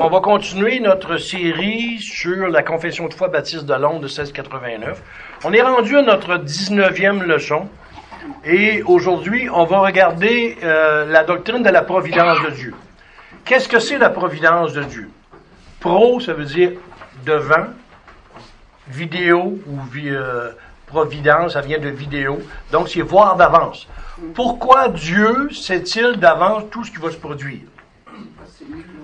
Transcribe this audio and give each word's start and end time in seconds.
on 0.00 0.08
va 0.08 0.20
continuer 0.20 0.80
notre 0.80 1.16
série 1.16 1.98
sur 1.98 2.48
la 2.48 2.62
confession 2.62 3.08
de 3.08 3.14
foi 3.14 3.28
baptiste 3.28 3.64
de 3.64 3.74
Londres 3.74 4.00
de 4.00 4.06
1689. 4.06 5.02
On 5.44 5.52
est 5.52 5.62
rendu 5.62 5.96
à 5.96 6.02
notre 6.02 6.36
19e 6.36 7.22
leçon 7.22 7.68
et 8.44 8.82
aujourd'hui, 8.84 9.48
on 9.52 9.64
va 9.64 9.80
regarder 9.80 10.56
euh, 10.62 11.06
la 11.06 11.24
doctrine 11.24 11.62
de 11.62 11.70
la 11.70 11.82
providence 11.82 12.42
de 12.44 12.50
Dieu. 12.50 12.74
Qu'est-ce 13.44 13.68
que 13.68 13.78
c'est 13.78 13.98
la 13.98 14.10
providence 14.10 14.72
de 14.72 14.82
Dieu? 14.82 15.10
Pro, 15.80 16.20
ça 16.20 16.32
veut 16.32 16.44
dire 16.44 16.72
devant, 17.24 17.66
vidéo 18.88 19.58
ou 19.66 19.78
euh, 20.06 20.50
providence, 20.86 21.52
ça 21.52 21.60
vient 21.60 21.78
de 21.78 21.88
vidéo, 21.88 22.40
donc 22.72 22.88
c'est 22.88 23.00
voir 23.00 23.36
d'avance. 23.36 23.86
Pourquoi 24.34 24.88
Dieu 24.88 25.48
sait-il 25.52 26.16
d'avance 26.16 26.64
tout 26.70 26.84
ce 26.84 26.90
qui 26.90 26.98
va 26.98 27.10
se 27.10 27.16
produire? 27.16 27.60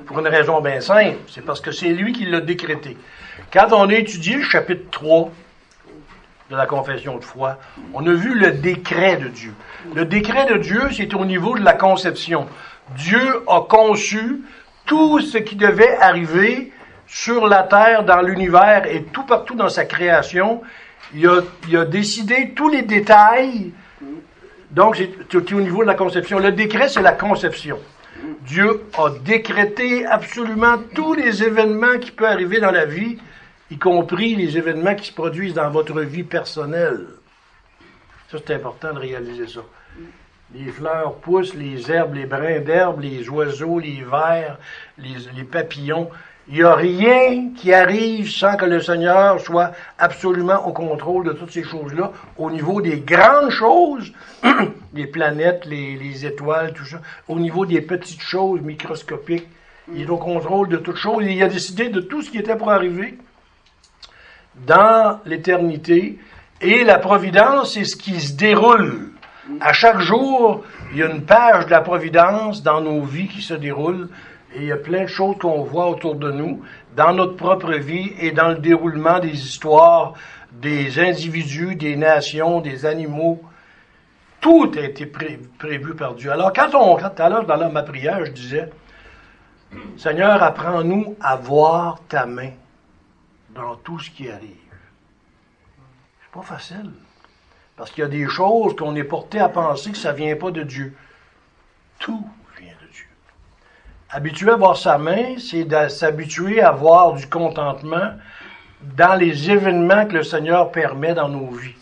Pour 0.06 0.18
une 0.18 0.28
raison 0.28 0.60
bien 0.60 0.80
simple, 0.80 1.18
c'est 1.28 1.44
parce 1.44 1.60
que 1.60 1.72
c'est 1.72 1.88
lui 1.88 2.12
qui 2.12 2.26
l'a 2.26 2.40
décrété. 2.40 2.96
Quand 3.52 3.68
on 3.72 3.88
a 3.88 3.94
étudié 3.94 4.36
le 4.36 4.42
chapitre 4.42 4.90
3 4.90 5.30
de 6.50 6.56
la 6.56 6.66
confession 6.66 7.16
de 7.16 7.24
foi, 7.24 7.58
on 7.94 8.06
a 8.06 8.12
vu 8.12 8.34
le 8.34 8.52
décret 8.52 9.16
de 9.16 9.28
Dieu. 9.28 9.54
Le 9.94 10.04
décret 10.04 10.46
de 10.46 10.58
Dieu, 10.58 10.82
c'est 10.92 11.14
au 11.14 11.24
niveau 11.24 11.56
de 11.56 11.64
la 11.64 11.72
conception. 11.72 12.46
Dieu 12.96 13.42
a 13.48 13.62
conçu 13.62 14.42
tout 14.84 15.20
ce 15.20 15.38
qui 15.38 15.56
devait 15.56 15.96
arriver 15.98 16.72
sur 17.06 17.46
la 17.46 17.62
terre, 17.62 18.04
dans 18.04 18.20
l'univers 18.20 18.86
et 18.86 19.04
tout 19.04 19.24
partout 19.24 19.54
dans 19.54 19.68
sa 19.68 19.84
création. 19.84 20.62
Il 21.14 21.26
a, 21.26 21.40
il 21.68 21.76
a 21.76 21.84
décidé 21.84 22.52
tous 22.54 22.68
les 22.68 22.82
détails. 22.82 23.72
Donc, 24.70 24.96
c'est 25.30 25.52
au 25.52 25.60
niveau 25.60 25.82
de 25.82 25.86
la 25.86 25.94
conception. 25.94 26.38
Le 26.38 26.52
décret, 26.52 26.88
c'est 26.88 27.02
la 27.02 27.12
conception. 27.12 27.78
Dieu 28.42 28.84
a 28.96 29.10
décrété 29.10 30.06
absolument 30.06 30.78
tous 30.94 31.14
les 31.14 31.42
événements 31.42 31.98
qui 31.98 32.10
peuvent 32.10 32.30
arriver 32.30 32.60
dans 32.60 32.70
la 32.70 32.86
vie, 32.86 33.18
y 33.70 33.78
compris 33.78 34.34
les 34.34 34.56
événements 34.56 34.94
qui 34.94 35.08
se 35.08 35.12
produisent 35.12 35.54
dans 35.54 35.70
votre 35.70 36.00
vie 36.00 36.22
personnelle. 36.22 37.06
C'est 38.30 38.50
important 38.50 38.92
de 38.92 38.98
réaliser 38.98 39.46
ça. 39.46 39.60
Les 40.54 40.70
fleurs 40.70 41.14
poussent, 41.16 41.54
les 41.54 41.90
herbes, 41.90 42.14
les 42.14 42.26
brins 42.26 42.60
d'herbe, 42.60 43.00
les 43.00 43.28
oiseaux, 43.28 43.78
les 43.78 44.02
vers, 44.02 44.58
les 44.98 45.44
papillons. 45.44 46.10
Il 46.48 46.56
n'y 46.56 46.62
a 46.62 46.74
rien 46.74 47.50
qui 47.56 47.72
arrive 47.72 48.30
sans 48.30 48.56
que 48.56 48.66
le 48.66 48.80
Seigneur 48.80 49.40
soit 49.40 49.72
absolument 49.98 50.66
au 50.66 50.72
contrôle 50.72 51.24
de 51.24 51.32
toutes 51.32 51.52
ces 51.52 51.62
choses-là, 51.62 52.12
au 52.36 52.50
niveau 52.50 52.82
des 52.82 52.98
grandes 53.00 53.50
choses, 53.50 54.12
les 54.94 55.06
planètes, 55.06 55.64
les, 55.64 56.26
étoiles, 56.26 56.74
tout 56.74 56.84
ça, 56.84 57.00
au 57.28 57.38
niveau 57.38 57.64
des 57.64 57.80
petites 57.80 58.20
choses 58.20 58.60
microscopiques. 58.60 59.48
Il 59.94 60.02
est 60.02 60.10
au 60.10 60.18
contrôle 60.18 60.68
de 60.68 60.76
toutes 60.76 60.96
choses. 60.96 61.24
Il 61.26 61.42
a 61.42 61.48
décidé 61.48 61.88
de 61.88 62.00
tout 62.00 62.20
ce 62.20 62.30
qui 62.30 62.38
était 62.38 62.56
pour 62.56 62.70
arriver 62.70 63.18
dans 64.66 65.20
l'éternité. 65.24 66.18
Et 66.60 66.84
la 66.84 66.98
providence, 66.98 67.74
c'est 67.74 67.84
ce 67.84 67.96
qui 67.96 68.20
se 68.20 68.34
déroule. 68.34 69.10
À 69.60 69.72
chaque 69.72 70.00
jour, 70.00 70.62
il 70.92 70.98
y 70.98 71.02
a 71.02 71.10
une 71.10 71.24
page 71.24 71.66
de 71.66 71.70
la 71.70 71.82
providence 71.82 72.62
dans 72.62 72.80
nos 72.80 73.02
vies 73.02 73.28
qui 73.28 73.42
se 73.42 73.54
déroule 73.54 74.08
et 74.54 74.58
il 74.58 74.64
y 74.66 74.72
a 74.72 74.76
plein 74.76 75.02
de 75.02 75.08
choses 75.08 75.36
qu'on 75.38 75.62
voit 75.62 75.88
autour 75.88 76.14
de 76.14 76.30
nous, 76.30 76.62
dans 76.96 77.12
notre 77.12 77.36
propre 77.36 77.72
vie 77.72 78.12
et 78.20 78.30
dans 78.30 78.48
le 78.48 78.56
déroulement 78.56 79.18
des 79.18 79.32
histoires 79.32 80.14
des 80.52 81.00
individus, 81.00 81.74
des 81.74 81.96
nations, 81.96 82.60
des 82.60 82.86
animaux. 82.86 83.42
Tout 84.40 84.72
a 84.76 84.80
été 84.80 85.06
prévu 85.06 85.94
par 85.94 86.14
Dieu. 86.14 86.30
Alors, 86.30 86.52
quand 86.52 86.74
on, 86.74 86.96
tout 86.96 87.22
à 87.22 87.28
l'heure, 87.28 87.46
dans 87.46 87.70
ma 87.70 87.82
prière, 87.82 88.24
je 88.24 88.30
disais, 88.30 88.70
Seigneur, 89.96 90.42
apprends-nous 90.42 91.16
à 91.20 91.36
voir 91.36 92.00
ta 92.08 92.26
main 92.26 92.50
dans 93.50 93.76
tout 93.76 93.98
ce 93.98 94.10
qui 94.10 94.30
arrive. 94.30 94.50
C'est 96.22 96.32
pas 96.32 96.42
facile. 96.42 96.90
Parce 97.76 97.90
qu'il 97.90 98.02
y 98.02 98.06
a 98.06 98.10
des 98.10 98.28
choses 98.28 98.76
qu'on 98.76 98.94
est 98.94 99.04
porté 99.04 99.40
à 99.40 99.48
penser 99.48 99.90
que 99.90 99.98
ça 99.98 100.12
vient 100.12 100.36
pas 100.36 100.50
de 100.50 100.62
Dieu. 100.62 100.94
Tout 101.98 102.24
Habitué 104.16 104.52
à 104.52 104.54
voir 104.54 104.76
sa 104.76 104.96
main, 104.96 105.38
c'est 105.38 105.64
de 105.64 105.88
s'habituer 105.88 106.62
à 106.62 106.70
voir 106.70 107.14
du 107.14 107.26
contentement 107.26 108.12
dans 108.96 109.18
les 109.18 109.50
événements 109.50 110.06
que 110.06 110.12
le 110.12 110.22
Seigneur 110.22 110.70
permet 110.70 111.14
dans 111.14 111.28
nos 111.28 111.50
vies. 111.50 111.74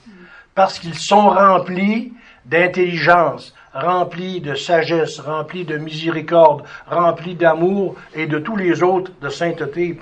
Parce 0.55 0.79
qu'ils 0.79 0.95
sont 0.95 1.29
remplis 1.29 2.15
d'intelligence, 2.47 3.55
remplis 3.75 4.41
de 4.41 4.55
sagesse, 4.55 5.21
remplis 5.21 5.67
de 5.67 5.77
miséricorde, 5.77 6.65
remplis 6.87 7.35
d'amour 7.35 7.97
et 8.15 8.27
de 8.27 8.39
tous 8.39 8.57
les 8.57 8.83
autres 8.83 9.13
de 9.21 9.29
sainteté. 9.29 9.95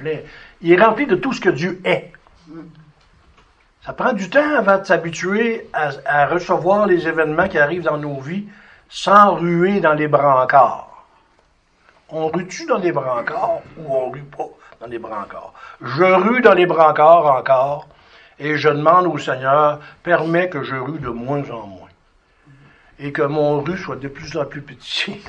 Il 0.62 0.72
est 0.72 0.80
rempli 0.80 1.06
de 1.06 1.16
tout 1.16 1.32
ce 1.32 1.40
que 1.40 1.50
Dieu 1.50 1.80
est. 1.84 2.12
Ça 3.84 3.92
prend 3.92 4.12
du 4.12 4.30
temps 4.30 4.54
avant 4.56 4.78
de 4.78 4.84
s'habituer 4.84 5.69
à, 5.72 5.90
à, 6.06 6.26
recevoir 6.26 6.86
les 6.86 7.08
événements 7.08 7.48
qui 7.48 7.58
arrivent 7.58 7.82
dans 7.82 7.98
nos 7.98 8.20
vies 8.20 8.46
sans 8.88 9.34
ruer 9.34 9.80
dans 9.80 9.94
les 9.94 10.06
brancards 10.06 10.89
on 12.12 12.28
rue-tu 12.28 12.66
dans 12.66 12.78
les 12.78 12.93
brancards 12.93 13.60
ou 13.78 13.94
on 13.94 14.10
rue 14.10 14.22
pas 14.22 14.48
dans 14.81 14.87
les 14.87 14.98
brancards? 14.98 15.53
Je 15.81 16.04
rue 16.04 16.41
dans 16.41 16.54
les 16.54 16.66
brancards 16.66 17.26
encore 17.26 17.88
et 18.38 18.56
je 18.56 18.69
demande 18.69 19.06
au 19.06 19.19
Seigneur, 19.19 19.81
permets 20.03 20.49
que 20.49 20.62
je 20.62 20.76
rue 20.76 20.99
de 20.99 21.09
moins 21.09 21.43
en 21.50 21.66
moins 21.66 21.88
et 22.99 23.12
que 23.12 23.22
mon 23.22 23.60
rue 23.60 23.78
soit 23.78 23.97
de 23.97 24.09
plus 24.09 24.37
en 24.37 24.44
plus 24.44 24.62
petit. 24.62 25.20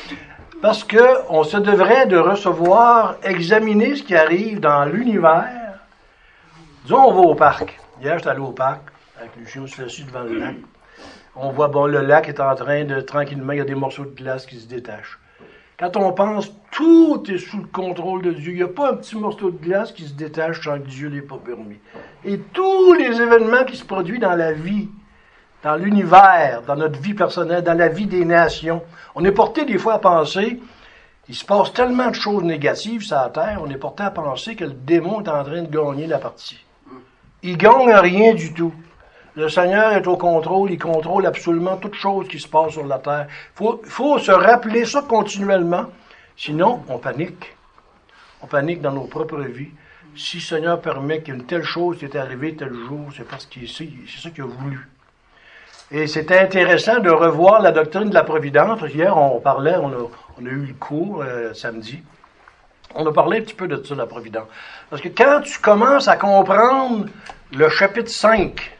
Parce 0.62 0.84
que 0.84 1.28
on 1.28 1.44
se 1.44 1.56
devrait 1.56 2.06
de 2.06 2.16
recevoir, 2.16 3.16
examiner 3.22 3.96
ce 3.96 4.02
qui 4.02 4.14
arrive 4.14 4.60
dans 4.60 4.84
l'univers. 4.84 5.78
Disons, 6.84 7.04
on 7.04 7.12
va 7.12 7.20
au 7.20 7.34
parc. 7.34 7.78
Hier, 8.00 8.18
j'étais 8.18 8.30
allé 8.30 8.40
au 8.40 8.52
parc 8.52 8.80
avec 9.18 9.36
Lucien, 9.36 9.62
on 9.62 9.66
s'est 9.66 10.02
devant 10.04 10.22
le 10.22 10.38
lac. 10.38 10.56
On 11.34 11.50
voit, 11.50 11.68
bon, 11.68 11.86
le 11.86 12.00
lac 12.00 12.28
est 12.28 12.40
en 12.40 12.54
train 12.54 12.84
de, 12.84 13.00
tranquillement, 13.00 13.52
il 13.52 13.58
y 13.58 13.60
a 13.60 13.64
des 13.64 13.74
morceaux 13.74 14.04
de 14.04 14.14
glace 14.14 14.46
qui 14.46 14.58
se 14.58 14.66
détachent. 14.66 15.18
Quand 15.78 15.94
on 15.98 16.12
pense, 16.12 16.50
tout 16.70 17.22
est 17.28 17.36
sous 17.36 17.58
le 17.58 17.66
contrôle 17.66 18.22
de 18.22 18.32
Dieu. 18.32 18.52
Il 18.52 18.56
n'y 18.56 18.62
a 18.62 18.68
pas 18.68 18.92
un 18.92 18.94
petit 18.94 19.16
morceau 19.16 19.50
de 19.50 19.58
glace 19.58 19.92
qui 19.92 20.04
se 20.04 20.14
détache 20.14 20.64
sans 20.64 20.78
que 20.78 20.86
Dieu 20.86 21.08
l'ait 21.08 21.20
pas 21.20 21.36
permis. 21.36 21.76
Et 22.24 22.38
tous 22.38 22.94
les 22.94 23.20
événements 23.20 23.64
qui 23.64 23.76
se 23.76 23.84
produisent 23.84 24.20
dans 24.20 24.36
la 24.36 24.52
vie, 24.52 24.88
dans 25.62 25.76
l'univers, 25.76 26.62
dans 26.66 26.76
notre 26.76 26.98
vie 26.98 27.12
personnelle, 27.12 27.62
dans 27.62 27.76
la 27.76 27.88
vie 27.88 28.06
des 28.06 28.24
nations, 28.24 28.82
on 29.14 29.24
est 29.24 29.32
porté 29.32 29.66
des 29.66 29.76
fois 29.76 29.94
à 29.94 29.98
penser, 29.98 30.60
il 31.28 31.34
se 31.34 31.44
passe 31.44 31.72
tellement 31.74 32.08
de 32.08 32.14
choses 32.14 32.42
négatives 32.42 33.02
sur 33.02 33.16
la 33.16 33.28
terre, 33.28 33.60
on 33.62 33.68
est 33.68 33.76
porté 33.76 34.04
à 34.04 34.10
penser 34.10 34.56
que 34.56 34.64
le 34.64 34.72
démon 34.72 35.20
est 35.20 35.28
en 35.28 35.44
train 35.44 35.62
de 35.62 35.68
gagner 35.68 36.06
la 36.06 36.18
partie. 36.18 36.64
Il 37.42 37.58
gagne 37.58 37.92
rien 37.92 38.32
du 38.32 38.54
tout. 38.54 38.72
Le 39.36 39.50
Seigneur 39.50 39.92
est 39.92 40.06
au 40.06 40.16
contrôle, 40.16 40.70
il 40.70 40.78
contrôle 40.78 41.26
absolument 41.26 41.76
toute 41.76 41.94
chose 41.94 42.26
qui 42.26 42.40
se 42.40 42.48
passe 42.48 42.72
sur 42.72 42.86
la 42.86 42.98
terre. 42.98 43.26
Il 43.60 43.76
faut, 43.84 44.18
se 44.18 44.32
rappeler 44.32 44.86
ça 44.86 45.04
continuellement, 45.06 45.90
sinon 46.38 46.82
on 46.88 46.96
panique. 46.96 47.54
On 48.42 48.46
panique 48.46 48.80
dans 48.80 48.92
nos 48.92 49.04
propres 49.04 49.40
vies. 49.40 49.68
Si 50.16 50.38
le 50.38 50.42
Seigneur 50.42 50.80
permet 50.80 51.20
qu'une 51.20 51.44
telle 51.44 51.64
chose 51.64 52.02
est 52.02 52.16
arrivée 52.16 52.54
tel 52.54 52.72
jour, 52.72 53.10
c'est 53.14 53.28
parce 53.28 53.44
qu'il 53.44 53.68
c'est 53.68 53.90
ça 54.22 54.30
qu'il 54.30 54.44
a 54.44 54.46
voulu. 54.46 54.88
Et 55.90 56.06
c'était 56.06 56.38
intéressant 56.38 57.00
de 57.00 57.10
revoir 57.10 57.60
la 57.60 57.72
doctrine 57.72 58.08
de 58.08 58.14
la 58.14 58.24
providence. 58.24 58.80
Hier, 58.88 59.14
on 59.18 59.38
parlait, 59.40 59.76
on 59.76 59.92
a, 59.92 60.48
eu 60.48 60.66
le 60.68 60.74
cours 60.74 61.22
euh, 61.22 61.52
samedi. 61.52 62.02
On 62.94 63.06
a 63.06 63.12
parlé 63.12 63.38
un 63.38 63.42
petit 63.42 63.54
peu 63.54 63.68
de 63.68 63.84
ça, 63.84 63.94
la 63.94 64.06
providence. 64.06 64.48
Parce 64.88 65.02
que 65.02 65.08
quand 65.08 65.42
tu 65.42 65.58
commences 65.60 66.08
à 66.08 66.16
comprendre 66.16 67.04
le 67.52 67.68
chapitre 67.68 68.10
5 68.10 68.75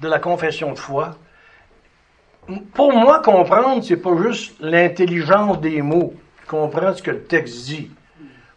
de 0.00 0.08
la 0.08 0.18
confession 0.18 0.72
de 0.72 0.78
foi, 0.78 1.16
pour 2.74 2.92
moi, 2.92 3.20
comprendre, 3.20 3.82
c'est 3.82 3.96
pas 3.96 4.16
juste 4.22 4.54
l'intelligence 4.60 5.60
des 5.60 5.82
mots, 5.82 6.14
comprendre 6.46 6.96
ce 6.96 7.02
que 7.02 7.10
le 7.10 7.24
texte 7.24 7.66
dit. 7.66 7.90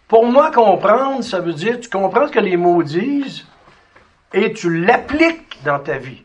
Pour 0.07 0.25
moi, 0.25 0.52
comprendre, 0.52 1.23
ça 1.23 1.40
veut 1.40 1.53
dire 1.53 1.79
tu 1.79 1.90
comprends 1.90 2.28
ce 2.28 2.31
que 2.31 2.40
les 2.40 2.58
mots 2.58 2.84
disent 2.84 3.46
et 4.34 4.53
tu 4.53 4.84
l'appliques 4.84 5.59
dans 5.64 5.79
ta 5.79 5.97
vie. 5.97 6.23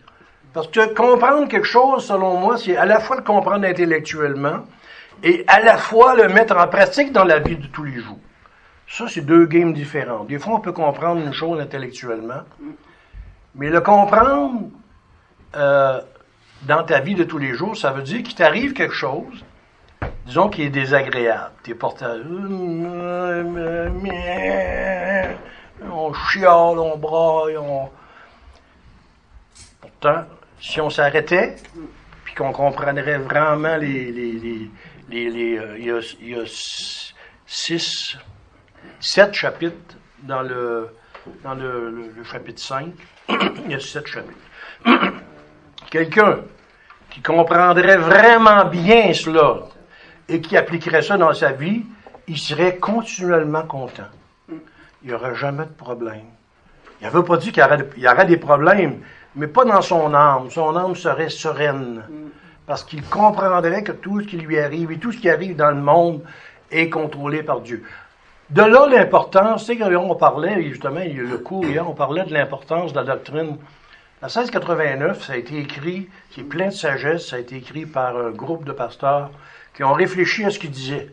Parce 0.53 0.69
que 0.69 0.95
comprendre 0.95 1.49
quelque 1.49 1.67
chose, 1.67 2.07
selon 2.07 2.39
moi, 2.39 2.59
c'est 2.59 2.77
à 2.77 2.85
la 2.85 3.01
fois 3.01 3.17
le 3.17 3.23
comprendre 3.23 3.67
intellectuellement 3.67 4.61
et 5.23 5.45
à 5.49 5.61
la 5.61 5.77
fois 5.77 6.15
le 6.15 6.29
mettre 6.29 6.57
en 6.57 6.69
pratique 6.69 7.13
dans 7.13 7.25
la 7.25 7.39
vie 7.39 7.57
de 7.57 7.67
tous 7.67 7.85
les 7.85 8.01
jours. 8.01 8.19
Ça, 8.87 9.07
c'est 9.09 9.23
deux 9.23 9.47
games 9.47 9.73
différents. 9.73 10.25
Des 10.25 10.39
fois, 10.39 10.55
on 10.55 10.61
peut 10.61 10.73
comprendre 10.73 11.21
une 11.21 11.33
chose 11.33 11.59
intellectuellement, 11.61 12.43
mais 13.55 13.71
le 13.71 13.81
comprendre 13.81 14.69
euh, 15.57 16.01
dans 16.63 16.85
ta 16.85 17.01
vie 17.01 17.15
de 17.15 17.25
tous 17.25 17.39
les 17.39 17.55
jours, 17.55 17.77
ça 17.77 17.91
veut 17.93 18.03
dire 18.03 18.23
qu'il 18.23 18.35
t'arrive 18.35 18.73
quelque 18.73 18.95
chose, 18.95 19.45
disons 20.27 20.49
qui 20.49 20.63
est 20.63 20.71
désagréable. 20.71 21.53
Tu 21.63 21.73
es 21.73 21.75
porté 21.75 22.05
à... 22.05 22.17
On 25.91 26.13
chiale, 26.15 26.79
on 26.79 26.97
braille, 26.97 27.57
on... 27.59 27.91
Pourtant, 29.81 30.25
si 30.61 30.81
on 30.81 30.91
s'arrêtait, 30.91 31.57
puis 32.25 32.35
qu'on 32.35 32.53
comprendrait 32.53 33.19
vraiment 33.19 33.77
les... 33.77 34.11
les, 34.11 34.71
les, 35.11 35.31
les, 35.31 35.59
euh, 35.59 35.79
il, 35.79 36.31
y 36.31 36.35
a, 36.35 36.45
six 37.47 38.17
sept 39.01 39.35
chapitres 39.35 39.97
dans 40.23 40.43
le, 40.43 40.89
dans 41.43 41.55
le, 41.55 42.13
chapitre 42.25 42.61
5. 42.61 42.93
il 43.29 43.71
y 43.71 43.75
a 43.75 43.81
sept 43.81 44.07
chapitres. 44.07 44.39
Quelqu'un 45.95 46.39
qui 47.09 47.21
comprendrait 47.23 47.99
vraiment 47.99 48.65
bien 48.65 49.13
cela 49.13 49.61
et 50.29 50.41
qui 50.41 50.57
appliquerait 50.57 51.03
ça 51.03 51.17
dans 51.17 51.33
sa 51.35 51.53
vie, 51.53 51.85
il 52.27 52.37
serait 52.37 52.79
continuellement 52.79 53.63
content. 53.63 54.11
Il 54.49 55.11
n'y 55.11 55.13
aurait 55.13 55.37
jamais 55.37 55.67
de 55.67 55.71
problème. 55.71 56.25
Il 57.01 57.05
n'avait 57.05 57.23
pas 57.23 57.37
dit 57.37 57.53
qu'il 57.53 57.63
y, 57.99 58.09
aurait, 58.09 58.27
des 58.27 58.37
problèmes, 58.39 59.03
mais 59.37 59.47
pas 59.47 59.65
dans 59.65 59.83
son 59.83 60.13
âme. 60.15 60.51
Son 60.51 60.75
âme 60.75 60.97
serait 60.97 61.29
sereine. 61.29 62.03
Parce 62.67 62.83
qu'il 62.83 63.05
comprendrait 63.05 63.85
que 63.85 63.93
tout 63.93 64.21
ce 64.21 64.27
qui 64.27 64.39
lui 64.39 64.59
arrive 64.59 64.91
et 64.91 64.99
tout 64.99 65.13
ce 65.13 65.19
qui 65.19 65.31
arrive 65.31 65.55
dans 65.55 65.71
le 65.71 65.81
monde 65.81 66.23
est 66.73 66.91
contrôlé 66.91 67.45
par 67.45 67.61
Dieu. 67.61 67.85
De 68.51 68.63
là 68.63 68.89
l'importance, 68.89 69.67
c'est 69.67 69.77
qu'on 69.77 70.17
parlait, 70.17 70.61
justement, 70.65 71.03
il 71.07 71.17
y 71.17 71.21
a 71.21 71.23
le 71.23 71.39
cours 71.39 71.65
on 71.87 71.95
parlait 71.95 72.25
de 72.25 72.33
l'importance 72.33 72.93
de 72.93 72.99
la 72.99 73.05
doctrine. 73.05 73.59
La 74.25 74.31
1689, 74.31 75.23
ça 75.23 75.35
a 75.35 75.37
été 75.37 75.59
écrit, 75.59 76.09
c'est 76.35 76.45
plein 76.45 76.69
de 76.69 76.73
sagesse, 76.73 77.29
ça 77.29 77.37
a 77.37 77.41
été 77.41 77.57
écrit 77.57 77.85
par 77.85 78.17
un 78.17 78.31
groupe 78.31 78.65
de 78.65 78.73
pasteurs 78.73 79.31
qui 79.77 79.85
ont 79.85 79.93
réfléchi 79.93 80.47
à 80.47 80.51
ce 80.51 80.59
qu'ils 80.59 80.71
disaient. 80.71 81.11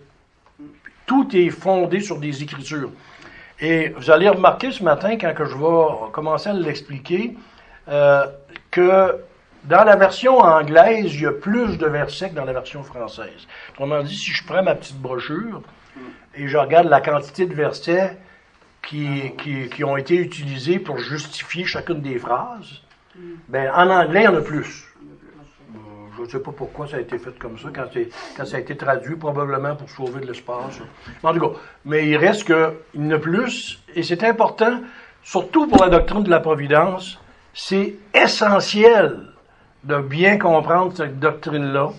Tout 1.05 1.27
est 1.35 1.49
fondé 1.49 1.99
sur 1.99 2.19
des 2.19 2.41
écritures. 2.41 2.89
Et 3.59 3.89
vous 3.89 4.11
allez 4.11 4.29
remarquer 4.29 4.71
ce 4.71 4.81
matin, 4.81 5.17
quand 5.17 5.33
que 5.33 5.43
je 5.43 5.57
vais 5.57 6.11
commencer 6.13 6.51
à 6.51 6.53
l'expliquer, 6.53 7.35
euh, 7.89 8.27
que 8.71 9.17
dans 9.65 9.83
la 9.83 9.97
version 9.97 10.39
anglaise, 10.39 11.13
il 11.13 11.23
y 11.23 11.25
a 11.25 11.33
plus 11.33 11.77
de 11.77 11.87
versets 11.87 12.29
que 12.29 12.35
dans 12.35 12.45
la 12.45 12.53
version 12.53 12.81
française. 12.81 13.45
Autrement 13.71 14.03
dit, 14.03 14.15
si 14.15 14.31
je 14.31 14.45
prends 14.45 14.63
ma 14.63 14.75
petite 14.75 15.01
brochure, 15.01 15.61
et 16.33 16.47
je 16.47 16.57
regarde 16.57 16.87
la 16.87 17.01
quantité 17.01 17.45
de 17.45 17.55
versets 17.55 18.17
qui, 18.81 19.33
qui, 19.69 19.83
ont 19.83 19.97
été 19.97 20.15
utilisés 20.15 20.79
pour 20.79 20.97
justifier 20.97 21.65
chacune 21.65 21.99
des 21.99 22.17
phrases, 22.17 22.79
ben, 23.47 23.71
en 23.75 23.89
anglais, 23.89 24.21
il 24.21 24.25
y 24.25 24.27
en 24.27 24.35
a 24.35 24.41
plus. 24.41 24.85
Euh, 25.01 25.77
je 26.17 26.21
ne 26.21 26.27
sais 26.27 26.39
pas 26.39 26.51
pourquoi 26.51 26.87
ça 26.87 26.97
a 26.97 26.99
été 26.99 27.17
fait 27.17 27.37
comme 27.37 27.57
ça, 27.57 27.69
quand, 27.73 27.87
quand 28.37 28.45
ça 28.45 28.57
a 28.57 28.59
été 28.59 28.75
traduit, 28.77 29.15
probablement 29.15 29.75
pour 29.75 29.89
sauver 29.89 30.21
de 30.21 30.27
l'espace. 30.27 30.79
En 31.23 31.33
tout 31.33 31.39
cas, 31.39 31.59
mais 31.85 32.07
il 32.07 32.17
reste 32.17 32.45
qu'il 32.45 32.73
y 32.95 33.07
en 33.07 33.11
a 33.11 33.19
plus, 33.19 33.83
et 33.95 34.03
c'est 34.03 34.23
important, 34.23 34.81
surtout 35.23 35.67
pour 35.67 35.83
la 35.83 35.89
doctrine 35.89 36.23
de 36.23 36.29
la 36.29 36.39
providence, 36.39 37.19
c'est 37.53 37.95
essentiel 38.13 39.19
de 39.83 39.97
bien 39.97 40.37
comprendre 40.37 40.95
cette 40.95 41.19
doctrine-là, 41.19 41.89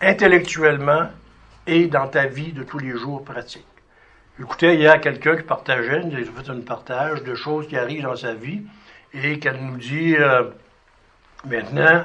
intellectuellement, 0.00 1.08
et 1.66 1.86
dans 1.86 2.08
ta 2.08 2.26
vie 2.26 2.52
de 2.52 2.62
tous 2.62 2.78
les 2.78 2.96
jours 2.96 3.24
pratique. 3.24 3.66
J'écoutais 4.38 4.76
hier 4.76 5.00
quelqu'un 5.00 5.36
qui 5.36 5.42
partageait, 5.42 6.02
il 6.04 6.24
fait 6.24 6.50
un 6.50 6.60
partage 6.60 7.22
de 7.24 7.34
choses 7.34 7.66
qui 7.66 7.76
arrivent 7.76 8.04
dans 8.04 8.16
sa 8.16 8.34
vie 8.34 8.62
et 9.14 9.38
qu'elle 9.38 9.60
nous 9.60 9.76
dit 9.76 10.16
euh, 10.16 10.44
maintenant, 11.46 12.04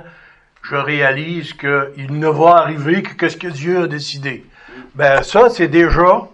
je 0.64 0.76
réalise 0.76 1.54
qu'il 1.54 2.20
ne 2.20 2.28
va 2.28 2.58
arriver 2.58 3.04
que 3.04 3.28
ce 3.30 3.38
que 3.38 3.48
Dieu 3.48 3.84
a 3.84 3.88
décidé. 3.88 4.46
Ben 4.96 5.22
ça, 5.24 5.50
c'est 5.50 5.68
déjà 5.68 6.28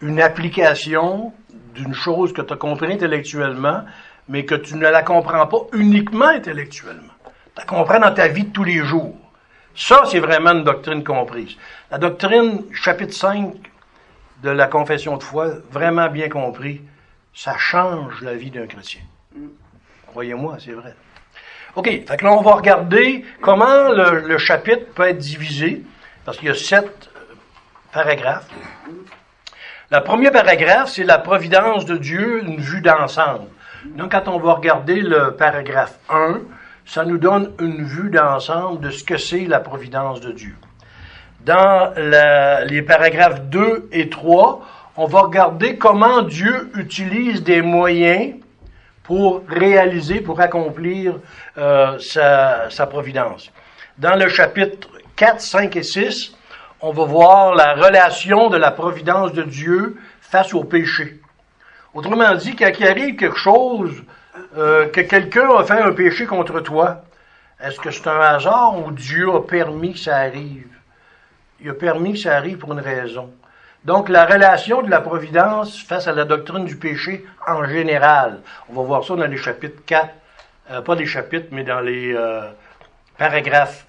une 0.00 0.20
application 0.20 1.32
d'une 1.74 1.94
chose 1.94 2.32
que 2.32 2.42
tu 2.42 2.52
as 2.52 2.56
compris 2.56 2.92
intellectuellement, 2.92 3.82
mais 4.28 4.44
que 4.44 4.54
tu 4.54 4.76
ne 4.76 4.88
la 4.88 5.02
comprends 5.02 5.46
pas 5.46 5.58
uniquement 5.72 6.28
intellectuellement. 6.28 7.12
Tu 7.24 7.30
la 7.58 7.64
comprends 7.64 7.98
dans 7.98 8.14
ta 8.14 8.28
vie 8.28 8.44
de 8.44 8.52
tous 8.52 8.64
les 8.64 8.84
jours. 8.84 9.16
Ça, 9.74 10.04
c'est 10.06 10.20
vraiment 10.20 10.52
une 10.52 10.64
doctrine 10.64 11.02
comprise. 11.02 11.56
La 11.90 11.98
doctrine, 11.98 12.64
chapitre 12.72 13.12
5 13.12 13.54
de 14.42 14.50
la 14.50 14.68
confession 14.68 15.16
de 15.16 15.22
foi, 15.22 15.48
vraiment 15.70 16.08
bien 16.08 16.28
compris, 16.28 16.80
ça 17.34 17.56
change 17.58 18.20
la 18.22 18.34
vie 18.34 18.50
d'un 18.50 18.66
chrétien. 18.66 19.00
Croyez-moi, 20.14 20.58
c'est 20.64 20.74
vrai. 20.74 20.94
OK, 21.74 21.86
fait 21.86 22.22
là, 22.22 22.32
on 22.34 22.40
va 22.40 22.52
regarder 22.52 23.24
comment 23.40 23.88
le, 23.88 24.38
chapitre 24.38 24.86
peut 24.94 25.08
être 25.08 25.18
divisé, 25.18 25.82
parce 26.24 26.38
qu'il 26.38 26.46
y 26.46 26.50
a 26.52 26.54
sept 26.54 27.10
euh, 27.16 27.34
paragraphes. 27.92 28.46
Le 29.90 30.00
premier 30.04 30.30
paragraphe, 30.30 30.90
c'est 30.90 31.02
la 31.02 31.18
providence 31.18 31.84
de 31.84 31.96
Dieu, 31.96 32.44
une 32.44 32.60
vue 32.60 32.80
d'ensemble. 32.80 33.48
Donc, 33.86 34.12
quand 34.12 34.28
on 34.28 34.38
va 34.38 34.52
regarder 34.52 35.00
le 35.00 35.34
paragraphe 35.34 35.98
1, 36.08 36.42
ça 36.86 37.04
nous 37.04 37.18
donne 37.18 37.50
une 37.58 37.82
vue 37.82 38.10
d'ensemble 38.10 38.82
de 38.82 38.90
ce 38.90 39.02
que 39.02 39.16
c'est 39.16 39.46
la 39.46 39.58
providence 39.58 40.20
de 40.20 40.30
Dieu. 40.30 40.54
Dans 41.44 41.92
les 42.68 42.82
paragraphes 42.82 43.40
2 43.46 43.88
et 43.90 44.10
3, 44.10 44.64
on 44.96 45.06
va 45.06 45.22
regarder 45.22 45.76
comment 45.76 46.22
Dieu 46.22 46.70
utilise 46.76 47.42
des 47.42 47.62
moyens 47.62 48.34
pour 49.04 49.42
réaliser, 49.46 50.20
pour 50.20 50.40
accomplir 50.40 51.20
euh, 51.58 51.98
sa, 51.98 52.86
providence. 52.86 53.52
Dans 53.98 54.16
le 54.16 54.28
chapitre 54.28 54.88
4, 55.14 55.40
5 55.40 55.76
et 55.76 55.82
6, 55.82 56.34
on 56.80 56.90
va 56.90 57.04
voir 57.04 57.54
la 57.54 57.74
relation 57.74 58.48
de 58.50 58.56
la 58.56 58.72
providence 58.72 59.32
de 59.32 59.42
Dieu 59.42 59.96
face 60.20 60.52
au 60.54 60.64
péché. 60.64 61.20
Autrement 61.92 62.34
dit, 62.34 62.56
quand 62.56 62.70
il 62.80 62.86
arrive 62.86 63.16
quelque 63.16 63.38
chose 63.38 64.02
euh, 64.56 64.88
que 64.88 65.02
quelqu'un 65.02 65.54
a 65.54 65.64
fait 65.64 65.80
un 65.80 65.92
péché 65.92 66.26
contre 66.26 66.60
toi, 66.60 67.04
est-ce 67.62 67.78
que 67.78 67.90
c'est 67.90 68.08
un 68.08 68.20
hasard 68.20 68.84
ou 68.84 68.90
Dieu 68.90 69.30
a 69.32 69.40
permis 69.40 69.92
que 69.92 70.00
ça 70.00 70.16
arrive? 70.16 70.66
Il 71.60 71.70
a 71.70 71.74
permis 71.74 72.14
que 72.14 72.18
ça 72.20 72.36
arrive 72.36 72.56
pour 72.58 72.72
une 72.72 72.80
raison. 72.80 73.30
Donc, 73.84 74.08
la 74.08 74.24
relation 74.24 74.82
de 74.82 74.90
la 74.90 75.00
providence 75.00 75.82
face 75.82 76.06
à 76.06 76.12
la 76.12 76.24
doctrine 76.24 76.64
du 76.64 76.76
péché 76.76 77.24
en 77.46 77.64
général. 77.64 78.40
On 78.70 78.74
va 78.74 78.82
voir 78.82 79.04
ça 79.04 79.14
dans 79.14 79.26
les 79.26 79.36
chapitres 79.36 79.82
4, 79.84 80.08
euh, 80.70 80.80
pas 80.80 80.94
les 80.94 81.06
chapitres, 81.06 81.48
mais 81.50 81.64
dans 81.64 81.80
les 81.80 82.14
euh, 82.14 82.48
paragraphes 83.18 83.86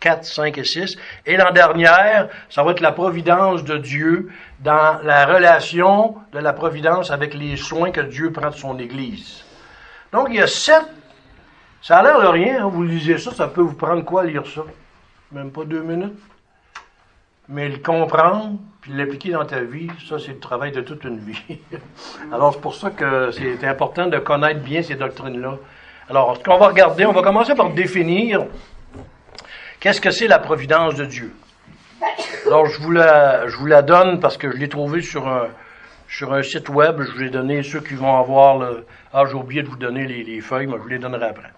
4, 0.00 0.24
5 0.24 0.58
et 0.58 0.64
6. 0.64 0.96
Et 1.24 1.36
l'an 1.36 1.50
dernière, 1.52 2.28
ça 2.50 2.62
va 2.62 2.72
être 2.72 2.80
la 2.80 2.92
providence 2.92 3.64
de 3.64 3.76
Dieu 3.78 4.30
dans 4.60 5.00
la 5.02 5.26
relation 5.26 6.16
de 6.32 6.38
la 6.38 6.52
providence 6.52 7.10
avec 7.10 7.34
les 7.34 7.56
soins 7.56 7.90
que 7.90 8.00
Dieu 8.00 8.32
prend 8.32 8.50
de 8.50 8.56
son 8.56 8.78
Église. 8.78 9.44
Donc, 10.12 10.28
il 10.30 10.36
y 10.36 10.40
a 10.40 10.46
sept. 10.46 10.84
Ça 11.82 11.98
a 11.98 12.02
l'air 12.02 12.20
de 12.20 12.26
rien, 12.26 12.64
hein, 12.64 12.68
vous 12.68 12.82
lisez 12.82 13.18
ça, 13.18 13.32
ça 13.32 13.48
peut 13.48 13.60
vous 13.60 13.74
prendre 13.74 14.04
quoi 14.04 14.24
lire 14.24 14.44
ça? 14.46 14.62
Même 15.30 15.50
pas 15.50 15.64
deux 15.64 15.82
minutes? 15.82 16.18
Mais 17.48 17.68
le 17.68 17.78
comprendre, 17.78 18.58
puis 18.80 18.92
l'appliquer 18.92 19.30
dans 19.30 19.44
ta 19.44 19.60
vie, 19.60 19.88
ça, 20.08 20.18
c'est 20.18 20.32
le 20.32 20.40
travail 20.40 20.72
de 20.72 20.80
toute 20.80 21.04
une 21.04 21.18
vie. 21.18 21.58
Alors, 22.32 22.54
c'est 22.54 22.60
pour 22.60 22.74
ça 22.74 22.90
que 22.90 23.30
c'est 23.30 23.64
important 23.64 24.06
de 24.06 24.18
connaître 24.18 24.60
bien 24.60 24.82
ces 24.82 24.96
doctrines-là. 24.96 25.56
Alors, 26.08 26.36
ce 26.36 26.42
qu'on 26.42 26.58
va 26.58 26.68
regarder, 26.68 27.06
on 27.06 27.12
va 27.12 27.22
commencer 27.22 27.54
par 27.54 27.70
définir 27.70 28.46
qu'est-ce 29.78 30.00
que 30.00 30.10
c'est 30.10 30.28
la 30.28 30.38
providence 30.38 30.94
de 30.96 31.04
Dieu. 31.04 31.32
Alors, 32.46 32.66
je 32.66 32.80
vous 32.80 32.90
la, 32.90 33.46
je 33.48 33.56
vous 33.56 33.66
la 33.66 33.82
donne 33.82 34.20
parce 34.20 34.36
que 34.36 34.50
je 34.50 34.56
l'ai 34.56 34.68
trouvé 34.68 35.00
sur 35.02 35.26
un, 35.28 35.48
sur 36.08 36.32
un 36.32 36.42
site 36.42 36.68
web. 36.68 37.00
Je 37.00 37.18
vais 37.18 37.30
donner 37.30 37.62
ceux 37.62 37.80
qui 37.80 37.94
vont 37.94 38.16
avoir 38.16 38.58
le. 38.58 38.86
Ah, 39.12 39.24
j'ai 39.26 39.34
oublié 39.34 39.62
de 39.62 39.68
vous 39.68 39.76
donner 39.76 40.06
les, 40.06 40.40
feuilles, 40.40 40.66
mais 40.66 40.76
je 40.76 40.82
vous 40.82 40.88
les 40.88 40.98
donnerai 40.98 41.26
après. 41.26 41.52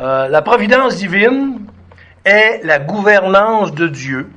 Euh, 0.00 0.28
la 0.28 0.42
providence 0.42 0.96
divine 0.96 1.66
est 2.24 2.64
la 2.64 2.78
gouvernance 2.78 3.72
de 3.72 3.88
Dieu, 3.88 4.30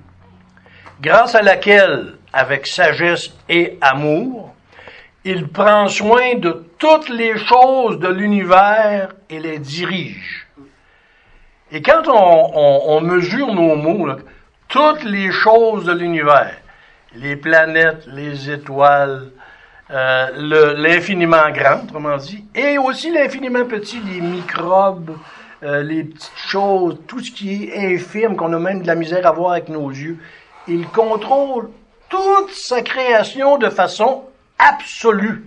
grâce 1.02 1.36
à 1.36 1.42
laquelle, 1.42 2.16
avec 2.34 2.68
sagesse 2.68 3.32
et 3.48 3.78
amour, 3.82 4.54
il 5.24 5.48
prend 5.48 5.88
soin 5.88 6.36
de 6.36 6.66
toutes 6.78 7.10
les 7.10 7.38
choses 7.38 8.00
de 8.00 8.08
l'univers 8.08 9.10
et 9.30 9.40
les 9.40 9.60
dirige. 9.60 10.48
Et 11.72 11.82
quand 11.82 12.04
on, 12.08 13.02
mesure 13.02 13.54
nos 13.54 13.76
mots, 13.76 14.08
toutes 14.68 15.04
les 15.04 15.32
choses 15.32 15.86
de 15.86 15.94
l'univers, 15.94 16.56
les 17.16 17.36
planètes, 17.36 18.06
les 18.08 18.52
étoiles, 18.52 19.32
euh, 19.92 20.74
l'infiniment 20.78 21.50
grand, 21.52 21.84
autrement 21.84 22.18
dit, 22.18 22.46
et 22.54 22.78
aussi 22.78 23.12
l'infiniment 23.12 23.66
petit, 23.66 24.00
les 24.00 24.22
microbes, 24.22 25.18
euh, 25.64 25.82
les 25.82 26.04
petites 26.04 26.32
choses, 26.36 27.00
tout 27.08 27.20
ce 27.20 27.32
qui 27.32 27.66
est 27.66 27.96
infime, 27.96 28.36
qu'on 28.36 28.54
a 28.54 28.60
même 28.60 28.82
de 28.82 28.88
la 28.88 28.96
misère 28.96 29.26
à 29.26 29.32
voir 29.32 29.54
avec 29.54 29.70
nos 29.70 29.90
yeux. 29.90 30.20
Il 30.68 30.88
contrôle 30.88 31.70
toute 32.10 32.52
sa 32.52 32.82
création 32.82 33.58
de 33.58 33.70
façon 33.70 34.26
absolue. 34.58 35.46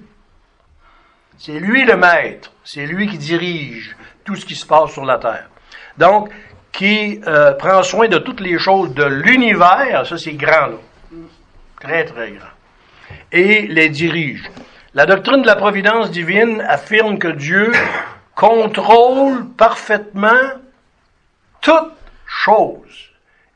C'est 1.39 1.61
lui 1.61 1.85
le 1.85 1.97
maître, 1.97 2.53
c'est 2.65 2.87
lui 2.87 3.09
qui 3.09 3.19
dirige 3.19 3.97
tout 4.25 4.37
ce 4.37 4.45
qui 4.45 4.55
se 4.55 4.67
passe 4.67 4.93
sur 4.93 5.05
la 5.05 5.19
Terre. 5.19 5.49
Donc, 5.97 6.31
qui 6.73 7.21
euh, 7.27 7.53
prend 7.53 7.83
soin 7.83 8.09
de 8.09 8.19
toutes 8.19 8.41
les 8.41 8.59
choses 8.59 8.93
de 8.95 9.05
l'univers, 9.05 10.07
ça 10.07 10.19
c'est 10.19 10.35
grand, 10.35 10.67
là. 10.67 10.77
Très, 11.81 12.05
très 12.05 12.33
grand. 12.33 12.49
Et 13.31 13.67
les 13.69 13.89
dirige. 13.89 14.51
La 14.95 15.07
doctrine 15.07 15.43
de 15.43 15.47
la 15.47 15.57
providence 15.57 16.11
divine 16.11 16.61
affirme 16.63 17.19
que 17.19 17.29
Dieu 17.29 17.73
contrôle 18.35 19.49
parfaitement 19.57 20.53
toutes 21.61 21.93
choses. 22.27 23.08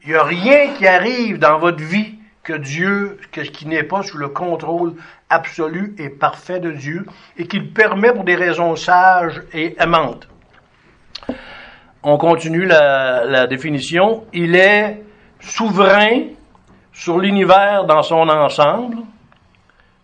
Il 0.04 0.10
n'y 0.10 0.16
a 0.16 0.24
rien 0.24 0.74
qui 0.74 0.86
arrive 0.86 1.38
dans 1.38 1.58
votre 1.58 1.82
vie 1.82 2.14
que 2.42 2.54
Dieu, 2.54 3.18
qui 3.52 3.66
n'est 3.66 3.84
pas 3.84 4.02
sous 4.02 4.18
le 4.18 4.28
contrôle 4.28 4.94
absolu 5.30 5.94
et 5.98 6.08
parfait 6.08 6.58
de 6.58 6.72
Dieu, 6.72 7.06
et 7.36 7.46
qu'il 7.46 7.72
permet 7.72 8.12
pour 8.12 8.24
des 8.24 8.34
raisons 8.34 8.74
sages 8.74 9.42
et 9.52 9.76
aimantes. 9.80 10.28
On 12.02 12.18
continue 12.18 12.66
la, 12.66 13.46
définition. 13.46 14.24
Il 14.32 14.56
est 14.56 15.00
souverain 15.38 16.22
sur 16.92 17.20
l'univers 17.20 17.84
dans 17.84 18.02
son 18.02 18.28
ensemble. 18.28 18.96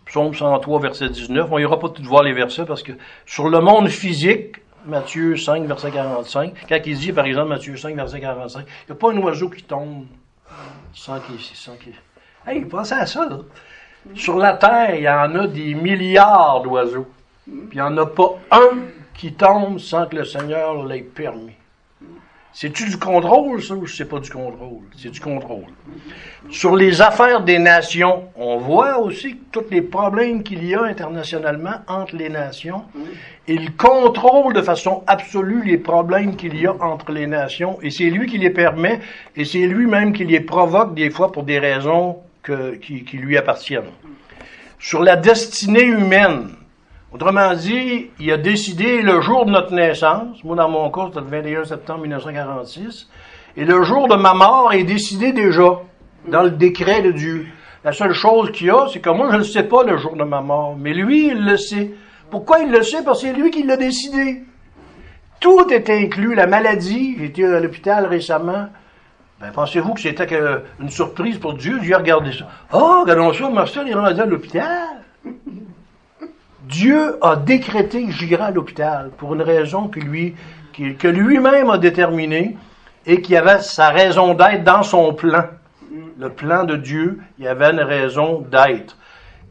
Psaume 0.07 0.33
103, 0.33 0.81
verset 0.81 1.09
19. 1.09 1.49
On 1.51 1.59
ira 1.59 1.79
pas 1.79 1.89
tout 1.89 2.05
voir 2.05 2.23
les 2.23 2.33
versets 2.33 2.65
parce 2.65 2.85
que 2.85 2.93
sur 3.27 3.49
le 3.49 3.61
monde 3.61 3.89
physique, 3.89 4.59
Matthieu 4.89 5.37
5, 5.37 5.67
verset 5.67 5.91
45, 5.91 6.55
quand 6.67 6.79
il 6.87 6.99
dit, 6.99 7.13
par 7.13 7.27
exemple, 7.27 7.51
Matthieu 7.51 7.77
5, 7.77 7.95
verset 7.95 8.21
45, 8.21 8.61
il 8.61 8.93
n'y 8.93 8.93
a 8.93 8.95
pas 8.99 9.13
un 9.13 9.19
oiseau 9.19 9.51
qui 9.51 9.63
tombe 9.63 10.07
sans 10.95 11.21
qu'il... 11.21 11.39
Sans 11.39 11.77
qu'il... 11.77 11.93
Hey, 12.47 12.65
pensez 12.65 12.95
à 12.95 13.05
ça, 13.05 13.29
là. 13.29 13.41
Sur 14.15 14.39
la 14.39 14.55
Terre, 14.55 14.95
il 14.95 15.03
y 15.03 15.09
en 15.09 15.35
a 15.35 15.47
des 15.47 15.75
milliards 15.75 16.63
d'oiseaux. 16.63 17.07
Puis 17.45 17.69
il 17.73 17.77
n'y 17.77 17.81
en 17.83 17.97
a 17.99 18.07
pas 18.07 18.39
un 18.51 18.79
qui 19.13 19.35
tombe 19.35 19.79
sans 19.79 20.07
que 20.07 20.17
le 20.17 20.25
Seigneur 20.25 20.85
l'ait 20.87 21.03
permis. 21.03 21.53
C'est-tu 22.61 22.87
du 22.87 22.97
contrôle, 22.97 23.63
ça, 23.63 23.75
ou 23.75 23.87
c'est 23.87 24.09
pas 24.09 24.19
du 24.19 24.31
contrôle? 24.31 24.83
C'est 24.97 25.11
du 25.11 25.21
contrôle. 25.21 25.71
Sur 26.51 26.75
les 26.75 27.01
affaires 27.01 27.45
des 27.45 27.61
nations, 27.61 28.25
on 28.35 28.57
voit 28.57 28.99
aussi 28.99 29.39
tous 29.53 29.67
les 29.71 29.81
problèmes 29.81 30.43
qu'il 30.43 30.65
y 30.65 30.75
a 30.75 30.83
internationalement 30.83 31.77
entre 31.87 32.17
les 32.17 32.29
nations. 32.29 32.83
Il 33.47 33.77
contrôle 33.77 34.55
de 34.55 34.63
façon 34.63 35.05
absolue 35.07 35.63
les 35.65 35.79
problèmes 35.79 36.35
qu'il 36.35 36.61
y 36.61 36.67
a 36.67 36.75
entre 36.81 37.13
les 37.13 37.29
nations, 37.29 37.79
et 37.81 37.91
c'est 37.91 38.11
lui 38.11 38.27
qui 38.27 38.39
les 38.39 38.51
permet, 38.51 38.99
et 39.37 39.45
c'est 39.45 39.69
lui-même 39.69 40.13
qui 40.13 40.25
les 40.25 40.41
provoque 40.41 40.97
des 40.97 41.11
fois 41.11 41.31
pour 41.31 41.45
des 41.45 41.61
raisons 41.61 42.17
qui, 42.83 43.05
qui 43.05 43.19
lui 43.19 43.39
appartiennent. 43.39 43.93
Sur 44.81 45.05
la 45.05 45.15
destinée 45.15 45.85
humaine, 45.85 46.49
Autrement 47.11 47.55
dit, 47.55 48.11
il 48.21 48.31
a 48.31 48.37
décidé 48.37 49.01
le 49.01 49.23
jour 49.23 49.47
de 49.47 49.51
notre 49.51 49.73
naissance, 49.73 50.45
moi 50.45 50.57
dans 50.57 50.69
mon 50.69 50.91
cas 50.91 51.07
c'était 51.09 51.21
le 51.21 51.27
21 51.27 51.65
septembre 51.65 52.03
1946, 52.03 53.09
et 53.57 53.65
le 53.65 53.83
jour 53.83 54.09
de 54.09 54.15
ma 54.15 54.35
mort 54.35 54.75
est 54.75 54.85
décidé 54.85 55.33
déjà 55.33 55.81
dans 56.27 56.43
le 56.43 56.51
décret 56.51 57.01
de 57.01 57.13
Dieu. 57.13 57.47
La 57.83 57.93
seule 57.93 58.13
chose 58.13 58.53
qu'il 58.53 58.67
y 58.67 58.71
a, 58.71 58.89
c'est 58.93 59.01
que 59.01 59.09
moi 59.09 59.31
je 59.33 59.39
ne 59.39 59.43
sais 59.43 59.63
pas 59.63 59.85
le 59.85 59.97
jour 59.97 60.17
de 60.17 60.25
ma 60.25 60.43
mort, 60.43 60.77
mais 60.79 60.93
lui 60.93 61.29
il 61.29 61.47
le 61.47 61.57
sait. 61.57 61.93
Pourquoi 62.31 62.59
il 62.59 62.71
le 62.71 62.83
sait? 62.83 63.03
Parce 63.03 63.23
que 63.23 63.29
c'est 63.29 63.33
lui 63.33 63.51
qui 63.51 63.63
l'a 63.63 63.79
décidé. 63.79 64.43
Tout 65.41 65.67
est 65.71 65.89
inclus, 65.89 66.35
la 66.35 66.47
maladie, 66.47 67.17
été 67.23 67.47
à 67.47 67.59
l'hôpital 67.59 68.05
récemment, 68.05 68.67
ben, 69.41 69.51
pensez-vous 69.53 69.95
que 69.95 70.01
c'était 70.01 70.29
une 70.79 70.91
surprise 70.91 71.39
pour 71.39 71.55
Dieu? 71.55 71.79
Dieu 71.81 71.95
a 71.95 71.99
regardé 71.99 72.33
ça. 72.33 72.49
Oh, 72.73 73.01
regardons 73.01 73.33
ça, 73.33 73.49
Marcel 73.49 73.89
est 73.89 73.95
rendu 73.95 74.21
à 74.21 74.27
l'hôpital. 74.27 74.99
Dieu 76.69 77.17
a 77.25 77.37
décrété 77.37 78.05
que 78.05 78.13
j'irai 78.13 78.45
à 78.45 78.51
l'hôpital 78.51 79.11
pour 79.17 79.35
une 79.35 79.41
raison 79.41 79.89
que 79.89 80.01
lui, 80.01 80.37
que 80.75 81.09
lui-même 81.09 81.71
a 81.71 81.79
déterminée 81.79 82.59
et 83.07 83.23
qui 83.23 83.37
avait 83.37 83.61
sa 83.61 83.89
raison 83.89 84.35
d'être 84.35 84.65
dans 84.65 84.83
son 84.83 85.15
plan. 85.15 85.45
Le 86.19 86.29
plan 86.29 86.65
de 86.65 86.77
Dieu, 86.77 87.21
il 87.39 87.45
y 87.45 87.49
avait 87.49 87.71
une 87.71 87.81
raison 87.81 88.41
d'être. 88.43 88.99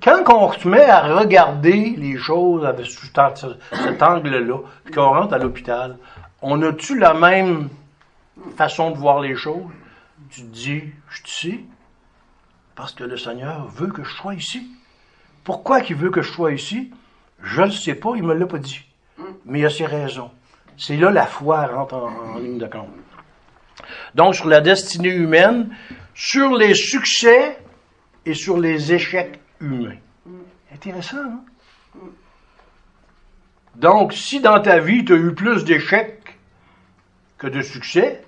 Quand 0.04 0.32
on 0.32 0.52
se 0.52 0.68
met 0.68 0.86
à 0.86 1.18
regarder 1.18 1.96
les 1.98 2.18
choses 2.18 2.64
avec 2.64 2.86
cet 2.86 4.04
angle-là, 4.04 4.60
puis 4.84 4.94
qu'on 4.94 5.10
rentre 5.10 5.34
à 5.34 5.40
l'hôpital, 5.40 5.98
on 6.44 6.62
a-tu 6.62 7.00
la 7.00 7.16
même 7.16 7.70
façon 8.56 8.92
de 8.92 8.98
voir 8.98 9.22
les 9.22 9.36
choses? 9.36 9.66
Tu 10.30 10.42
te 10.42 10.54
dis, 10.54 10.84
je 11.10 11.24
te 11.24 11.30
sais, 11.30 11.60
parce 12.76 12.94
que 12.94 13.04
le 13.04 13.18
Seigneur 13.18 13.66
veut 13.70 13.88
que 13.88 14.04
je 14.04 14.14
sois 14.14 14.36
ici. 14.36 14.68
Pourquoi 15.44 15.82
qu'il 15.82 15.96
veut 15.96 16.12
que 16.12 16.22
je 16.22 16.32
sois 16.32 16.52
ici? 16.54 16.92
Je 17.44 17.62
ne 17.62 17.72
sais 17.72 17.96
pas, 17.96 18.12
il 18.16 18.24
ne 18.24 18.28
me 18.28 18.34
l'a 18.34 18.46
pas 18.46 18.58
dit. 18.58 18.82
Mais 19.46 19.60
il 19.60 19.66
a 19.66 19.70
ses 19.70 19.86
raisons. 19.86 20.32
C'est 20.78 20.98
là 20.98 21.10
la 21.10 21.26
foi 21.26 21.66
rentre 21.66 21.96
en, 21.96 22.38
ligne 22.38 22.58
de 22.58 22.68
compte. 22.68 22.90
Donc, 24.16 24.36
sur 24.36 24.48
la 24.48 24.62
destinée 24.62 25.14
humaine, 25.14 25.76
sur 26.14 26.56
les 26.56 26.74
succès 26.74 27.58
et 28.26 28.34
sur 28.34 28.58
les 28.58 28.94
échecs 28.94 29.40
humains. 29.60 29.98
Intéressant, 30.74 31.18
hein? 31.18 31.42
Donc, 33.76 34.14
si 34.14 34.40
dans 34.40 34.60
ta 34.60 34.80
vie, 34.80 35.06
tu 35.06 35.14
as 35.14 35.18
eu 35.18 35.34
plus 35.34 35.64
d'échecs 35.64 36.38
que 37.38 37.48
de 37.48 37.62
succès, 37.62 38.24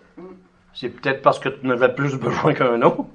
c'est 0.73 0.89
peut-être 0.89 1.23
parce 1.23 1.39
que 1.39 1.49
tu 1.49 1.65
n'avais 1.65 1.93
plus 1.93 2.15
besoin 2.15 2.53
qu'un 2.53 2.81
autre. 2.83 3.05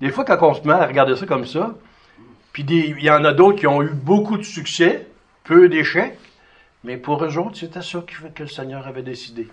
Des 0.00 0.10
fois, 0.10 0.24
quand 0.24 0.38
on 0.42 0.54
se 0.54 0.66
met 0.66 0.74
à 0.74 0.86
regarder 0.86 1.16
ça 1.16 1.26
comme 1.26 1.46
ça, 1.46 1.74
puis 2.52 2.64
il 2.68 3.02
y 3.02 3.10
en 3.10 3.24
a 3.24 3.32
d'autres 3.32 3.58
qui 3.58 3.66
ont 3.66 3.82
eu 3.82 3.90
beaucoup 3.90 4.36
de 4.36 4.42
succès, 4.42 5.06
peu 5.44 5.68
d'échecs, 5.68 6.18
mais 6.84 6.96
pour 6.96 7.22
eux 7.24 7.38
autres, 7.38 7.56
c'était 7.56 7.82
ça 7.82 8.02
que 8.34 8.42
le 8.42 8.48
Seigneur 8.48 8.86
avait 8.86 9.02
décidé. 9.02 9.48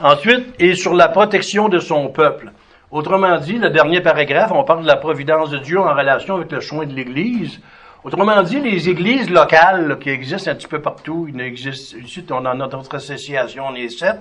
Ensuite, 0.00 0.54
et 0.58 0.74
sur 0.74 0.94
la 0.94 1.08
protection 1.08 1.68
de 1.68 1.78
son 1.78 2.08
peuple. 2.08 2.52
Autrement 2.90 3.38
dit, 3.38 3.54
le 3.54 3.70
dernier 3.70 4.00
paragraphe, 4.00 4.52
on 4.52 4.64
parle 4.64 4.82
de 4.82 4.86
la 4.86 4.96
providence 4.96 5.50
de 5.50 5.58
Dieu 5.58 5.80
en 5.80 5.94
relation 5.94 6.36
avec 6.36 6.52
le 6.52 6.60
soin 6.60 6.84
de 6.84 6.92
l'Église. 6.92 7.60
Autrement 8.04 8.42
dit, 8.42 8.60
les 8.60 8.88
églises 8.88 9.30
locales 9.30 9.98
qui 10.00 10.10
existent 10.10 10.50
un 10.50 10.54
petit 10.54 10.66
peu 10.66 10.80
partout, 10.80 11.26
il 11.32 11.40
existe 11.40 11.94
ici, 11.94 12.24
on 12.30 12.44
a 12.44 12.54
notre 12.54 12.94
association, 12.94 13.64
on 13.68 13.74
est 13.74 13.88
sept. 13.88 14.20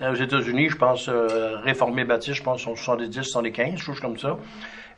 Aux 0.00 0.14
États-Unis, 0.14 0.68
je 0.68 0.76
pense, 0.76 1.08
euh, 1.08 1.56
réformés 1.62 2.04
baptistes, 2.04 2.36
je 2.36 2.42
pense, 2.42 2.62
sont 2.62 2.76
70, 2.76 3.22
75, 3.22 3.78
choses 3.78 4.00
comme 4.00 4.18
ça 4.18 4.36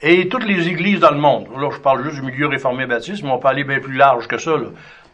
et 0.04 0.28
toutes 0.28 0.44
les 0.44 0.68
églises 0.68 1.00
dans 1.00 1.10
le 1.10 1.18
monde. 1.18 1.46
Là, 1.58 1.70
je 1.72 1.78
parle 1.78 2.04
juste 2.04 2.16
du 2.16 2.22
milieu 2.22 2.46
réformé 2.46 2.84
baptiste, 2.84 3.22
mais 3.24 3.30
on 3.30 3.38
peut 3.38 3.48
aller 3.48 3.64
bien 3.64 3.80
plus 3.80 3.96
large 3.96 4.28
que 4.28 4.36
ça. 4.36 4.52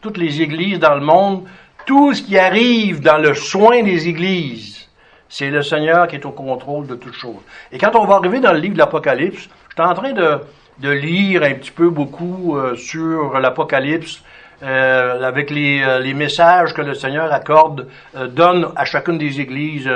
Toutes 0.01 0.17
les 0.17 0.41
églises 0.41 0.79
dans 0.79 0.95
le 0.95 1.01
monde, 1.01 1.45
tout 1.85 2.13
ce 2.13 2.21
qui 2.21 2.37
arrive 2.37 2.99
dans 2.99 3.17
le 3.17 3.33
soin 3.33 3.83
des 3.83 4.09
églises, 4.09 4.89
c'est 5.29 5.49
le 5.49 5.63
Seigneur 5.63 6.09
qui 6.09 6.17
est 6.17 6.25
au 6.25 6.31
contrôle 6.31 6.87
de 6.87 6.95
toutes 6.95 7.13
choses. 7.13 7.41
Et 7.71 7.77
quand 7.77 7.95
on 7.95 8.05
va 8.05 8.15
arriver 8.15 8.41
dans 8.41 8.51
le 8.51 8.59
livre 8.59 8.73
de 8.73 8.79
l'Apocalypse, 8.79 9.47
je 9.69 9.81
suis 9.81 9.89
en 9.89 9.93
train 9.93 10.11
de, 10.11 10.89
lire 10.89 11.43
un 11.43 11.53
petit 11.53 11.71
peu 11.71 11.89
beaucoup 11.89 12.57
euh, 12.57 12.75
sur 12.75 13.39
l'Apocalypse, 13.39 14.21
euh, 14.61 15.23
avec 15.23 15.51
euh, 15.53 15.99
les, 15.99 16.13
messages 16.13 16.73
que 16.73 16.81
le 16.81 16.95
Seigneur 16.95 17.31
accorde, 17.31 17.87
donne 18.13 18.67
à 18.75 18.83
chacune 18.83 19.17
des 19.17 19.39
églises 19.39 19.89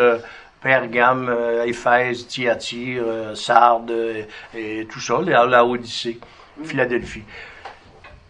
Pergame, 0.61 1.29
euh, 1.29 1.65
Éphèse, 1.65 2.27
Thyatire, 2.27 3.03
euh, 3.05 3.35
Sardes 3.35 3.91
euh, 3.91 4.23
et 4.55 4.87
tout 4.89 4.99
ça, 4.99 5.19
la, 5.21 5.65
Odyssée, 5.65 6.19
Philadelphie. 6.63 7.23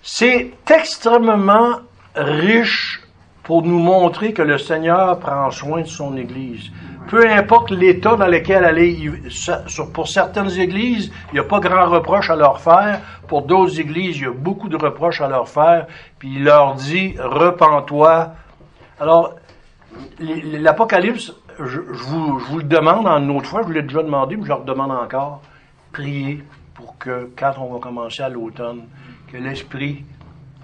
C'est 0.01 0.51
extrêmement 0.69 1.79
riche 2.15 3.01
pour 3.43 3.61
nous 3.61 3.79
montrer 3.79 4.33
que 4.33 4.41
le 4.41 4.57
Seigneur 4.57 5.19
prend 5.19 5.49
soin 5.51 5.81
de 5.81 5.87
son 5.87 6.17
Église. 6.17 6.71
Peu 7.07 7.29
importe 7.29 7.69
l'état 7.69 8.15
dans 8.15 8.27
lequel 8.27 8.63
elle 8.63 8.79
est, 8.79 8.97
pour 9.93 10.07
certaines 10.07 10.49
églises, 10.59 11.11
il 11.31 11.35
n'y 11.35 11.39
a 11.39 11.43
pas 11.43 11.59
grand 11.59 11.87
reproche 11.89 12.31
à 12.31 12.35
leur 12.35 12.59
faire. 12.59 12.99
Pour 13.27 13.43
d'autres 13.43 13.79
églises, 13.79 14.17
il 14.17 14.23
y 14.23 14.25
a 14.25 14.31
beaucoup 14.31 14.69
de 14.69 14.75
reproches 14.75 15.21
à 15.21 15.27
leur 15.27 15.47
faire. 15.47 15.85
Puis 16.17 16.33
il 16.37 16.43
leur 16.43 16.73
dit, 16.73 17.15
repens-toi. 17.19 18.33
Alors, 18.99 19.35
l'Apocalypse 20.19 21.31
je, 21.59 21.79
vous, 21.79 22.57
le 22.57 22.63
demande 22.63 23.07
en 23.07 23.21
une 23.21 23.31
autre 23.31 23.47
fois, 23.47 23.61
je 23.61 23.67
vous 23.67 23.73
l'ai 23.73 23.81
déjà 23.81 24.03
demandé, 24.03 24.35
mais 24.35 24.43
je 24.43 24.49
le 24.49 24.55
redemande 24.55 24.91
encore. 24.91 25.41
Priez 25.91 26.43
pour 26.73 26.97
que, 26.97 27.29
quand 27.37 27.53
on 27.59 27.73
va 27.73 27.79
commencer 27.79 28.23
à 28.23 28.29
l'automne, 28.29 28.83
que 29.31 29.37
l'Esprit 29.37 30.03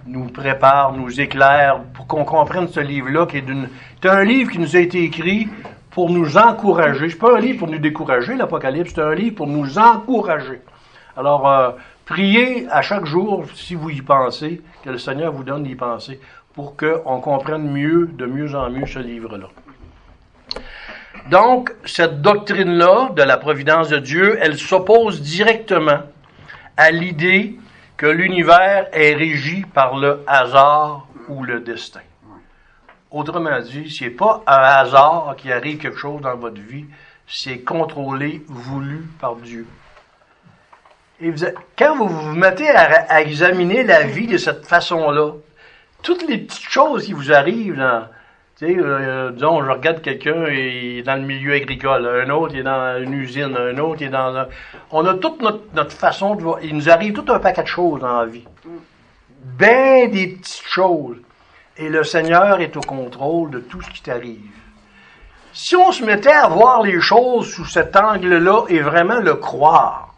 nous 0.07 0.25
prépare, 0.25 0.93
nous 0.93 1.21
éclaire, 1.21 1.81
pour 1.93 2.07
qu'on 2.07 2.25
comprenne 2.25 2.67
ce 2.67 2.79
livre-là, 2.79 3.25
qui 3.25 3.37
est 3.37 3.41
d'une. 3.41 3.69
C'est 4.01 4.09
un 4.09 4.23
livre 4.23 4.51
qui 4.51 4.59
nous 4.59 4.75
a 4.75 4.79
été 4.79 5.03
écrit 5.03 5.47
pour 5.91 6.09
nous 6.09 6.37
encourager. 6.37 7.09
C'est 7.09 7.17
pas 7.17 7.37
un 7.37 7.39
livre 7.39 7.59
pour 7.59 7.67
nous 7.67 7.77
décourager, 7.77 8.35
l'Apocalypse, 8.35 8.91
c'est 8.95 9.01
un 9.01 9.13
livre 9.13 9.35
pour 9.35 9.47
nous 9.47 9.77
encourager. 9.77 10.61
Alors, 11.15 11.47
euh, 11.47 11.71
priez 12.05 12.67
à 12.69 12.81
chaque 12.81 13.05
jour, 13.05 13.45
si 13.53 13.75
vous 13.75 13.89
y 13.89 14.01
pensez, 14.01 14.61
que 14.83 14.89
le 14.89 14.97
Seigneur 14.97 15.31
vous 15.31 15.43
donne 15.43 15.63
d'y 15.63 15.75
penser, 15.75 16.19
pour 16.53 16.75
qu'on 16.75 17.19
comprenne 17.19 17.69
mieux, 17.71 18.09
de 18.13 18.25
mieux 18.25 18.55
en 18.55 18.69
mieux 18.69 18.85
ce 18.85 18.99
livre-là. 18.99 19.47
Donc, 21.29 21.71
cette 21.85 22.21
doctrine-là 22.21 23.11
de 23.15 23.21
la 23.21 23.37
providence 23.37 23.89
de 23.89 23.97
Dieu, 23.97 24.37
elle 24.41 24.57
s'oppose 24.57 25.21
directement 25.21 26.01
à 26.77 26.91
l'idée 26.91 27.57
que 27.95 28.07
l'univers 28.07 28.87
est 28.91 29.13
régi 29.13 29.63
par 29.73 29.97
le 29.97 30.23
hasard 30.25 31.07
ou 31.29 31.43
le 31.43 31.59
destin. 31.59 32.01
Autrement 33.11 33.59
dit, 33.59 33.89
ce 33.91 34.05
n'est 34.05 34.09
pas 34.09 34.41
un 34.47 34.53
hasard 34.53 35.35
qui 35.37 35.51
arrive 35.51 35.77
quelque 35.77 35.97
chose 35.97 36.21
dans 36.21 36.35
votre 36.35 36.59
vie, 36.59 36.85
c'est 37.27 37.59
contrôlé, 37.59 38.41
voulu 38.47 39.05
par 39.19 39.35
Dieu. 39.35 39.67
Et 41.21 41.31
quand 41.77 41.95
vous 41.97 42.07
vous 42.07 42.35
mettez 42.35 42.69
à, 42.69 43.21
examiner 43.21 43.83
la 43.83 44.03
vie 44.03 44.27
de 44.27 44.37
cette 44.37 44.65
façon-là, 44.65 45.33
toutes 46.01 46.27
les 46.27 46.39
petites 46.39 46.69
choses 46.69 47.05
qui 47.05 47.13
vous 47.13 47.31
arrivent 47.31 47.77
dans, 47.77 48.07
Tu 48.61 48.67
sais, 48.67 48.79
euh, 48.79 49.31
disons, 49.31 49.65
je 49.65 49.71
regarde 49.71 50.03
quelqu'un, 50.03 50.45
il 50.49 50.99
est 50.99 51.01
dans 51.01 51.15
le 51.15 51.23
milieu 51.23 51.53
agricole, 51.53 52.05
un 52.05 52.29
autre 52.29 52.53
il 52.53 52.59
est 52.59 52.63
dans 52.63 53.01
une 53.01 53.13
usine, 53.13 53.57
un 53.57 53.75
autre 53.79 54.01
il 54.01 54.05
est 54.05 54.09
dans 54.11 54.37
un... 54.37 54.47
On 54.91 55.03
a 55.07 55.15
toute 55.15 55.41
notre, 55.41 55.63
notre 55.73 55.93
façon 55.93 56.35
de 56.35 56.43
voir. 56.43 56.59
Il 56.61 56.75
nous 56.75 56.87
arrive 56.87 57.13
tout 57.13 57.25
un 57.29 57.39
paquet 57.39 57.63
de 57.63 57.67
choses 57.67 58.01
dans 58.01 58.19
la 58.19 58.27
vie. 58.27 58.45
Ben 59.43 60.11
des 60.11 60.27
petites 60.27 60.63
choses. 60.63 61.17
Et 61.75 61.89
le 61.89 62.03
Seigneur 62.03 62.61
est 62.61 62.77
au 62.77 62.81
contrôle 62.81 63.49
de 63.49 63.59
tout 63.61 63.81
ce 63.81 63.89
qui 63.89 64.03
t'arrive. 64.03 64.51
Si 65.53 65.75
on 65.75 65.91
se 65.91 66.05
mettait 66.05 66.29
à 66.29 66.47
voir 66.47 66.83
les 66.83 67.01
choses 67.01 67.51
sous 67.51 67.65
cet 67.65 67.95
angle-là 67.95 68.65
et 68.69 68.81
vraiment 68.81 69.21
le 69.21 69.33
croire, 69.33 70.13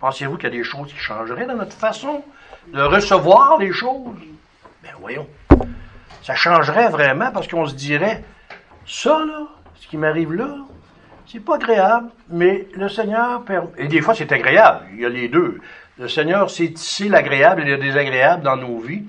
pensez-vous 0.00 0.36
qu'il 0.36 0.48
y 0.48 0.52
a 0.54 0.56
des 0.56 0.64
choses 0.64 0.90
qui 0.90 0.98
changeraient 0.98 1.44
dans 1.44 1.56
notre 1.56 1.76
façon 1.76 2.24
de 2.68 2.80
recevoir 2.80 3.58
les 3.58 3.70
choses? 3.70 4.16
Ben 4.82 4.92
voyons. 4.98 5.26
Ça 6.22 6.34
changerait 6.34 6.88
vraiment 6.88 7.30
parce 7.32 7.48
qu'on 7.48 7.66
se 7.66 7.74
dirait, 7.74 8.22
ça 8.86 9.24
là, 9.26 9.48
ce 9.74 9.88
qui 9.88 9.96
m'arrive 9.96 10.32
là, 10.32 10.56
c'est 11.26 11.40
pas 11.40 11.56
agréable, 11.56 12.10
mais 12.28 12.68
le 12.74 12.88
Seigneur 12.88 13.42
permet. 13.44 13.68
Et 13.78 13.88
des 13.88 14.00
fois, 14.00 14.14
c'est 14.14 14.30
agréable. 14.32 14.86
Il 14.92 15.00
y 15.00 15.06
a 15.06 15.08
les 15.08 15.28
deux. 15.28 15.60
Le 15.98 16.08
Seigneur 16.08 16.50
sait 16.50 16.70
tisser 16.70 17.08
l'agréable 17.08 17.62
et 17.62 17.64
le 17.64 17.78
désagréable 17.78 18.42
dans 18.42 18.56
nos 18.56 18.78
vies. 18.78 19.04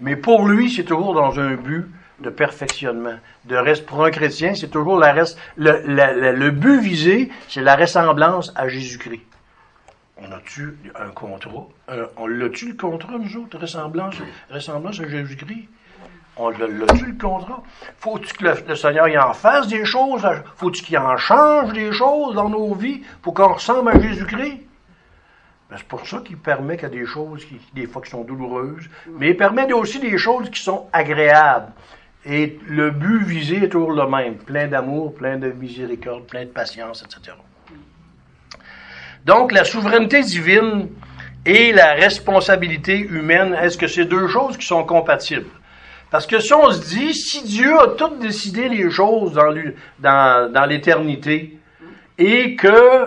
Mais 0.00 0.16
pour 0.16 0.48
lui, 0.48 0.70
c'est 0.70 0.84
toujours 0.84 1.14
dans 1.14 1.38
un 1.38 1.54
but 1.54 1.86
de 2.20 2.30
perfectionnement. 2.30 3.16
De 3.44 3.56
reste, 3.56 3.86
pour 3.86 4.04
un 4.04 4.10
chrétien, 4.10 4.54
c'est 4.54 4.68
toujours 4.70 4.98
la 4.98 5.12
reste, 5.12 5.38
le, 5.56 6.32
le 6.32 6.50
but 6.50 6.80
visé, 6.80 7.30
c'est 7.48 7.62
la 7.62 7.76
ressemblance 7.76 8.52
à 8.56 8.68
Jésus-Christ. 8.68 9.22
On 10.18 10.30
a-tu 10.32 10.76
un 10.98 11.08
contrat? 11.10 11.66
on 12.16 12.26
l'a-tu 12.26 12.68
le 12.68 12.74
contrat, 12.74 13.16
nous 13.18 13.36
autres, 13.42 13.58
ressemblance, 13.58 14.16
ressemblance 14.50 15.00
à 15.00 15.08
Jésus-Christ? 15.08 15.68
On 16.36 16.48
l'a-tu 16.50 17.06
le 17.06 17.18
contrat? 17.18 17.62
Faut-tu 17.98 18.32
que 18.34 18.44
le, 18.68 18.76
Seigneur 18.76 19.08
y 19.08 19.18
en 19.18 19.32
fasse 19.32 19.68
des 19.68 19.84
choses? 19.84 20.26
Faut-tu 20.56 20.82
qu'il 20.82 20.96
en 20.98 21.16
change 21.16 21.72
des 21.72 21.92
choses 21.92 22.34
dans 22.34 22.48
nos 22.48 22.74
vies 22.74 23.02
pour 23.20 23.34
qu'on 23.34 23.54
ressemble 23.54 23.90
à 23.90 24.00
Jésus-Christ? 24.00 24.60
Ben, 25.70 25.76
c'est 25.76 25.86
pour 25.86 26.06
ça 26.06 26.20
qu'il 26.24 26.36
permet 26.36 26.76
qu'il 26.76 26.88
y 26.88 26.92
a 26.92 26.94
des 27.00 27.06
choses 27.06 27.44
qui, 27.44 27.60
des 27.74 27.86
fois, 27.86 28.02
qui 28.02 28.10
sont 28.10 28.24
douloureuses, 28.24 28.88
mais 29.08 29.30
il 29.30 29.36
permet 29.36 29.72
aussi 29.72 30.00
des 30.00 30.18
choses 30.18 30.50
qui 30.50 30.60
sont 30.60 30.88
agréables. 30.92 31.72
Et 32.24 32.58
le 32.66 32.90
but 32.90 33.22
visé 33.22 33.64
est 33.64 33.68
toujours 33.68 33.92
le 33.92 34.06
même, 34.06 34.36
plein 34.36 34.66
d'amour, 34.66 35.14
plein 35.14 35.36
de 35.36 35.50
miséricorde, 35.52 36.26
plein 36.26 36.44
de 36.44 36.50
patience, 36.50 37.02
etc. 37.02 37.36
Donc, 39.24 39.52
la 39.52 39.64
souveraineté 39.64 40.22
divine 40.22 40.88
et 41.46 41.72
la 41.72 41.92
responsabilité 41.92 42.98
humaine, 42.98 43.54
est-ce 43.54 43.78
que 43.78 43.86
c'est 43.86 44.04
deux 44.04 44.28
choses 44.28 44.56
qui 44.56 44.66
sont 44.66 44.84
compatibles? 44.84 45.46
Parce 46.10 46.26
que 46.26 46.40
si 46.40 46.52
on 46.52 46.70
se 46.72 46.80
dit, 46.80 47.14
si 47.14 47.44
Dieu 47.44 47.78
a 47.78 47.88
tout 47.88 48.16
décidé 48.20 48.68
les 48.68 48.90
choses 48.90 49.32
dans, 49.32 49.54
dans, 50.00 50.52
dans 50.52 50.64
l'éternité, 50.66 51.58
et 52.18 52.56
que 52.56 53.06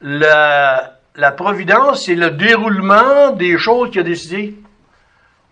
la, 0.00 0.98
la 1.16 1.32
providence, 1.32 2.04
c'est 2.06 2.14
le 2.14 2.30
déroulement 2.30 3.30
des 3.30 3.58
choses 3.58 3.90
qu'il 3.90 4.00
a 4.00 4.04
décidé, 4.04 4.54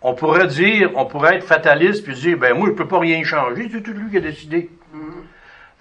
on 0.03 0.15
pourrait 0.15 0.47
dire, 0.47 0.91
on 0.95 1.07
pourrait 1.07 1.37
être 1.37 1.45
fataliste 1.45 2.05
puis 2.05 2.15
dire, 2.15 2.39
ben 2.39 2.57
moi, 2.57 2.69
je 2.69 2.75
peux 2.75 2.89
pas 2.89 2.99
rien 2.99 3.23
changer, 3.25 3.69
c'est 3.71 3.83
tout 3.83 3.93
lui 3.93 4.11
qui 4.11 4.17
a 4.17 4.21
décidé. 4.21 4.71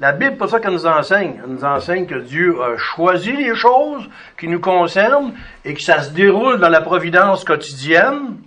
La 0.02 0.14
Bible, 0.14 0.38
pas 0.38 0.48
ça 0.48 0.62
qu'elle 0.62 0.72
nous 0.72 0.86
enseigne. 0.86 1.42
Elle 1.44 1.52
nous 1.52 1.66
enseigne 1.66 2.06
que 2.06 2.16
Dieu 2.16 2.56
a 2.62 2.78
choisi 2.78 3.34
les 3.34 3.54
choses 3.54 4.10
qui 4.40 4.48
nous 4.48 4.62
concernent 4.62 5.34
et 5.66 5.74
que 5.74 5.82
ça 5.82 6.02
se 6.02 6.12
déroule 6.12 6.58
dans 6.60 6.70
la 6.70 6.80
providence 6.80 7.44
quotidienne, 7.44 8.38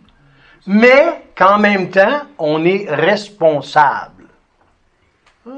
mais 0.66 1.24
qu'en 1.36 1.58
même 1.58 1.90
temps, 1.90 2.22
on 2.38 2.64
est 2.64 2.86
responsable. 2.88 4.26
Ah. 5.46 5.50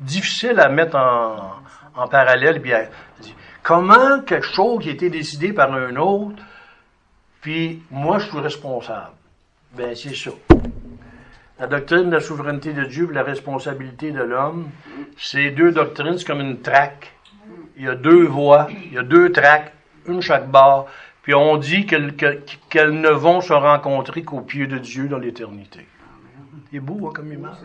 difficile 0.00 0.58
à 0.58 0.68
mettre 0.68 0.96
en, 0.96 2.08
parallèle. 2.08 2.58
Bien, 2.58 2.88
comment 3.62 4.20
quelque 4.22 4.46
chose 4.46 4.82
qui 4.82 4.88
a 4.88 4.92
été 4.92 5.10
décidé 5.10 5.52
par 5.52 5.72
un 5.72 5.94
autre, 5.96 6.42
puis 7.40 7.82
moi 7.90 8.18
je 8.18 8.26
suis 8.26 8.38
responsable. 8.38 9.12
Ben 9.72 9.94
c'est 9.94 10.14
ça. 10.14 10.30
La 11.58 11.66
doctrine 11.66 12.10
de 12.10 12.16
la 12.16 12.20
souveraineté 12.20 12.72
de 12.72 12.84
Dieu 12.84 13.08
et 13.10 13.14
la 13.14 13.22
responsabilité 13.22 14.10
de 14.10 14.22
l'homme, 14.22 14.68
c'est 15.16 15.50
deux 15.50 15.72
doctrines, 15.72 16.18
c'est 16.18 16.26
comme 16.26 16.40
une 16.40 16.60
traque. 16.60 17.12
Il 17.76 17.84
y 17.84 17.88
a 17.88 17.94
deux 17.94 18.26
voies, 18.26 18.66
il 18.70 18.94
y 18.94 18.98
a 18.98 19.02
deux 19.02 19.30
traques, 19.32 19.72
une 20.06 20.20
chaque 20.20 20.50
barre. 20.50 20.86
Puis 21.26 21.34
on 21.34 21.56
dit 21.56 21.86
qu'elles 21.86 23.00
ne 23.00 23.08
vont 23.08 23.40
se 23.40 23.52
rencontrer 23.52 24.22
qu'au 24.22 24.42
pied 24.42 24.68
de 24.68 24.78
Dieu 24.78 25.08
dans 25.08 25.18
l'éternité. 25.18 25.84
C'est 26.70 26.78
beau 26.78 27.08
hein, 27.08 27.10
comme 27.12 27.32
image. 27.32 27.56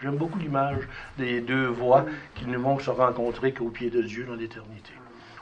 J'aime 0.00 0.14
beaucoup 0.14 0.38
l'image 0.38 0.86
des 1.18 1.40
deux 1.40 1.66
voies 1.66 2.04
qui 2.36 2.46
ne 2.46 2.56
vont 2.56 2.78
se 2.78 2.90
rencontrer 2.90 3.50
qu'au 3.50 3.70
pied 3.70 3.90
de 3.90 4.02
Dieu 4.02 4.24
dans 4.24 4.36
l'éternité. 4.36 4.92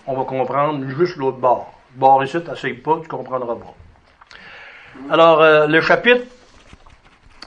On 0.06 0.16
va 0.16 0.24
comprendre 0.24 0.88
juste 0.88 1.16
l'autre 1.16 1.36
bord. 1.36 1.78
Bord 1.96 2.24
ici, 2.24 2.42
t'essayes 2.42 2.72
pas, 2.72 2.98
tu 3.02 3.08
comprendras 3.08 3.56
pas. 3.56 3.74
Alors, 5.10 5.42
euh, 5.42 5.66
le 5.66 5.82
chapitre 5.82 6.24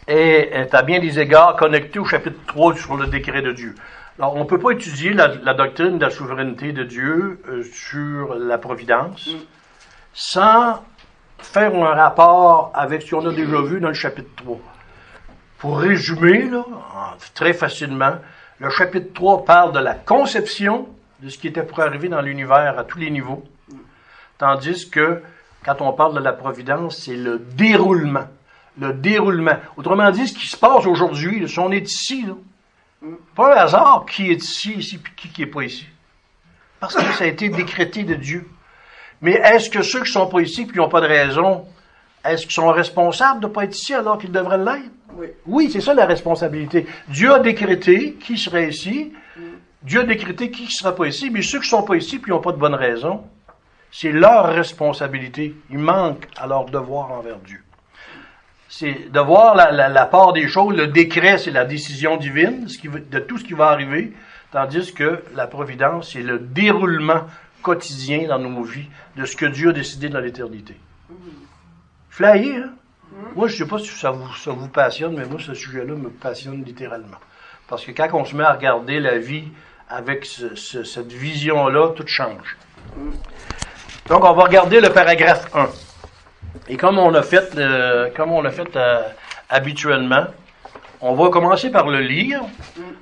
est, 0.06 0.52
est, 0.54 0.76
à 0.76 0.84
bien 0.84 1.00
des 1.00 1.18
égards 1.18 1.56
connecté 1.56 1.98
au 1.98 2.06
chapitre 2.06 2.38
3 2.46 2.76
sur 2.76 2.98
le 2.98 3.08
décret 3.08 3.42
de 3.42 3.52
Dieu. 3.52 3.74
Alors, 4.20 4.36
on 4.36 4.42
ne 4.42 4.48
peut 4.48 4.60
pas 4.60 4.74
étudier 4.74 5.12
la, 5.12 5.56
doctrine 5.56 5.98
de 5.98 6.06
la 6.06 6.12
souveraineté 6.12 6.72
de 6.72 6.84
Dieu 6.84 7.42
euh, 7.50 7.64
sur 7.64 8.36
la 8.36 8.60
providence 8.60 9.28
sans 10.14 10.84
faire 11.40 11.74
un 11.76 11.94
rapport 11.94 12.72
avec 12.74 13.02
ce 13.02 13.12
qu'on 13.12 13.26
a 13.26 13.34
déjà 13.34 13.62
vu 13.62 13.80
dans 13.80 13.90
le 13.90 13.94
chapitre 13.94 14.30
3. 14.38 14.58
Pour 15.58 15.80
résumer, 15.80 16.50
très 17.34 17.54
facilement, 17.54 18.16
le 18.60 18.70
chapitre 18.70 19.14
3 19.14 19.46
parle 19.46 19.72
de 19.72 19.80
la 19.80 19.94
conception 19.94 20.88
de 21.22 21.30
ce 21.30 21.38
qui 21.38 21.48
était 21.48 21.64
pour 21.64 21.80
arriver 21.82 22.08
dans 22.08 22.22
l'univers 22.22 22.78
à 22.78 22.84
tous 22.84 22.98
les 22.98 23.10
niveaux, 23.10 23.44
tandis 24.38 24.90
que 24.90 25.22
quand 25.66 25.82
on 25.82 25.92
parle 25.92 26.14
de 26.14 26.20
la 26.20 26.34
providence, 26.34 26.98
c'est 26.98 27.18
le 27.18 27.40
déroulement. 27.40 28.28
Le 28.80 28.94
déroulement. 28.94 29.58
Autrement 29.76 30.10
dit, 30.12 30.28
ce 30.28 30.34
qui 30.34 30.48
se 30.48 30.56
passe 30.56 30.86
aujourd'hui, 30.86 31.48
si 31.50 31.60
on 31.60 31.72
est 31.72 31.86
ici, 31.86 32.26
pas 33.36 33.54
un 33.54 33.58
hasard 33.58 34.06
qui 34.10 34.32
est 34.32 34.42
ici, 34.42 34.74
ici, 34.74 35.00
qui 35.18 35.42
n'est 35.42 35.48
pas 35.48 35.64
ici. 35.64 35.86
Parce 36.80 36.96
que 36.96 37.02
ça 37.14 37.26
a 37.26 37.28
été 37.28 37.50
décrété 37.50 38.04
de 38.04 38.16
Dieu. 38.16 38.50
Mais 39.22 39.34
est-ce 39.34 39.70
que 39.70 39.82
ceux 39.82 40.04
qui 40.04 40.12
sont 40.12 40.28
pas 40.28 40.42
ici, 40.42 40.64
puis 40.66 40.74
qui 40.74 40.80
n'ont 40.80 40.90
pas 40.90 41.02
de 41.02 41.08
raison, 41.08 41.66
est-ce 42.26 42.44
qu'ils 42.44 42.54
sont 42.54 42.72
responsables 42.72 43.42
de 43.42 43.48
ne 43.48 43.52
pas 43.52 43.64
être 43.64 43.76
ici 43.76 43.94
alors 43.94 44.18
qu'ils 44.18 44.32
devraient 44.32 44.58
l'être? 44.58 44.92
Oui. 45.14 45.28
Oui, 45.46 45.70
c'est 45.72 45.82
ça 45.82 45.94
la 45.94 46.06
responsabilité. 46.06 46.86
Dieu 47.08 47.34
a 47.34 47.40
décrété 47.40 48.14
qui 48.14 48.38
serait 48.38 48.70
ici. 48.70 49.14
Dieu 49.82 50.02
a 50.02 50.04
décrété 50.04 50.52
qui 50.52 50.64
ne 50.64 50.70
sera 50.70 50.94
pas 50.96 51.08
ici. 51.08 51.30
Mais 51.30 51.42
ceux 51.42 51.60
qui 51.60 51.66
ne 51.66 51.70
sont 51.70 51.84
pas 51.84 51.96
ici, 51.96 52.22
qui 52.22 52.30
n'ont 52.30 52.42
pas 52.42 52.52
de 52.52 52.58
bonne 52.58 52.76
raison, 52.76 53.24
c'est 53.92 54.12
leur 54.12 54.54
responsabilité. 54.54 55.56
Ils 55.70 55.80
manquent 55.80 56.28
à 56.38 56.48
leur 56.48 56.66
devoir 56.66 57.12
envers 57.12 57.40
Dieu. 57.40 57.64
C'est 58.68 59.12
de 59.12 59.20
voir 59.20 59.56
la, 59.56 60.06
part 60.06 60.34
des 60.34 60.48
choses. 60.48 60.76
Le 60.76 60.88
décret, 60.88 61.40
c'est 61.40 61.52
la 61.52 61.66
décision 61.66 62.18
divine 62.18 62.68
de 63.10 63.20
tout 63.20 63.40
ce 63.40 63.44
qui 63.44 63.54
va 63.54 63.70
arriver. 63.70 64.14
Tandis 64.52 64.94
que 64.94 65.24
la 65.36 65.48
providence, 65.48 66.12
c'est 66.14 66.22
le 66.22 66.40
déroulement 66.40 67.22
quotidien 67.62 68.28
dans 68.28 68.40
nos 68.40 68.64
vies 68.64 68.88
de 69.16 69.26
ce 69.26 69.36
que 69.36 69.46
Dieu 69.46 69.70
a 69.70 69.74
décidé 69.74 70.10
dans 70.10 70.20
l'éternité. 70.20 70.76
Flyé, 72.10 72.58
hein? 72.58 72.72
Moi, 73.36 73.48
je 73.48 73.54
ne 73.54 73.58
sais 73.60 73.66
pas 73.66 73.80
si 73.80 73.88
ça 73.88 74.12
vous, 74.12 74.34
ça 74.36 74.52
vous 74.52 74.68
passionne, 74.68 75.16
mais 75.16 75.26
moi, 75.26 75.40
ce 75.40 75.54
sujet-là 75.54 75.96
me 75.96 76.10
passionne 76.10 76.64
littéralement. 76.64 77.18
Parce 77.68 77.86
que 77.86 77.92
quand 77.92 78.08
on 78.14 78.26
se 78.26 78.36
met 78.36 78.44
à 78.44 78.54
regarder 78.54 79.00
la 79.00 79.18
vie 79.18 79.46
avec 79.90 80.26
cette 80.26 81.12
vision-là, 81.12 81.90
tout 81.96 82.08
change. 82.08 82.58
Donc, 84.08 84.24
on 84.24 84.34
va 84.34 84.44
regarder 84.44 84.80
le 84.80 84.90
paragraphe 84.90 85.54
1. 85.56 85.70
Et 86.70 86.78
comme 86.78 86.98
on 87.00 87.10
l'a 87.10 87.24
fait, 87.24 87.58
euh, 87.58 88.10
comme 88.16 88.32
on 88.32 88.42
l'a 88.42 88.52
fait 88.52 88.76
euh, 88.76 89.02
habituellement, 89.50 90.26
on 91.02 91.14
va 91.16 91.30
commencer 91.30 91.70
par 91.72 91.88
le 91.88 92.02
lire. 92.02 92.42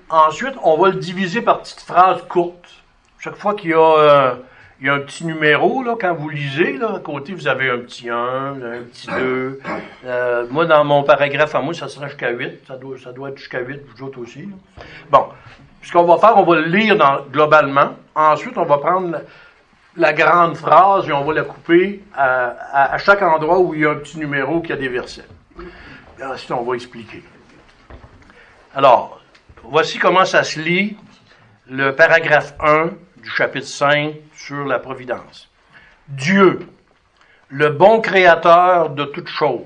Ensuite, 0.10 0.56
on 0.64 0.78
va 0.78 0.90
le 0.90 0.96
diviser 0.96 1.42
par 1.42 1.62
petites 1.62 1.82
phrases 1.82 2.22
courtes. 2.30 2.77
Chaque 3.20 3.36
fois 3.36 3.56
qu'il 3.56 3.72
y 3.72 3.74
a 3.74 3.80
euh, 3.80 4.36
il 4.80 4.86
y 4.86 4.90
a 4.90 4.94
un 4.94 5.00
petit 5.00 5.26
numéro, 5.26 5.84
là, 5.84 5.96
quand 6.00 6.14
vous 6.14 6.30
lisez, 6.30 6.78
là, 6.78 6.96
à 6.98 7.00
côté, 7.00 7.34
vous 7.34 7.48
avez 7.48 7.72
un 7.72 7.80
petit 7.80 8.10
1, 8.10 8.16
un 8.16 8.84
petit 8.84 9.08
2. 9.08 9.60
Euh, 10.06 10.46
moi, 10.52 10.66
dans 10.68 10.84
mon 10.86 11.02
paragraphe 11.02 11.56
à 11.56 11.62
moi, 11.62 11.74
ça 11.74 11.88
sera 11.88 12.08
jusqu'à 12.08 12.30
8. 12.30 12.68
Ça 12.68 12.76
doit, 12.76 13.30
être 13.30 13.38
jusqu'à 13.38 13.60
8, 13.60 13.82
vous 13.88 14.06
autres 14.06 14.20
aussi. 14.20 14.48
Bon. 15.10 15.30
Ce 15.82 15.92
qu'on 15.92 16.04
va 16.04 16.18
faire, 16.18 16.38
on 16.38 16.44
va 16.44 16.58
le 16.58 16.68
lire 16.68 16.96
globalement. 17.32 17.96
Ensuite, 18.14 18.58
on 18.58 18.66
va 18.66 18.78
prendre 18.78 19.20
la, 19.96 20.14
grande 20.14 20.56
phrase 20.56 21.08
et 21.10 21.12
on 21.12 21.24
va 21.24 21.34
la 21.34 21.44
couper 21.44 22.04
à, 22.16 22.98
chaque 23.00 23.22
endroit 23.24 23.60
où 23.60 23.74
il 23.74 23.82
y 23.82 23.86
a 23.86 23.92
un 23.92 23.96
petit 23.96 24.20
numéro 24.20 24.62
qui 24.62 24.74
a 24.74 24.76
des 24.76 24.90
versets. 24.90 25.26
Et 26.20 26.24
ensuite, 26.24 26.52
on 26.52 26.64
va 26.64 26.76
expliquer. 26.76 27.24
Alors, 28.76 29.22
voici 29.64 29.98
comment 29.98 30.26
ça 30.26 30.44
se 30.44 30.60
lit, 30.60 30.98
le 31.68 31.96
paragraphe 31.96 32.54
1 32.60 32.90
chapitre 33.36 33.68
5 33.68 34.16
sur 34.36 34.66
la 34.66 34.80
providence. 34.80 35.50
Dieu, 36.08 36.68
le 37.50 37.70
bon 37.70 38.02
créateur 38.02 38.90
de 38.90 39.06
toutes 39.06 39.30
choses, 39.30 39.62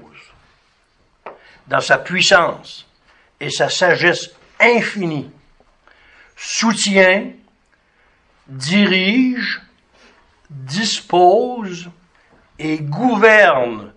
dans 1.68 1.80
sa 1.80 1.98
puissance 1.98 2.88
et 3.40 3.50
sa 3.50 3.70
sagesse 3.70 4.32
infini, 4.60 5.30
soutient, 6.36 7.32
dirige, 8.48 9.62
dispose 10.50 11.90
et 12.60 12.80
gouverne 12.80 13.94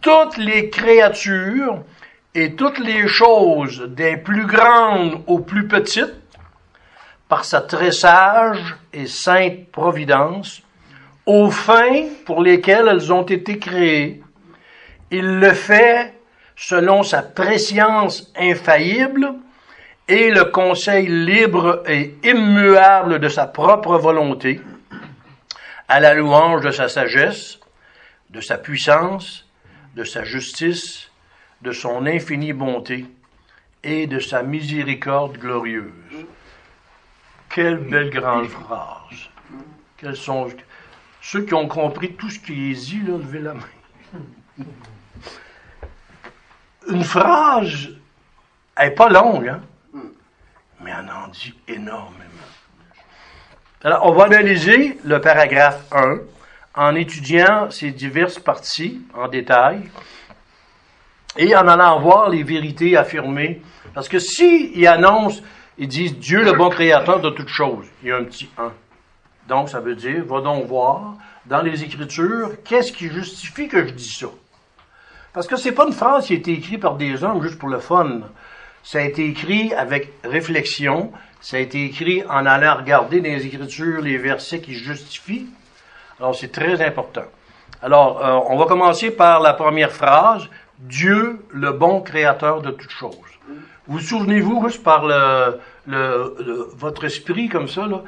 toutes 0.00 0.36
les 0.36 0.70
créatures 0.70 1.82
et 2.34 2.54
toutes 2.54 2.78
les 2.78 3.08
choses 3.08 3.80
des 3.88 4.16
plus 4.16 4.46
grandes 4.46 5.22
aux 5.26 5.40
plus 5.40 5.66
petites 5.66 6.14
par 7.28 7.44
sa 7.44 7.60
très 7.60 7.92
sage 7.92 8.76
et 8.92 9.06
sainte 9.06 9.68
providence 9.70 10.62
aux 11.24 11.50
fins 11.50 12.04
pour 12.24 12.42
lesquelles 12.42 12.88
elles 12.88 13.12
ont 13.12 13.24
été 13.24 13.58
créées. 13.58 14.22
Il 15.10 15.40
le 15.40 15.52
fait 15.52 16.14
selon 16.54 17.02
sa 17.02 17.22
préscience 17.22 18.32
infaillible 18.36 19.34
et 20.08 20.30
le 20.30 20.44
conseil 20.44 21.08
libre 21.08 21.82
et 21.86 22.14
immuable 22.22 23.18
de 23.18 23.28
sa 23.28 23.46
propre 23.46 23.98
volonté, 23.98 24.60
à 25.88 26.00
la 26.00 26.14
louange 26.14 26.62
de 26.62 26.70
sa 26.70 26.88
sagesse, 26.88 27.58
de 28.30 28.40
sa 28.40 28.56
puissance, 28.56 29.48
de 29.96 30.04
sa 30.04 30.24
justice, 30.24 31.10
de 31.62 31.72
son 31.72 32.06
infinie 32.06 32.52
bonté 32.52 33.06
et 33.82 34.06
de 34.06 34.20
sa 34.20 34.42
miséricorde 34.42 35.38
glorieuse. 35.38 36.26
Quelle 37.48 37.78
belle 37.78 38.10
grande 38.10 38.48
phrase. 38.48 39.30
Quels 39.96 40.16
sont 40.16 40.48
ceux 41.20 41.42
qui 41.42 41.54
ont 41.54 41.68
compris 41.68 42.12
tout 42.14 42.30
ce 42.30 42.38
qui 42.38 42.70
est 42.70 42.74
dit, 42.74 43.00
là, 43.00 43.18
levez 43.18 43.40
la 43.40 43.54
main. 43.54 44.64
Une 46.88 47.02
phrase, 47.02 47.88
elle 48.76 48.90
n'est 48.90 48.94
pas 48.94 49.08
longue, 49.08 49.48
hein? 49.48 49.60
mais 50.80 50.92
elle 50.92 51.10
en 51.10 51.28
dit 51.28 51.54
énormément. 51.66 52.22
Alors, 53.82 54.06
on 54.06 54.12
va 54.12 54.24
analyser 54.24 54.98
le 55.04 55.20
paragraphe 55.20 55.84
1 55.92 56.18
en 56.76 56.94
étudiant 56.94 57.70
ces 57.70 57.90
diverses 57.90 58.38
parties 58.38 59.00
en 59.14 59.28
détail 59.28 59.88
et 61.36 61.56
en 61.56 61.66
allant 61.66 62.00
voir 62.00 62.28
les 62.28 62.42
vérités 62.42 62.96
affirmées. 62.96 63.62
Parce 63.94 64.08
que 64.08 64.18
s'ils 64.18 64.86
annoncent, 64.86 65.42
ils 65.78 65.88
disent 65.88 66.18
Dieu 66.18 66.42
le 66.42 66.52
bon 66.52 66.70
créateur 66.70 67.20
de 67.20 67.30
toutes 67.30 67.48
choses, 67.48 67.86
il 68.02 68.08
y 68.08 68.12
a 68.12 68.16
un 68.16 68.24
petit 68.24 68.48
1. 68.58 68.72
Donc, 69.48 69.68
ça 69.68 69.80
veut 69.80 69.94
dire, 69.94 70.24
va 70.24 70.40
donc 70.40 70.66
voir 70.66 71.14
dans 71.46 71.62
les 71.62 71.84
Écritures, 71.84 72.50
qu'est-ce 72.64 72.92
qui 72.92 73.08
justifie 73.08 73.68
que 73.68 73.86
je 73.86 73.92
dis 73.92 74.08
ça? 74.08 74.26
Parce 75.32 75.46
que 75.46 75.56
c'est 75.56 75.72
pas 75.72 75.86
une 75.86 75.92
phrase 75.92 76.26
qui 76.26 76.32
a 76.32 76.36
été 76.36 76.52
écrite 76.52 76.80
par 76.80 76.96
des 76.96 77.22
hommes 77.22 77.42
juste 77.42 77.58
pour 77.58 77.68
le 77.68 77.78
fun. 77.78 78.22
Ça 78.82 78.98
a 78.98 79.02
été 79.02 79.26
écrit 79.26 79.74
avec 79.74 80.12
réflexion. 80.24 81.12
Ça 81.40 81.58
a 81.58 81.60
été 81.60 81.84
écrit 81.84 82.24
en 82.24 82.46
allant 82.46 82.76
regarder 82.76 83.20
dans 83.20 83.28
les 83.28 83.46
Écritures 83.46 84.00
les 84.00 84.16
versets 84.16 84.60
qui 84.60 84.74
justifient. 84.74 85.46
Alors, 86.18 86.34
c'est 86.34 86.50
très 86.50 86.80
important. 86.82 87.26
Alors, 87.82 88.24
euh, 88.24 88.40
on 88.48 88.56
va 88.56 88.64
commencer 88.64 89.10
par 89.10 89.40
la 89.40 89.52
première 89.52 89.92
phrase. 89.92 90.48
Dieu, 90.78 91.44
le 91.50 91.72
bon 91.72 92.00
créateur 92.00 92.62
de 92.62 92.70
toutes 92.70 92.90
choses. 92.90 93.35
Vous, 93.86 94.00
souvenez-vous, 94.00 94.68
juste 94.68 94.82
par 94.82 95.06
le, 95.06 95.58
le, 95.86 96.68
votre 96.76 97.04
esprit 97.04 97.48
comme 97.48 97.68
ça, 97.68 97.86
là, 97.86 98.02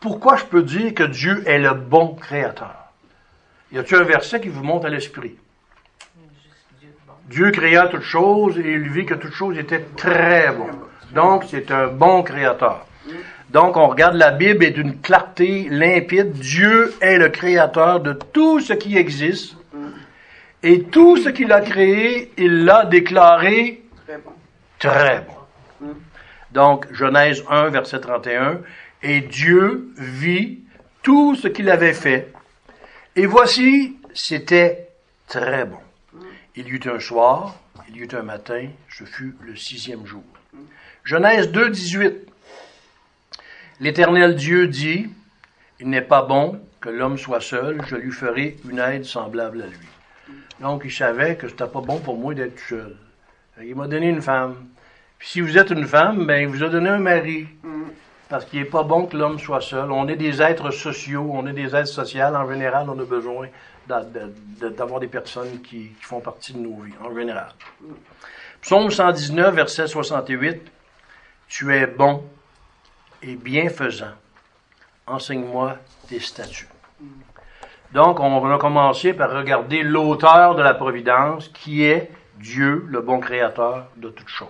pourquoi 0.00 0.36
je 0.36 0.44
peux 0.44 0.62
dire 0.62 0.94
que 0.94 1.02
Dieu 1.02 1.42
est 1.46 1.58
le 1.58 1.74
bon 1.74 2.14
créateur? 2.14 2.74
Y 3.72 3.78
a-t-il 3.78 4.00
un 4.00 4.04
verset 4.04 4.40
qui 4.40 4.48
vous 4.48 4.62
monte 4.62 4.84
à 4.84 4.88
l'esprit? 4.88 5.34
Dieu 7.28 7.50
créa 7.50 7.88
toutes 7.88 8.02
choses 8.02 8.56
et 8.58 8.72
il 8.72 8.88
vit 8.88 9.04
que 9.04 9.14
toutes 9.14 9.34
choses 9.34 9.58
étaient 9.58 9.84
très 9.96 10.52
bon. 10.52 10.68
Donc, 11.12 11.44
c'est 11.48 11.70
un 11.70 11.88
bon 11.88 12.22
créateur. 12.22 12.86
Donc, 13.50 13.76
on 13.76 13.88
regarde 13.88 14.14
la 14.14 14.30
Bible 14.30 14.64
et 14.64 14.70
d'une 14.70 15.00
clarté 15.00 15.68
limpide. 15.70 16.32
Dieu 16.32 16.94
est 17.00 17.18
le 17.18 17.28
créateur 17.28 18.00
de 18.00 18.12
tout 18.12 18.60
ce 18.60 18.72
qui 18.72 18.96
existe. 18.96 19.56
Et 20.62 20.82
tout 20.82 21.16
ce 21.16 21.28
qu'il 21.28 21.52
a 21.52 21.60
créé, 21.60 22.32
il 22.38 22.64
l'a 22.64 22.84
déclaré 22.84 23.82
très 24.78 25.20
bon. 25.20 25.86
Donc, 26.52 26.92
Genèse 26.92 27.44
1, 27.48 27.68
verset 27.68 28.00
31. 28.00 28.60
Et 29.02 29.20
Dieu 29.20 29.92
vit 29.96 30.60
tout 31.02 31.34
ce 31.36 31.48
qu'il 31.48 31.70
avait 31.70 31.94
fait. 31.94 32.32
Et 33.14 33.26
voici, 33.26 33.96
c'était 34.14 34.88
très 35.28 35.64
bon. 35.64 35.78
Il 36.54 36.68
y 36.68 36.70
eut 36.70 36.80
un 36.86 36.98
soir, 36.98 37.56
il 37.88 37.96
y 37.96 38.00
eut 38.00 38.08
un 38.12 38.22
matin, 38.22 38.68
ce 38.88 39.04
fut 39.04 39.36
le 39.42 39.54
sixième 39.56 40.06
jour. 40.06 40.24
Genèse 41.04 41.50
2, 41.50 41.70
18. 41.70 42.14
L'Éternel 43.80 44.34
Dieu 44.34 44.66
dit, 44.66 45.08
il 45.78 45.90
n'est 45.90 46.02
pas 46.02 46.22
bon 46.22 46.60
que 46.80 46.88
l'homme 46.88 47.18
soit 47.18 47.40
seul, 47.40 47.82
je 47.86 47.96
lui 47.96 48.10
ferai 48.10 48.56
une 48.68 48.78
aide 48.78 49.04
semblable 49.04 49.62
à 49.62 49.66
lui. 49.66 49.88
Donc, 50.60 50.82
il 50.84 50.92
savait 50.92 51.36
que 51.36 51.48
c'était 51.48 51.66
pas 51.66 51.80
bon 51.80 51.98
pour 51.98 52.16
moi 52.16 52.32
d'être 52.32 52.58
seul. 52.58 52.96
Il 53.62 53.74
m'a 53.74 53.86
donné 53.86 54.08
une 54.08 54.20
femme. 54.20 54.68
Puis 55.18 55.28
si 55.28 55.40
vous 55.40 55.56
êtes 55.56 55.70
une 55.70 55.86
femme, 55.86 56.26
ben, 56.26 56.42
il 56.42 56.48
vous 56.48 56.62
a 56.62 56.68
donné 56.68 56.90
un 56.90 56.98
mari 56.98 57.48
parce 58.28 58.44
qu'il 58.44 58.60
n'est 58.60 58.66
pas 58.66 58.82
bon 58.82 59.06
que 59.06 59.16
l'homme 59.16 59.38
soit 59.38 59.60
seul. 59.60 59.90
On 59.90 60.08
est 60.08 60.16
des 60.16 60.42
êtres 60.42 60.70
sociaux, 60.70 61.30
on 61.32 61.46
est 61.46 61.52
des 61.52 61.74
êtres 61.74 61.88
sociaux. 61.88 62.22
En 62.22 62.48
général, 62.50 62.88
on 62.90 62.98
a 62.98 63.04
besoin 63.04 63.48
d'avoir 63.86 65.00
des 65.00 65.06
personnes 65.06 65.62
qui, 65.62 65.92
font 66.00 66.20
partie 66.20 66.52
de 66.52 66.58
nos 66.58 66.82
vies, 66.82 66.92
en 67.02 67.14
général. 67.14 67.48
Psaume 68.60 68.90
119, 68.90 69.54
verset 69.54 69.86
68. 69.86 70.60
Tu 71.48 71.74
es 71.74 71.86
bon 71.86 72.24
et 73.22 73.36
bienfaisant. 73.36 74.14
Enseigne-moi 75.06 75.76
tes 76.08 76.18
statuts. 76.18 76.68
Donc, 77.92 78.18
on 78.18 78.40
va 78.40 78.58
commencer 78.58 79.14
par 79.14 79.30
regarder 79.30 79.82
l'auteur 79.82 80.56
de 80.56 80.62
la 80.62 80.74
providence, 80.74 81.48
qui 81.48 81.84
est 81.84 82.10
Dieu, 82.38 82.84
le 82.88 83.00
bon 83.00 83.20
créateur 83.20 83.86
de 83.96 84.08
toutes 84.08 84.28
choses. 84.28 84.48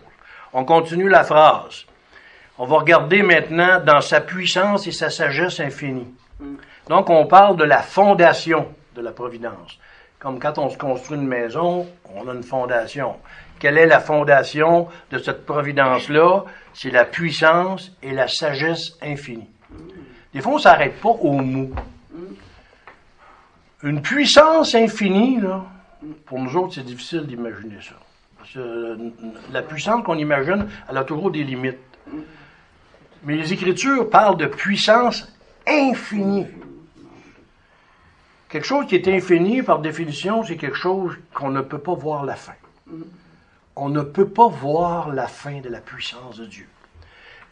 On 0.52 0.64
continue 0.64 1.08
la 1.08 1.24
phrase. 1.24 1.84
On 2.58 2.64
va 2.64 2.78
regarder 2.78 3.22
maintenant 3.22 3.80
dans 3.84 4.00
sa 4.00 4.20
puissance 4.20 4.86
et 4.86 4.92
sa 4.92 5.10
sagesse 5.10 5.60
infinie. 5.60 6.14
Donc, 6.88 7.10
on 7.10 7.26
parle 7.26 7.56
de 7.56 7.64
la 7.64 7.82
fondation 7.82 8.68
de 8.94 9.02
la 9.02 9.12
providence. 9.12 9.78
Comme 10.18 10.38
quand 10.38 10.58
on 10.58 10.70
se 10.70 10.78
construit 10.78 11.18
une 11.18 11.26
maison, 11.26 11.86
on 12.14 12.26
a 12.28 12.32
une 12.32 12.42
fondation. 12.42 13.16
Quelle 13.58 13.78
est 13.78 13.86
la 13.86 14.00
fondation 14.00 14.88
de 15.10 15.18
cette 15.18 15.44
providence-là? 15.44 16.44
C'est 16.72 16.90
la 16.90 17.04
puissance 17.04 17.92
et 18.02 18.12
la 18.12 18.28
sagesse 18.28 18.96
infinie. 19.02 19.48
Des 20.32 20.40
fois, 20.40 20.52
on 20.52 20.56
ne 20.56 20.60
s'arrête 20.60 21.00
pas 21.00 21.10
au 21.10 21.32
mot. 21.32 21.70
Une 23.82 24.00
puissance 24.00 24.74
infinie, 24.74 25.40
là, 25.40 25.64
pour 26.26 26.38
nous 26.38 26.56
autres, 26.56 26.74
c'est 26.74 26.84
difficile 26.84 27.26
d'imaginer 27.26 27.78
ça. 27.80 27.94
Parce 28.38 28.52
que 28.52 28.98
la 29.52 29.62
puissance 29.62 30.04
qu'on 30.04 30.18
imagine, 30.18 30.66
elle 30.88 30.96
a 30.96 31.04
toujours 31.04 31.30
des 31.30 31.44
limites. 31.44 31.78
Mais 33.24 33.36
les 33.36 33.52
Écritures 33.52 34.08
parlent 34.08 34.36
de 34.36 34.46
puissance 34.46 35.26
infinie. 35.66 36.46
Quelque 38.48 38.64
chose 38.64 38.86
qui 38.86 38.94
est 38.94 39.08
infini, 39.08 39.62
par 39.62 39.80
définition, 39.80 40.44
c'est 40.44 40.56
quelque 40.56 40.76
chose 40.76 41.16
qu'on 41.34 41.50
ne 41.50 41.60
peut 41.60 41.78
pas 41.78 41.94
voir 41.94 42.24
la 42.24 42.36
fin. 42.36 42.54
On 43.74 43.88
ne 43.88 44.02
peut 44.02 44.28
pas 44.28 44.48
voir 44.48 45.12
la 45.12 45.26
fin 45.26 45.60
de 45.60 45.68
la 45.68 45.80
puissance 45.80 46.38
de 46.38 46.46
Dieu. 46.46 46.66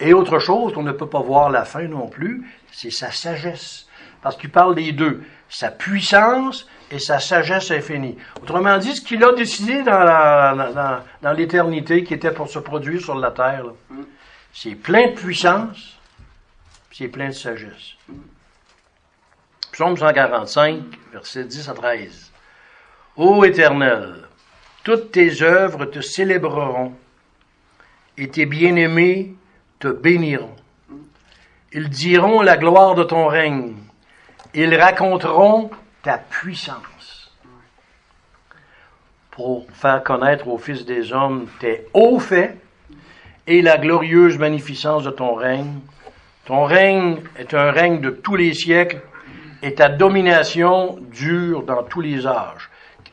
Et 0.00 0.12
autre 0.12 0.38
chose 0.38 0.72
qu'on 0.72 0.82
ne 0.82 0.92
peut 0.92 1.08
pas 1.08 1.20
voir 1.20 1.50
la 1.50 1.64
fin 1.64 1.86
non 1.88 2.06
plus, 2.06 2.48
c'est 2.70 2.90
sa 2.90 3.10
sagesse. 3.10 3.88
Parce 4.24 4.36
qu'il 4.38 4.50
parle 4.50 4.74
des 4.74 4.92
deux, 4.92 5.22
sa 5.50 5.70
puissance 5.70 6.66
et 6.90 6.98
sa 6.98 7.20
sagesse 7.20 7.70
infinie. 7.70 8.16
Autrement 8.42 8.78
dit, 8.78 8.96
ce 8.96 9.02
qu'il 9.02 9.22
a 9.22 9.32
décidé 9.34 9.82
dans 9.82 11.32
l'éternité 11.36 12.04
qui 12.04 12.14
était 12.14 12.30
pour 12.30 12.48
se 12.48 12.58
produire 12.58 13.02
sur 13.02 13.16
la 13.16 13.30
terre, 13.30 13.66
c'est 14.50 14.76
plein 14.76 15.08
de 15.08 15.12
puissance, 15.12 15.98
c'est 16.90 17.08
plein 17.08 17.28
de 17.28 17.32
sagesse. 17.34 17.96
Psaume 19.72 19.94
145, 19.94 20.80
versets 21.12 21.44
10 21.44 21.68
à 21.68 21.74
13. 21.74 22.32
Ô 23.16 23.44
Éternel, 23.44 24.22
toutes 24.84 25.12
tes 25.12 25.42
œuvres 25.42 25.84
te 25.84 26.00
célébreront, 26.00 26.94
et 28.16 28.28
tes 28.28 28.46
bien-aimés 28.46 29.34
te 29.80 29.88
béniront. 29.88 30.56
Ils 31.72 31.90
diront 31.90 32.40
la 32.40 32.56
gloire 32.56 32.94
de 32.94 33.04
ton 33.04 33.26
règne, 33.26 33.74
ils 34.54 34.74
raconteront 34.76 35.70
ta 36.02 36.18
puissance 36.18 37.32
pour 39.30 39.66
faire 39.72 40.02
connaître 40.04 40.46
aux 40.48 40.58
fils 40.58 40.84
des 40.84 41.12
hommes 41.12 41.48
tes 41.58 41.86
hauts 41.92 42.20
faits 42.20 42.56
et 43.46 43.62
la 43.62 43.78
glorieuse 43.78 44.38
magnificence 44.38 45.04
de 45.04 45.10
ton 45.10 45.34
règne. 45.34 45.80
Ton 46.44 46.64
règne 46.64 47.20
est 47.36 47.52
un 47.54 47.72
règne 47.72 48.00
de 48.00 48.10
tous 48.10 48.36
les 48.36 48.54
siècles 48.54 49.00
et 49.62 49.74
ta 49.74 49.88
domination 49.88 50.98
dure 51.10 51.62
dans 51.62 51.82
tous 51.82 52.00
les 52.00 52.26
âges. 52.26 52.70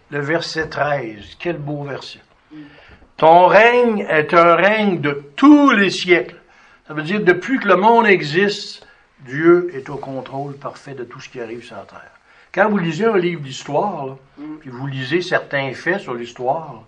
Le 0.09 0.19
verset 0.19 0.67
13, 0.67 1.37
quel 1.39 1.57
beau 1.57 1.83
verset. 1.83 2.19
Ton 3.17 3.45
règne 3.45 4.05
est 4.09 4.33
un 4.33 4.55
règne 4.55 4.99
de 4.99 5.23
tous 5.35 5.71
les 5.71 5.89
siècles. 5.89 6.35
Ça 6.87 6.93
veut 6.93 7.03
dire, 7.03 7.21
depuis 7.21 7.59
que 7.59 7.67
le 7.67 7.77
monde 7.77 8.05
existe, 8.05 8.85
Dieu 9.25 9.71
est 9.73 9.89
au 9.89 9.97
contrôle 9.97 10.55
parfait 10.55 10.93
de 10.93 11.03
tout 11.03 11.19
ce 11.19 11.29
qui 11.29 11.39
arrive 11.39 11.63
sur 11.63 11.75
la 11.75 11.83
terre. 11.83 12.11
Quand 12.53 12.69
vous 12.69 12.77
lisez 12.77 13.05
un 13.05 13.17
livre 13.17 13.41
d'histoire, 13.41 14.17
puis 14.59 14.69
vous 14.69 14.87
lisez 14.87 15.21
certains 15.21 15.73
faits 15.73 15.99
sur 15.99 16.13
l'histoire, 16.13 16.83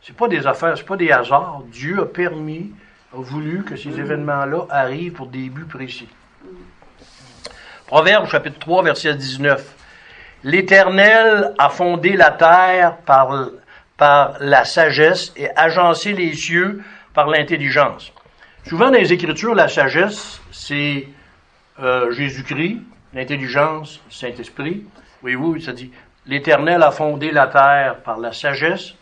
c'est 0.00 0.16
pas 0.16 0.28
des 0.28 0.46
affaires, 0.46 0.76
c'est 0.76 0.86
pas 0.86 0.96
des 0.96 1.10
hasards. 1.10 1.62
Dieu 1.70 2.00
a 2.00 2.06
permis, 2.06 2.72
a 3.12 3.20
voulu 3.20 3.62
que 3.62 3.76
ces 3.76 3.90
événements-là 3.90 4.66
arrivent 4.70 5.12
pour 5.12 5.26
des 5.26 5.48
buts 5.48 5.66
précis. 5.66 6.08
Proverbe 7.86 8.26
chapitre 8.26 8.58
3, 8.58 8.84
verset 8.84 9.14
19. 9.14 9.74
L'Éternel 10.44 11.52
a 11.58 11.68
fondé 11.68 12.16
la 12.16 12.30
terre 12.30 12.96
par, 13.04 13.50
par 13.96 14.36
la 14.40 14.64
sagesse 14.64 15.32
et 15.36 15.50
agencé 15.56 16.14
les 16.14 16.34
cieux 16.34 16.82
par 17.12 17.26
l'intelligence. 17.26 18.12
Souvent 18.66 18.86
dans 18.86 18.98
les 18.98 19.12
Écritures, 19.12 19.54
la 19.54 19.68
sagesse, 19.68 20.40
c'est 20.50 21.06
euh, 21.80 22.10
Jésus-Christ, 22.10 22.78
l'intelligence, 23.14 24.00
Saint-Esprit. 24.10 24.84
Voyez-vous, 25.22 25.60
ça 25.60 25.72
dit, 25.72 25.90
l'Éternel 26.26 26.82
a 26.82 26.90
fondé 26.90 27.30
la 27.30 27.46
terre 27.46 27.96
par 28.04 28.18
la 28.18 28.32
sagesse 28.32 28.94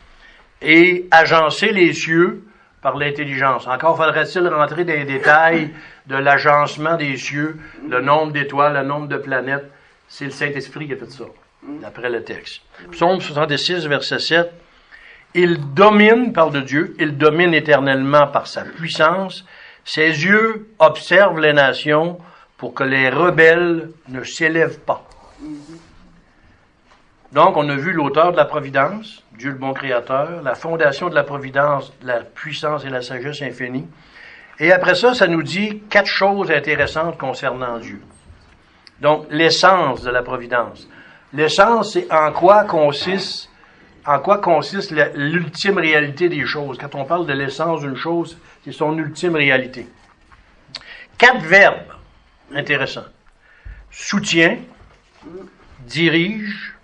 et 0.62 1.06
agencé 1.10 1.72
les 1.72 1.92
cieux 1.92 2.44
par 2.82 2.96
l'intelligence. 2.96 3.66
Encore 3.66 3.96
faudrait-il 3.96 4.46
rentrer 4.48 4.84
dans 4.84 4.94
les 4.94 5.04
détails 5.04 5.70
de 6.06 6.16
l'agencement 6.16 6.96
des 6.96 7.16
cieux, 7.16 7.58
le 7.88 8.00
nombre 8.00 8.32
d'étoiles, 8.32 8.74
le 8.74 8.82
nombre 8.82 9.08
de 9.08 9.16
planètes. 9.16 9.70
C'est 10.08 10.24
le 10.24 10.30
Saint-Esprit 10.30 10.86
qui 10.86 10.94
a 10.94 10.96
fait 10.96 11.10
ça, 11.10 11.24
d'après 11.62 12.10
le 12.10 12.24
texte. 12.24 12.62
Psaume 12.90 13.20
66, 13.20 13.86
verset 13.86 14.18
7. 14.18 14.52
Il 15.34 15.74
domine, 15.74 16.32
parle 16.32 16.52
de 16.52 16.60
Dieu, 16.60 16.96
il 16.98 17.16
domine 17.16 17.54
éternellement 17.54 18.26
par 18.26 18.48
sa 18.48 18.62
puissance. 18.62 19.44
Ses 19.84 20.24
yeux 20.24 20.68
observent 20.78 21.38
les 21.38 21.52
nations 21.52 22.18
pour 22.60 22.74
que 22.74 22.84
les 22.84 23.08
rebelles 23.08 23.88
ne 24.08 24.22
s'élèvent 24.22 24.80
pas. 24.80 25.02
Donc, 27.32 27.56
on 27.56 27.66
a 27.70 27.74
vu 27.74 27.92
l'auteur 27.92 28.32
de 28.32 28.36
la 28.36 28.44
providence, 28.44 29.24
Dieu 29.32 29.52
le 29.52 29.56
bon 29.56 29.72
créateur, 29.72 30.42
la 30.42 30.54
fondation 30.54 31.08
de 31.08 31.14
la 31.14 31.24
providence, 31.24 31.90
la 32.02 32.20
puissance 32.20 32.84
et 32.84 32.90
la 32.90 33.00
sagesse 33.00 33.40
infinie. 33.40 33.86
Et 34.58 34.72
après 34.72 34.94
ça, 34.94 35.14
ça 35.14 35.26
nous 35.26 35.42
dit 35.42 35.80
quatre 35.88 36.06
choses 36.06 36.50
intéressantes 36.50 37.16
concernant 37.16 37.78
Dieu. 37.78 38.02
Donc, 39.00 39.24
l'essence 39.30 40.02
de 40.02 40.10
la 40.10 40.22
providence. 40.22 40.86
L'essence, 41.32 41.94
c'est 41.94 42.12
en 42.12 42.30
quoi 42.30 42.64
consiste, 42.64 43.48
en 44.04 44.18
quoi 44.18 44.36
consiste 44.36 44.92
l'ultime 45.14 45.78
réalité 45.78 46.28
des 46.28 46.44
choses. 46.44 46.76
Quand 46.76 46.94
on 46.94 47.06
parle 47.06 47.24
de 47.24 47.32
l'essence 47.32 47.80
d'une 47.80 47.96
chose, 47.96 48.36
c'est 48.62 48.72
son 48.72 48.98
ultime 48.98 49.36
réalité. 49.36 49.88
Quatre 51.16 51.40
verbes 51.40 51.99
intéressants. 52.54 53.06
Soutien, 53.90 54.58
dirige, 55.80 56.74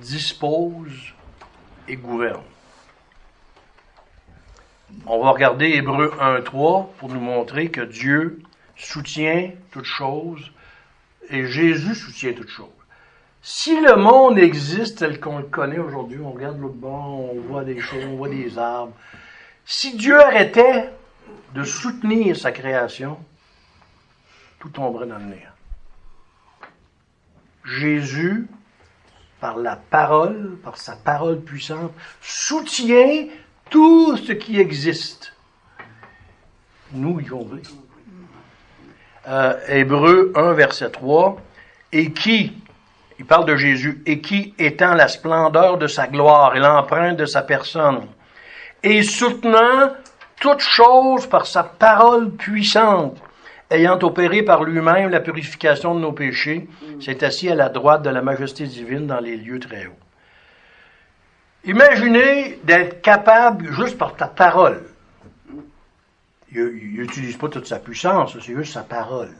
dispose 0.00 1.14
et 1.88 1.96
gouverne. 1.96 2.42
On 5.06 5.22
va 5.22 5.30
regarder 5.30 5.66
Hébreu 5.66 6.12
1.3 6.20 6.86
pour 6.98 7.08
nous 7.08 7.20
montrer 7.20 7.70
que 7.70 7.80
Dieu 7.80 8.40
soutient 8.76 9.50
toutes 9.70 9.84
choses 9.84 10.50
et 11.28 11.46
Jésus 11.46 11.94
soutient 11.94 12.32
toutes 12.32 12.48
choses. 12.48 12.66
Si 13.42 13.80
le 13.80 13.96
monde 13.96 14.38
existe 14.38 14.98
tel 14.98 15.20
qu'on 15.20 15.38
le 15.38 15.44
connaît 15.44 15.78
aujourd'hui, 15.78 16.18
on 16.20 16.32
regarde 16.32 16.60
l'autre 16.60 16.74
bord, 16.74 17.32
on 17.32 17.40
voit 17.40 17.62
des 17.62 17.80
choses, 17.80 18.04
on 18.04 18.16
voit 18.16 18.28
des 18.28 18.58
arbres. 18.58 18.94
Si 19.64 19.96
Dieu 19.96 20.20
arrêtait 20.20 20.90
de 21.54 21.62
soutenir 21.62 22.36
sa 22.36 22.50
création, 22.50 23.18
tout 24.58 24.68
tomberait 24.68 25.06
dans 25.06 25.18
le 25.18 25.24
néant. 25.24 25.56
Jésus 27.64 28.46
par 29.40 29.56
la 29.56 29.76
parole, 29.76 30.56
par 30.62 30.76
sa 30.76 30.96
parole 30.96 31.40
puissante, 31.40 31.92
soutient 32.20 33.26
tout 33.70 34.16
ce 34.16 34.32
qui 34.32 34.58
existe. 34.58 35.32
Nous 36.92 37.20
y 37.20 37.26
compris. 37.26 37.62
Euh, 39.28 39.58
Hébreu 39.68 40.32
1, 40.36 40.52
verset 40.52 40.90
3, 40.90 41.36
et 41.92 42.12
qui, 42.12 42.52
il 43.18 43.26
parle 43.26 43.44
de 43.44 43.56
Jésus, 43.56 44.02
et 44.06 44.20
qui, 44.20 44.54
étant 44.58 44.94
la 44.94 45.08
splendeur 45.08 45.78
de 45.78 45.88
sa 45.88 46.06
gloire 46.06 46.54
et 46.54 46.60
l'empreinte 46.60 47.16
de 47.16 47.26
sa 47.26 47.42
personne, 47.42 48.06
et 48.82 49.02
soutenant 49.02 49.92
toutes 50.40 50.60
choses 50.60 51.26
par 51.26 51.46
sa 51.46 51.64
parole 51.64 52.30
puissante, 52.30 53.16
ayant 53.70 53.98
opéré 54.02 54.42
par 54.42 54.64
lui-même 54.64 55.10
la 55.10 55.20
purification 55.20 55.94
de 55.94 56.00
nos 56.00 56.12
péchés, 56.12 56.68
s'est 57.00 57.24
assis 57.24 57.48
à 57.48 57.54
la 57.54 57.68
droite 57.68 58.02
de 58.02 58.10
la 58.10 58.22
majesté 58.22 58.66
divine 58.66 59.06
dans 59.06 59.20
les 59.20 59.36
lieux 59.36 59.58
très 59.58 59.86
hauts. 59.86 59.98
Imaginez 61.64 62.60
d'être 62.62 63.02
capable, 63.02 63.72
juste 63.72 63.98
par 63.98 64.14
ta 64.14 64.28
parole, 64.28 64.84
il 66.52 66.94
n'utilise 66.94 67.36
pas 67.36 67.48
toute 67.48 67.66
sa 67.66 67.78
puissance, 67.78 68.38
c'est 68.38 68.54
juste 68.54 68.72
sa 68.72 68.82
parole. 68.82 69.34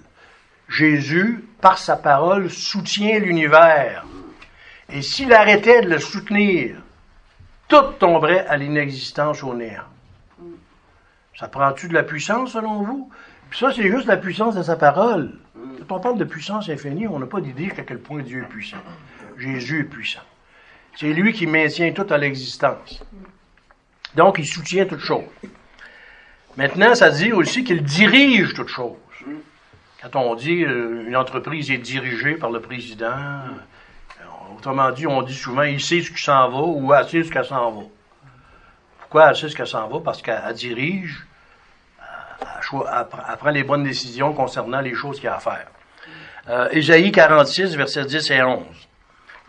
Jésus, 0.69 1.45
par 1.61 1.79
sa 1.79 1.97
parole, 1.97 2.51
soutient 2.51 3.21
l'univers. 3.21 4.05
Et 4.91 5.03
s'il 5.03 5.33
arrêtait 5.33 5.83
de 5.83 5.91
le 5.91 5.99
soutenir, 5.99 6.77
tout 7.69 7.93
tomberait 7.99 8.47
à 8.47 8.57
l'inexistence 8.57 9.43
au 9.43 9.55
néant. 9.55 9.83
Ça 11.39 11.49
prend-tu 11.49 11.89
de 11.89 11.95
la 11.95 12.03
puissance 12.03 12.53
selon 12.53 12.83
vous? 12.83 13.11
Ça, 13.59 13.73
c'est 13.73 13.91
juste 13.91 14.07
la 14.07 14.19
puissance 14.19 14.55
de 14.55 14.63
sa 14.63 14.77
parole. 14.77 15.33
Quand 15.89 15.97
on 15.97 16.01
parle 16.01 16.19
de 16.19 16.25
puissance 16.25 16.69
infinie, 16.69 17.09
on 17.09 17.19
n'a 17.19 17.25
pas 17.25 17.41
d'idée 17.41 17.73
à 17.79 17.83
quel 17.85 18.01
point 18.01 18.21
Dieu 18.23 18.43
est 18.43 18.49
puissant. 18.49 18.77
Jésus 19.39 19.81
est 19.81 19.85
puissant. 19.85 20.21
C'est 20.95 21.11
lui 21.15 21.33
qui 21.33 21.47
maintient 21.47 21.91
tout 21.93 22.07
à 22.11 22.19
l'existence. 22.19 23.03
Donc, 24.15 24.37
il 24.39 24.47
soutient 24.47 24.85
toutes 24.85 25.01
choses. 25.01 25.25
Maintenant, 26.59 26.95
ça 26.95 27.09
dit 27.09 27.33
aussi 27.33 27.65
qu'il 27.65 27.83
dirige 27.83 28.53
toutes 28.53 28.69
choses. 28.69 28.97
Quand 30.03 30.17
on 30.17 30.35
dit 30.35 30.63
euh, 30.63 31.07
une 31.07 31.17
entreprise 31.17 31.71
est 31.71 31.79
dirigée 31.79 32.35
par 32.35 32.51
le 32.51 32.61
président, 32.61 33.07
euh, 33.07 34.55
autrement 34.55 34.91
dit, 34.91 35.07
on 35.07 35.23
dit 35.23 35.35
souvent 35.35 35.63
il 35.63 35.81
sait 35.81 36.03
ce 36.03 36.11
qui 36.11 36.23
s'en 36.23 36.51
va 36.51 36.61
ou 36.61 36.93
elle 36.93 37.09
ce 37.09 37.31
qu'elle 37.31 37.45
s'en 37.45 37.71
va. 37.73 37.83
Pourquoi 38.99 39.31
elle 39.31 39.37
sait 39.37 39.49
ce 39.49 39.57
qu'elle 39.57 39.67
s'en 39.67 39.89
va? 39.89 40.01
Parce 40.01 40.21
qu'elle 40.21 40.55
dirige 40.55 41.27
prend 42.71 43.51
les 43.51 43.65
bonnes 43.65 43.85
décisions 43.85 44.33
concernant 44.33 44.81
les 44.81 44.95
choses 44.95 45.17
qu'il 45.17 45.27
y 45.27 45.29
a 45.29 45.37
à 45.37 45.41
faire. 45.41 45.67
Euh, 46.49 46.69
Ésaïe 46.71 47.11
46, 47.11 47.75
versets 47.77 48.05
10 48.05 48.31
et 48.31 48.43
11. 48.43 48.65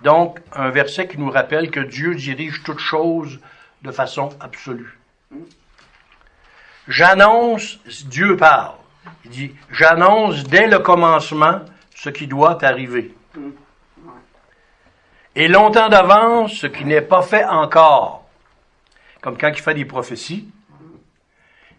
Donc, 0.01 0.39
un 0.53 0.69
verset 0.69 1.07
qui 1.07 1.17
nous 1.17 1.29
rappelle 1.29 1.71
que 1.71 1.79
Dieu 1.79 2.15
dirige 2.15 2.63
toutes 2.63 2.79
choses 2.79 3.39
de 3.81 3.91
façon 3.91 4.29
absolue. 4.39 4.99
J'annonce, 6.87 7.79
Dieu 8.05 8.37
parle. 8.37 8.75
Il 9.25 9.31
dit, 9.31 9.55
j'annonce 9.71 10.43
dès 10.43 10.67
le 10.67 10.79
commencement 10.79 11.61
ce 11.95 12.09
qui 12.09 12.27
doit 12.27 12.63
arriver. 12.63 13.13
Et 15.35 15.47
longtemps 15.47 15.89
d'avance 15.89 16.53
ce 16.53 16.67
qui 16.67 16.85
n'est 16.85 17.01
pas 17.01 17.21
fait 17.21 17.45
encore. 17.45 18.25
Comme 19.21 19.37
quand 19.37 19.49
il 19.49 19.61
fait 19.61 19.73
des 19.73 19.85
prophéties, 19.85 20.49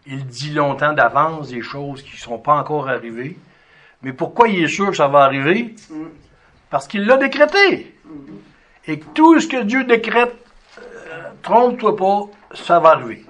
il 0.05 0.25
dit 0.25 0.51
longtemps 0.51 0.93
d'avance 0.93 1.49
des 1.49 1.61
choses 1.61 2.01
qui 2.01 2.13
ne 2.13 2.19
sont 2.19 2.37
pas 2.37 2.55
encore 2.55 2.89
arrivées. 2.89 3.37
Mais 4.01 4.13
pourquoi 4.13 4.47
il 4.47 4.63
est 4.63 4.67
sûr 4.67 4.89
que 4.89 4.95
ça 4.95 5.07
va 5.07 5.23
arriver? 5.23 5.75
Parce 6.69 6.87
qu'il 6.87 7.05
l'a 7.05 7.17
décrété. 7.17 7.95
Et 8.87 8.99
tout 8.99 9.39
ce 9.39 9.47
que 9.47 9.63
Dieu 9.63 9.83
décrète, 9.83 10.33
euh, 10.79 11.29
trompe-toi 11.41 11.95
pas, 11.95 12.21
ça 12.55 12.79
va 12.79 12.91
arriver. 12.91 13.25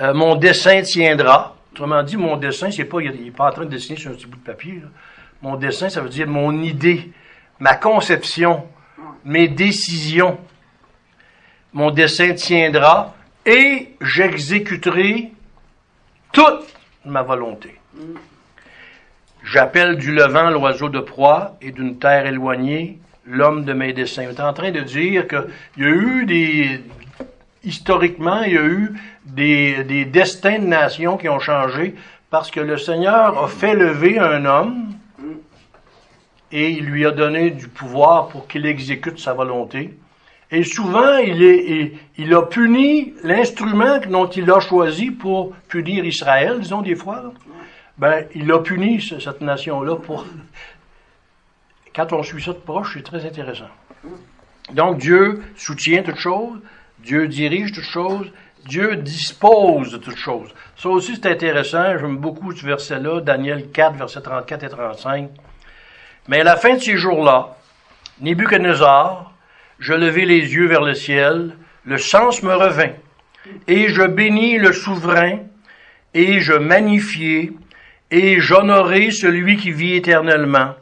Euh, 0.00 0.14
mon 0.14 0.36
dessin 0.36 0.82
tiendra. 0.82 1.56
Autrement 1.72 2.02
dit, 2.02 2.16
mon 2.16 2.36
dessin, 2.36 2.70
c'est 2.70 2.84
pas, 2.84 3.00
il 3.00 3.24
n'est 3.24 3.30
pas 3.30 3.48
en 3.48 3.52
train 3.52 3.64
de 3.64 3.70
dessiner 3.70 3.98
sur 3.98 4.10
un 4.10 4.14
petit 4.14 4.26
bout 4.26 4.38
de 4.38 4.44
papier. 4.44 4.82
Mon 5.42 5.56
dessin, 5.56 5.88
ça 5.88 6.00
veut 6.00 6.08
dire 6.08 6.26
mon 6.26 6.62
idée, 6.62 7.12
ma 7.58 7.74
conception, 7.74 8.66
mes 9.24 9.48
décisions. 9.48 10.38
Mon 11.72 11.90
dessin 11.90 12.34
tiendra 12.34 13.14
et 13.46 13.94
j'exécuterai 14.00 15.32
toute 16.32 16.74
ma 17.04 17.22
volonté. 17.22 17.74
J'appelle 19.42 19.96
du 19.96 20.12
levant 20.12 20.50
l'oiseau 20.50 20.88
de 20.88 21.00
proie 21.00 21.56
et 21.60 21.72
d'une 21.72 21.98
terre 21.98 22.26
éloignée 22.26 22.98
l'homme 23.26 23.64
de 23.64 23.72
mes 23.72 23.92
desseins. 23.92 24.24
Il 24.24 24.30
est 24.30 24.40
en 24.40 24.52
train 24.52 24.70
de 24.70 24.80
dire 24.80 25.26
qu'il 25.28 25.44
y 25.78 25.84
a 25.84 25.88
eu 25.88 26.26
des, 26.26 26.80
historiquement, 27.64 28.42
il 28.42 28.52
y 28.52 28.58
a 28.58 28.64
eu 28.64 28.92
des, 29.24 29.84
des 29.84 30.04
destins 30.04 30.58
de 30.58 30.66
nations 30.66 31.16
qui 31.16 31.28
ont 31.28 31.38
changé 31.38 31.94
parce 32.28 32.50
que 32.50 32.60
le 32.60 32.78
Seigneur 32.78 33.42
a 33.42 33.48
fait 33.48 33.74
lever 33.74 34.18
un 34.18 34.44
homme 34.44 34.94
et 36.52 36.70
il 36.70 36.84
lui 36.84 37.06
a 37.06 37.10
donné 37.10 37.50
du 37.50 37.68
pouvoir 37.68 38.28
pour 38.28 38.46
qu'il 38.46 38.66
exécute 38.66 39.18
sa 39.18 39.32
volonté. 39.32 39.96
Et 40.52 40.64
souvent, 40.64 41.18
il, 41.18 42.34
a 42.34 42.42
puni 42.42 43.14
l'instrument 43.22 43.98
dont 43.98 44.28
il 44.28 44.50
a 44.50 44.58
choisi 44.58 45.12
pour 45.12 45.54
punir 45.68 46.04
Israël, 46.04 46.58
disons 46.60 46.82
des 46.82 46.96
fois. 46.96 47.32
Ben, 47.98 48.26
il 48.34 48.50
a 48.50 48.58
puni 48.58 49.00
cette 49.00 49.40
nation-là 49.40 49.96
pour. 49.96 50.26
Quand 51.94 52.12
on 52.12 52.22
suit 52.22 52.42
ça 52.42 52.52
de 52.52 52.58
proche, 52.58 52.94
c'est 52.94 53.02
très 53.02 53.24
intéressant. 53.26 53.68
Donc, 54.72 54.98
Dieu 54.98 55.42
soutient 55.56 56.02
toutes 56.02 56.18
choses, 56.18 56.58
Dieu 57.00 57.28
dirige 57.28 57.72
toutes 57.72 57.84
choses, 57.84 58.30
Dieu 58.66 58.96
dispose 58.96 59.92
de 59.92 59.98
toutes 59.98 60.16
choses. 60.16 60.54
Ça 60.76 60.88
aussi, 60.88 61.16
c'est 61.16 61.26
intéressant. 61.26 61.98
J'aime 61.98 62.16
beaucoup 62.16 62.52
ce 62.52 62.64
verset-là, 62.64 63.20
Daniel 63.20 63.70
4, 63.70 63.96
versets 63.96 64.20
34 64.20 64.64
et 64.64 64.68
35. 64.68 65.30
Mais 66.28 66.40
à 66.40 66.44
la 66.44 66.56
fin 66.56 66.74
de 66.74 66.80
ces 66.80 66.96
jours-là, 66.96 67.56
Nebuchadnezzar, 68.20 69.29
je 69.80 69.94
levai 69.94 70.26
les 70.26 70.54
yeux 70.54 70.66
vers 70.66 70.82
le 70.82 70.94
ciel, 70.94 71.56
le 71.84 71.98
sens 71.98 72.42
me 72.42 72.54
revint, 72.54 72.92
et 73.66 73.88
je 73.88 74.02
bénis 74.02 74.58
le 74.58 74.72
souverain, 74.72 75.38
et 76.12 76.40
je 76.40 76.52
magnifiai, 76.52 77.52
et 78.10 78.40
j'honorai 78.40 79.10
celui 79.10 79.56
qui 79.56 79.72
vit 79.72 79.94
éternellement, 79.94 80.74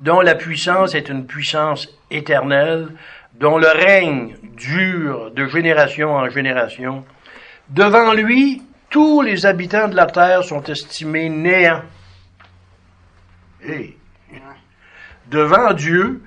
dont 0.00 0.20
la 0.20 0.34
puissance 0.34 0.94
est 0.94 1.08
une 1.08 1.26
puissance 1.26 1.88
éternelle, 2.10 2.88
dont 3.34 3.56
le 3.56 3.68
règne 3.68 4.36
dure 4.56 5.30
de 5.30 5.46
génération 5.46 6.14
en 6.14 6.28
génération. 6.28 7.04
Devant 7.70 8.12
lui, 8.12 8.62
tous 8.90 9.22
les 9.22 9.46
habitants 9.46 9.88
de 9.88 9.96
la 9.96 10.06
terre 10.06 10.44
sont 10.44 10.62
estimés 10.64 11.30
néants. 11.30 11.82
Et 13.66 13.96
devant 15.30 15.72
Dieu, 15.72 16.22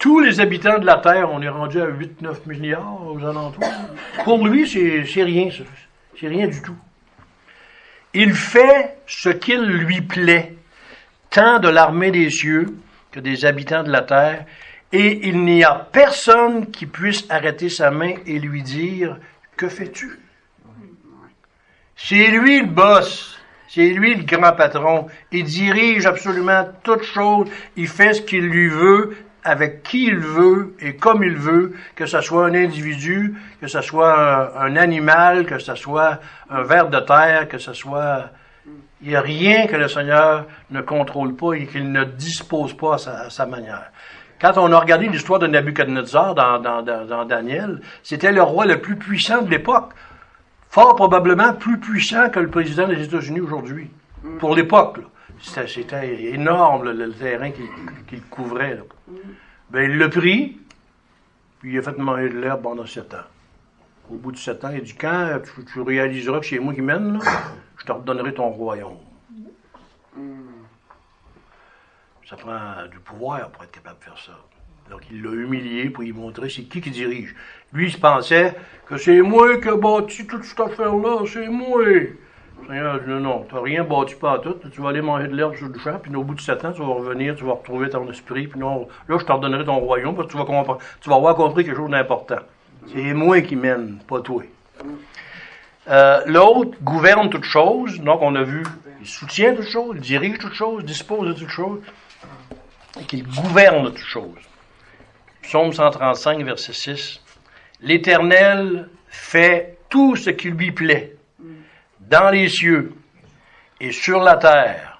tous 0.00 0.18
les 0.18 0.40
habitants 0.40 0.78
de 0.78 0.86
la 0.86 0.96
terre, 0.96 1.30
on 1.30 1.40
est 1.40 1.48
rendu 1.48 1.80
à 1.80 1.86
8-9 1.86 2.46
milliards 2.46 3.06
aux 3.06 3.22
alentours. 3.24 3.62
Pour 4.24 4.44
lui, 4.48 4.66
c'est 4.66 5.22
rien, 5.22 5.50
c'est 6.18 6.26
rien 6.26 6.48
du 6.48 6.60
tout. 6.62 6.76
Il 8.14 8.34
fait 8.34 8.96
ce 9.06 9.28
qu'il 9.28 9.60
lui 9.60 10.00
plaît, 10.00 10.54
tant 11.28 11.60
de 11.60 11.68
l'armée 11.68 12.10
des 12.10 12.30
cieux 12.30 12.74
que 13.12 13.20
des 13.20 13.44
habitants 13.44 13.84
de 13.84 13.90
la 13.90 14.00
terre, 14.00 14.46
et 14.90 15.28
il 15.28 15.44
n'y 15.44 15.62
a 15.62 15.74
personne 15.92 16.70
qui 16.70 16.86
puisse 16.86 17.26
arrêter 17.28 17.68
sa 17.68 17.90
main 17.90 18.14
et 18.26 18.38
lui 18.40 18.62
dire, 18.62 19.18
que 19.56 19.68
fais-tu? 19.68 20.18
C'est 21.94 22.28
lui 22.28 22.60
le 22.60 22.66
boss. 22.66 23.36
C'est 23.68 23.90
lui 23.90 24.14
le 24.16 24.24
grand 24.24 24.52
patron. 24.52 25.06
Il 25.30 25.44
dirige 25.44 26.06
absolument 26.06 26.66
toutes 26.82 27.04
choses. 27.04 27.48
Il 27.76 27.86
fait 27.86 28.14
ce 28.14 28.22
qu'il 28.22 28.46
lui 28.46 28.68
veut, 28.68 29.16
avec 29.44 29.82
qui 29.82 30.06
il 30.06 30.18
veut 30.18 30.74
et 30.80 30.96
comme 30.96 31.22
il 31.22 31.36
veut, 31.36 31.74
que 31.94 32.06
ce 32.06 32.20
soit 32.20 32.46
un 32.46 32.54
individu, 32.54 33.34
que 33.60 33.68
ce 33.68 33.80
soit 33.80 34.58
un, 34.58 34.76
animal, 34.76 35.46
que 35.46 35.58
ce 35.58 35.74
soit 35.74 36.20
un 36.50 36.62
ver 36.62 36.88
de 36.88 37.00
terre, 37.00 37.48
que 37.48 37.58
ce 37.58 37.72
soit... 37.72 38.30
Il 39.02 39.08
n'y 39.08 39.16
a 39.16 39.22
rien 39.22 39.66
que 39.66 39.76
le 39.76 39.88
Seigneur 39.88 40.44
ne 40.70 40.82
contrôle 40.82 41.34
pas 41.34 41.54
et 41.54 41.66
qu'il 41.66 41.90
ne 41.90 42.04
dispose 42.04 42.76
pas 42.76 42.96
à 42.96 43.30
sa, 43.30 43.46
manière. 43.46 43.90
Quand 44.38 44.58
on 44.58 44.70
a 44.72 44.78
regardé 44.78 45.08
l'histoire 45.08 45.38
de 45.38 45.46
Nebuchadnezzar 45.46 46.34
dans, 46.34 47.24
Daniel, 47.24 47.80
c'était 48.02 48.30
le 48.30 48.42
roi 48.42 48.66
le 48.66 48.78
plus 48.78 48.96
puissant 48.96 49.40
de 49.40 49.50
l'époque 49.50 49.94
fort 50.68 50.94
probablement 50.94 51.54
plus 51.54 51.78
puissant 51.78 52.30
que 52.30 52.40
le 52.40 52.48
président 52.48 52.86
des 52.86 53.02
États-Unis 53.02 53.40
aujourd'hui, 53.40 53.90
pour 54.38 54.54
l'époque. 54.54 55.00
C'était 55.42 56.32
énorme 56.32 56.90
le, 56.90 57.10
terrain 57.12 57.50
qu'il 57.50 58.22
couvrait. 58.24 58.78
Ben, 59.70 59.90
il 59.90 59.98
l'a 59.98 60.08
pris, 60.08 60.58
puis 61.60 61.72
il 61.72 61.78
a 61.78 61.82
fait 61.82 61.96
manger 61.98 62.28
de 62.28 62.38
l'herbe 62.38 62.62
pendant 62.62 62.86
sept 62.86 63.14
ans. 63.14 63.26
Au 64.10 64.16
bout 64.16 64.32
de 64.32 64.36
sept 64.36 64.64
ans, 64.64 64.70
il 64.70 64.78
a 64.78 64.80
dit 64.80 64.94
Quand 64.94 65.40
tu, 65.72 65.80
réaliseras 65.80 66.40
que 66.40 66.46
c'est 66.46 66.58
moi 66.58 66.74
qui 66.74 66.82
mène, 66.82 67.20
je 67.78 67.84
te 67.84 67.92
redonnerai 67.92 68.34
ton 68.34 68.48
royaume. 68.48 68.98
Ça 72.28 72.36
prend 72.36 72.86
du 72.90 72.98
pouvoir 72.98 73.50
pour 73.50 73.64
être 73.64 73.72
capable 73.72 73.98
de 73.98 74.04
faire 74.04 74.18
ça. 74.18 74.38
Donc, 74.90 75.02
il 75.10 75.22
l'a 75.22 75.30
humilié 75.30 75.88
pour 75.90 76.02
lui 76.02 76.12
montrer 76.12 76.50
c'est 76.50 76.62
qui 76.62 76.80
qui 76.80 76.90
dirige. 76.90 77.34
Lui, 77.72 77.86
il 77.86 77.92
se 77.92 77.98
pensait 77.98 78.56
que 78.86 78.96
c'est 78.96 79.22
moi 79.22 79.60
qui 79.60 79.68
ai 79.68 79.76
bâti 79.76 80.26
toute 80.26 80.44
cette 80.44 80.58
affaire-là, 80.58 81.24
c'est 81.26 81.48
moi. 81.48 81.84
Seigneur 82.66 83.00
dit 83.00 83.10
non, 83.10 83.46
n'as 83.52 83.60
rien 83.60 83.84
bâti 83.84 84.14
pas 84.14 84.34
à 84.34 84.38
tout, 84.38 84.56
tu 84.72 84.80
vas 84.80 84.90
aller 84.90 85.02
manger 85.02 85.28
de 85.28 85.34
l'herbe 85.34 85.56
sur 85.56 85.68
le 85.68 85.78
champ, 85.78 85.98
puis 86.00 86.14
au 86.14 86.24
bout 86.24 86.34
de 86.34 86.40
sept 86.40 86.64
ans, 86.64 86.72
tu 86.72 86.80
vas 86.80 86.88
revenir, 86.88 87.34
tu 87.34 87.44
vas 87.44 87.52
retrouver 87.52 87.88
ton 87.88 88.08
esprit, 88.10 88.46
puis 88.46 88.60
non, 88.60 88.88
là, 89.08 89.18
je 89.18 89.24
te 89.24 89.32
redonnerai 89.32 89.64
ton 89.64 89.78
royaume, 89.78 90.14
parce 90.14 90.26
que 90.26 90.32
tu 90.32 90.38
vas, 90.38 90.44
comprendre, 90.44 90.78
tu 91.00 91.08
vas 91.08 91.16
avoir 91.16 91.34
compris 91.34 91.64
quelque 91.64 91.76
chose 91.76 91.90
d'important. 91.90 92.40
C'est 92.86 93.12
moi 93.14 93.40
qui 93.42 93.56
mène, 93.56 93.98
pas 94.08 94.20
toi. 94.20 94.42
Euh, 95.88 96.20
L'autre 96.26 96.76
gouverne 96.82 97.30
toutes 97.30 97.44
choses, 97.44 98.00
donc 98.00 98.22
on 98.22 98.34
a 98.34 98.42
vu, 98.42 98.64
il 99.00 99.06
soutient 99.06 99.54
toutes 99.54 99.68
choses, 99.68 99.96
il 99.96 100.02
dirige 100.02 100.38
toutes 100.38 100.54
choses, 100.54 100.84
dispose 100.84 101.28
de 101.28 101.32
toutes 101.32 101.48
choses, 101.48 101.80
et 103.00 103.04
qu'il 103.04 103.26
gouverne 103.26 103.86
toutes 103.86 103.98
choses. 103.98 104.38
Psaume 105.42 105.72
135, 105.72 106.44
verset 106.44 106.72
6. 106.72 107.20
L'Éternel 107.80 108.88
fait 109.08 109.78
tout 109.88 110.16
ce 110.16 110.30
qui 110.30 110.50
lui 110.50 110.70
plaît, 110.70 111.16
dans 112.10 112.28
les 112.30 112.48
cieux 112.48 112.92
et 113.80 113.92
sur 113.92 114.20
la 114.20 114.36
terre, 114.36 114.98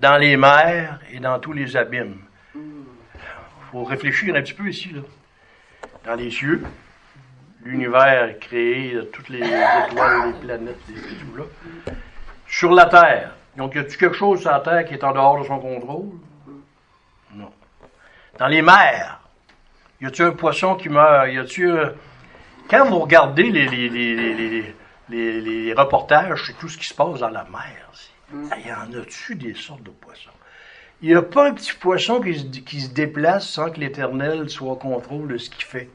dans 0.00 0.16
les 0.16 0.36
mers 0.36 1.00
et 1.12 1.18
dans 1.18 1.38
tous 1.40 1.52
les 1.52 1.76
abîmes. 1.76 2.22
Il 2.54 3.70
faut 3.72 3.84
réfléchir 3.84 4.34
un 4.34 4.40
petit 4.40 4.54
peu 4.54 4.68
ici. 4.68 4.90
Là. 4.94 5.02
Dans 6.06 6.14
les 6.14 6.30
cieux, 6.30 6.62
l'univers 7.64 8.38
créé, 8.38 8.96
toutes 9.12 9.28
les 9.28 9.40
étoiles, 9.40 10.32
les 10.32 10.40
planètes, 10.40 10.78
les, 10.88 10.94
tout 10.94 11.36
là. 11.36 11.44
Sur 12.46 12.72
la 12.72 12.86
terre, 12.86 13.34
donc 13.56 13.74
y 13.74 13.78
a-t-il 13.78 13.98
quelque 13.98 14.16
chose 14.16 14.40
sur 14.40 14.50
la 14.50 14.60
terre 14.60 14.84
qui 14.86 14.94
est 14.94 15.04
en 15.04 15.12
dehors 15.12 15.40
de 15.40 15.44
son 15.44 15.58
contrôle? 15.58 16.12
Non. 17.34 17.50
Dans 18.38 18.46
les 18.46 18.62
mers, 18.62 19.20
y 20.00 20.06
a-t-il 20.06 20.28
un 20.28 20.30
poisson 20.30 20.76
qui 20.76 20.88
meurt? 20.88 21.28
Y 21.30 21.38
a-t-il. 21.38 21.66
Euh, 21.66 21.90
quand 22.70 22.86
vous 22.86 23.00
regardez 23.00 23.50
les, 23.50 23.66
les, 23.66 23.88
les, 23.88 24.74
reportages 25.10 26.44
sur 26.44 26.56
tout 26.56 26.68
ce 26.68 26.78
qui 26.78 26.86
se 26.86 26.94
passe 26.94 27.20
dans 27.20 27.30
la 27.30 27.44
mer, 27.44 27.90
mm. 28.30 28.50
il 28.58 28.66
y 28.66 28.72
en 28.72 29.00
a-tu 29.00 29.34
des 29.34 29.54
sortes 29.54 29.82
de 29.82 29.90
poissons? 29.90 30.30
Il 31.00 31.08
n'y 31.08 31.14
a 31.14 31.22
pas 31.22 31.48
un 31.48 31.54
petit 31.54 31.74
poisson 31.74 32.20
qui 32.20 32.38
se, 32.38 32.44
qui 32.44 32.80
se 32.80 32.90
déplace 32.90 33.48
sans 33.48 33.70
que 33.70 33.78
l'Éternel 33.78 34.50
soit 34.50 34.72
au 34.72 34.76
contrôle 34.76 35.28
de 35.28 35.38
ce 35.38 35.48
qu'il 35.48 35.64
fait. 35.64 35.88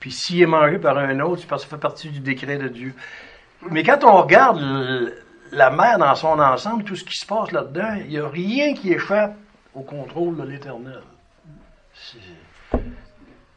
Puis 0.00 0.10
s'il 0.10 0.42
est 0.42 0.46
mangé 0.46 0.78
par 0.78 0.98
un 0.98 1.20
autre, 1.20 1.42
c'est 1.42 1.46
parce 1.46 1.64
que 1.64 1.70
ça 1.70 1.76
fait 1.76 1.80
partie 1.80 2.10
du 2.10 2.20
décret 2.20 2.58
de 2.58 2.68
Dieu. 2.68 2.94
Mais 3.70 3.82
quand 3.82 4.04
on 4.04 4.22
regarde 4.22 4.60
la 5.52 5.70
mer 5.70 5.98
dans 5.98 6.14
son 6.14 6.38
ensemble, 6.38 6.84
tout 6.84 6.96
ce 6.96 7.04
qui 7.04 7.16
se 7.16 7.24
passe 7.24 7.52
là-dedans, 7.52 7.94
il 8.00 8.08
n'y 8.08 8.18
a 8.18 8.28
rien 8.28 8.74
qui 8.74 8.92
échappe 8.92 9.36
au 9.74 9.82
contrôle 9.82 10.36
de 10.36 10.42
l'Éternel 10.42 11.02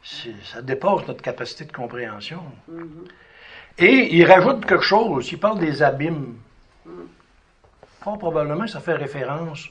ça 0.02 0.62
dépasse 0.62 1.06
notre 1.06 1.22
capacité 1.22 1.64
de 1.64 1.72
compréhension. 1.72 2.42
Mm-hmm. 2.70 3.08
Et 3.80 4.14
il 4.14 4.26
rajoute 4.26 4.66
quelque 4.66 4.84
chose, 4.84 5.32
il 5.32 5.40
parle 5.40 5.58
des 5.58 5.82
abîmes. 5.82 6.36
Fort 8.02 8.18
probablement, 8.18 8.66
ça 8.66 8.78
fait 8.78 8.94
référence 8.94 9.68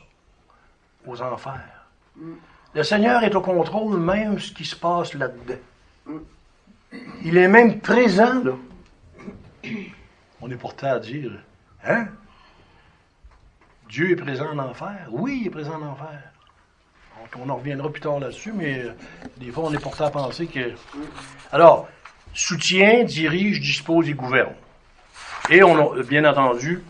aux 1.06 1.22
enfers. 1.22 1.86
Le 2.74 2.84
Seigneur 2.84 3.24
est 3.24 3.36
au 3.36 3.41
contrôle 3.41 4.00
même 4.00 4.36
de 4.36 4.39
ce 4.39 4.52
qui 4.52 4.65
se 4.65 4.76
passe 4.76 5.13
là-dedans. 5.13 5.62
Il 7.24 7.38
est 7.38 7.48
même 7.48 7.80
présent 7.80 8.43
là. 8.43 8.54
On 10.41 10.50
est 10.50 10.56
porté 10.56 10.88
à 10.88 10.98
dire, 10.98 11.32
hein? 11.86 12.08
Dieu 13.89 14.12
est 14.12 14.15
présent 14.15 14.50
en 14.52 14.60
enfer? 14.60 15.08
Oui, 15.12 15.39
il 15.41 15.48
est 15.48 15.52
présent 15.52 15.80
en 15.80 15.91
enfer 15.91 16.30
on 17.38 17.50
en 17.50 17.56
reviendra 17.56 17.89
plus 17.91 18.02
tard 18.02 18.19
là-dessus, 18.19 18.54
mais 18.54 18.80
euh, 18.80 18.93
des 19.38 19.52
fois, 19.52 19.65
on 19.65 19.74
est 19.74 19.80
porté 19.82 20.04
à 20.04 20.10
penser 20.10 20.48
que. 20.48 20.74
Alors, 21.52 21.88
soutient, 22.39 23.04
dirige, 23.04 23.60
dispose 23.60 24.10
et 24.10 24.13
gouverne. 24.13 24.54
Et 25.49 25.62
on 25.62 25.99
a, 25.99 26.04
bien 26.04 26.23
entendu, 26.23 26.82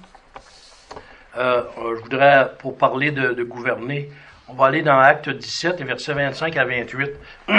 euh, 1.37 1.63
euh, 1.77 1.95
je 1.97 2.03
voudrais, 2.03 2.51
pour 2.59 2.77
parler 2.77 3.11
de, 3.11 3.43
gouverner, 3.43 4.09
on 4.47 4.53
va 4.53 4.67
aller 4.67 4.83
dans 4.83 4.99
Acte 4.99 5.29
17, 5.29 5.81
versets 5.81 6.13
25 6.13 6.55
à 6.55 6.65
28, 6.65 7.09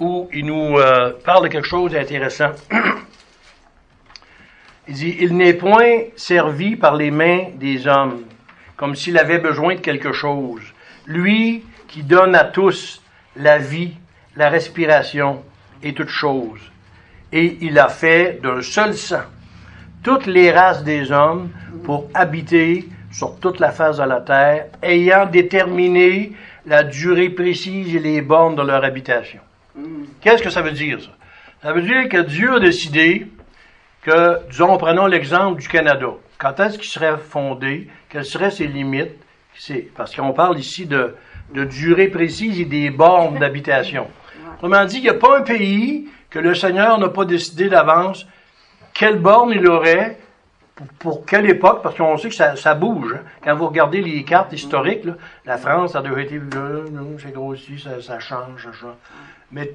où 0.00 0.28
il 0.32 0.46
nous 0.46 0.76
parle 1.24 1.44
de 1.44 1.48
quelque 1.48 1.66
chose 1.66 1.92
d'intéressant. 1.92 2.52
il 4.88 4.94
dit 4.94 5.16
Il 5.20 5.36
n'est 5.36 5.54
point 5.54 6.04
servi 6.16 6.76
par 6.76 6.94
les 6.94 7.10
mains 7.10 7.46
des 7.54 7.88
hommes, 7.88 8.22
comme 8.76 8.94
s'il 8.94 9.18
avait 9.18 9.38
besoin 9.38 9.74
de 9.74 9.80
quelque 9.80 10.12
chose. 10.12 10.62
Lui 11.06 11.64
qui 11.88 12.04
donne 12.04 12.36
à 12.36 12.44
tous 12.44 13.02
la 13.34 13.58
vie, 13.58 13.96
la 14.36 14.48
respiration 14.48 15.42
et 15.82 15.92
toutes 15.92 16.08
choses. 16.08 16.70
Et 17.32 17.58
il 17.60 17.78
a 17.78 17.88
fait 17.88 18.40
d'un 18.42 18.60
seul 18.62 18.94
sang 18.94 19.22
toutes 20.02 20.26
les 20.26 20.50
races 20.50 20.82
des 20.82 21.12
hommes 21.12 21.50
pour 21.84 22.08
habiter 22.14 22.88
sur 23.12 23.38
toute 23.38 23.60
la 23.60 23.70
face 23.70 23.98
de 23.98 24.04
la 24.04 24.20
terre, 24.20 24.66
ayant 24.82 25.26
déterminé 25.26 26.32
la 26.66 26.82
durée 26.82 27.30
précise 27.30 27.94
et 27.94 27.98
les 27.98 28.20
bornes 28.20 28.56
de 28.56 28.62
leur 28.62 28.84
habitation. 28.84 29.40
Qu'est-ce 30.20 30.42
que 30.42 30.50
ça 30.50 30.62
veut 30.62 30.72
dire, 30.72 31.00
ça? 31.00 31.10
Ça 31.62 31.72
veut 31.72 31.82
dire 31.82 32.08
que 32.08 32.22
Dieu 32.22 32.54
a 32.54 32.60
décidé 32.60 33.26
que, 34.02 34.48
disons, 34.48 34.78
prenons 34.78 35.06
l'exemple 35.06 35.60
du 35.60 35.68
Canada. 35.68 36.08
Quand 36.38 36.58
est-ce 36.58 36.78
qu'il 36.78 36.88
serait 36.88 37.18
fondé? 37.18 37.88
Quelles 38.08 38.24
seraient 38.24 38.50
ses 38.50 38.66
limites? 38.66 39.12
C'est, 39.54 39.88
parce 39.94 40.16
qu'on 40.16 40.32
parle 40.32 40.58
ici 40.58 40.86
de, 40.86 41.14
de 41.54 41.64
durée 41.64 42.08
précise 42.08 42.60
et 42.60 42.64
des 42.64 42.88
bornes 42.88 43.38
d'habitation. 43.38 44.06
Autrement 44.54 44.84
dit, 44.86 44.98
il 44.98 45.02
n'y 45.02 45.08
a 45.10 45.14
pas 45.14 45.38
un 45.38 45.42
pays 45.42 46.08
que 46.30 46.38
le 46.38 46.54
Seigneur 46.54 46.98
n'a 46.98 47.08
pas 47.08 47.24
décidé 47.24 47.68
d'avance 47.68 48.26
quelle 48.94 49.18
borne 49.18 49.52
il 49.52 49.66
aurait 49.66 50.18
pour, 50.98 51.26
quelle 51.26 51.48
époque, 51.48 51.82
parce 51.82 51.96
qu'on 51.96 52.16
sait 52.16 52.30
que 52.30 52.34
ça, 52.34 52.74
bouge. 52.74 53.14
Hein. 53.14 53.22
Quand 53.44 53.54
vous 53.54 53.66
regardez 53.66 54.00
les 54.00 54.24
cartes 54.24 54.52
historiques, 54.52 55.06
la 55.44 55.58
France, 55.58 55.92
ça 55.92 55.98
a 55.98 56.02
déjà 56.02 56.20
été, 56.20 56.40
c'est 57.18 57.32
grossi, 57.32 57.78
ça, 57.78 58.00
ça 58.00 58.18
change, 58.18 58.64
ça 58.64 58.72
change. 58.72 58.94
Mais 59.52 59.70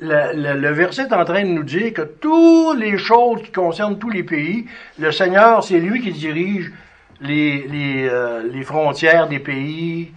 le, 0.00 0.70
verset 0.70 1.02
est 1.02 1.12
en 1.12 1.24
train 1.24 1.42
de 1.42 1.48
nous 1.48 1.64
dire 1.64 1.92
que 1.92 2.02
toutes 2.02 2.78
les 2.78 2.98
choses 2.98 3.42
qui 3.42 3.50
concernent 3.50 3.98
tous 3.98 4.10
les 4.10 4.22
pays, 4.22 4.66
le 4.98 5.10
Seigneur, 5.10 5.64
c'est 5.64 5.78
lui 5.78 6.00
qui 6.00 6.12
dirige 6.12 6.72
les, 7.20 8.08
euh, 8.08 8.42
les 8.48 8.62
frontières 8.62 9.28
des 9.28 9.38
pays 9.38 10.12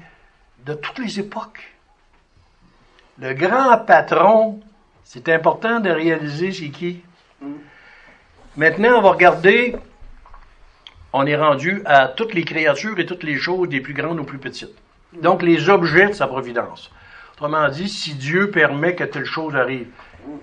de 0.65 0.73
toutes 0.73 0.99
les 0.99 1.19
époques. 1.19 1.71
Le 3.19 3.33
grand 3.33 3.77
patron, 3.79 4.59
c'est 5.07 5.29
important 5.29 5.79
de 5.79 5.89
réaliser 5.89 6.51
c'est 6.51 6.67
qui. 6.67 7.01
Maintenant, 8.57 8.97
on 8.97 9.01
va 9.01 9.11
regarder, 9.11 9.77
on 11.13 11.25
est 11.25 11.37
rendu 11.37 11.81
à 11.85 12.09
toutes 12.09 12.33
les 12.33 12.43
créatures 12.43 12.99
et 12.99 13.05
toutes 13.05 13.23
les 13.23 13.37
choses, 13.37 13.69
des 13.69 13.79
plus 13.79 13.93
grandes 13.93 14.19
aux 14.19 14.25
plus 14.25 14.37
petites. 14.37 14.75
Donc, 15.21 15.43
les 15.43 15.69
objets 15.69 16.09
de 16.09 16.11
sa 16.11 16.27
providence. 16.27 16.91
Autrement 17.31 17.69
dit, 17.69 17.87
si 17.87 18.15
Dieu 18.15 18.51
permet 18.51 18.95
que 18.95 19.05
telle 19.05 19.23
chose 19.23 19.55
arrive, 19.55 19.87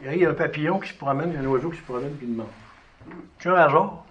il 0.02 0.16
y 0.16 0.24
a 0.24 0.30
un 0.30 0.34
papillon 0.34 0.78
qui 0.78 0.88
se 0.88 0.94
promène, 0.94 1.28
il 1.28 1.34
y 1.34 1.36
a 1.36 1.40
un 1.40 1.46
oiseau 1.52 1.68
qui 1.68 1.78
se 1.78 1.82
promène 1.82 2.16
qui 2.18 2.24
mange. 2.24 2.46
C'est 3.40 3.50
un 3.50 3.56
hasard? 3.56 4.02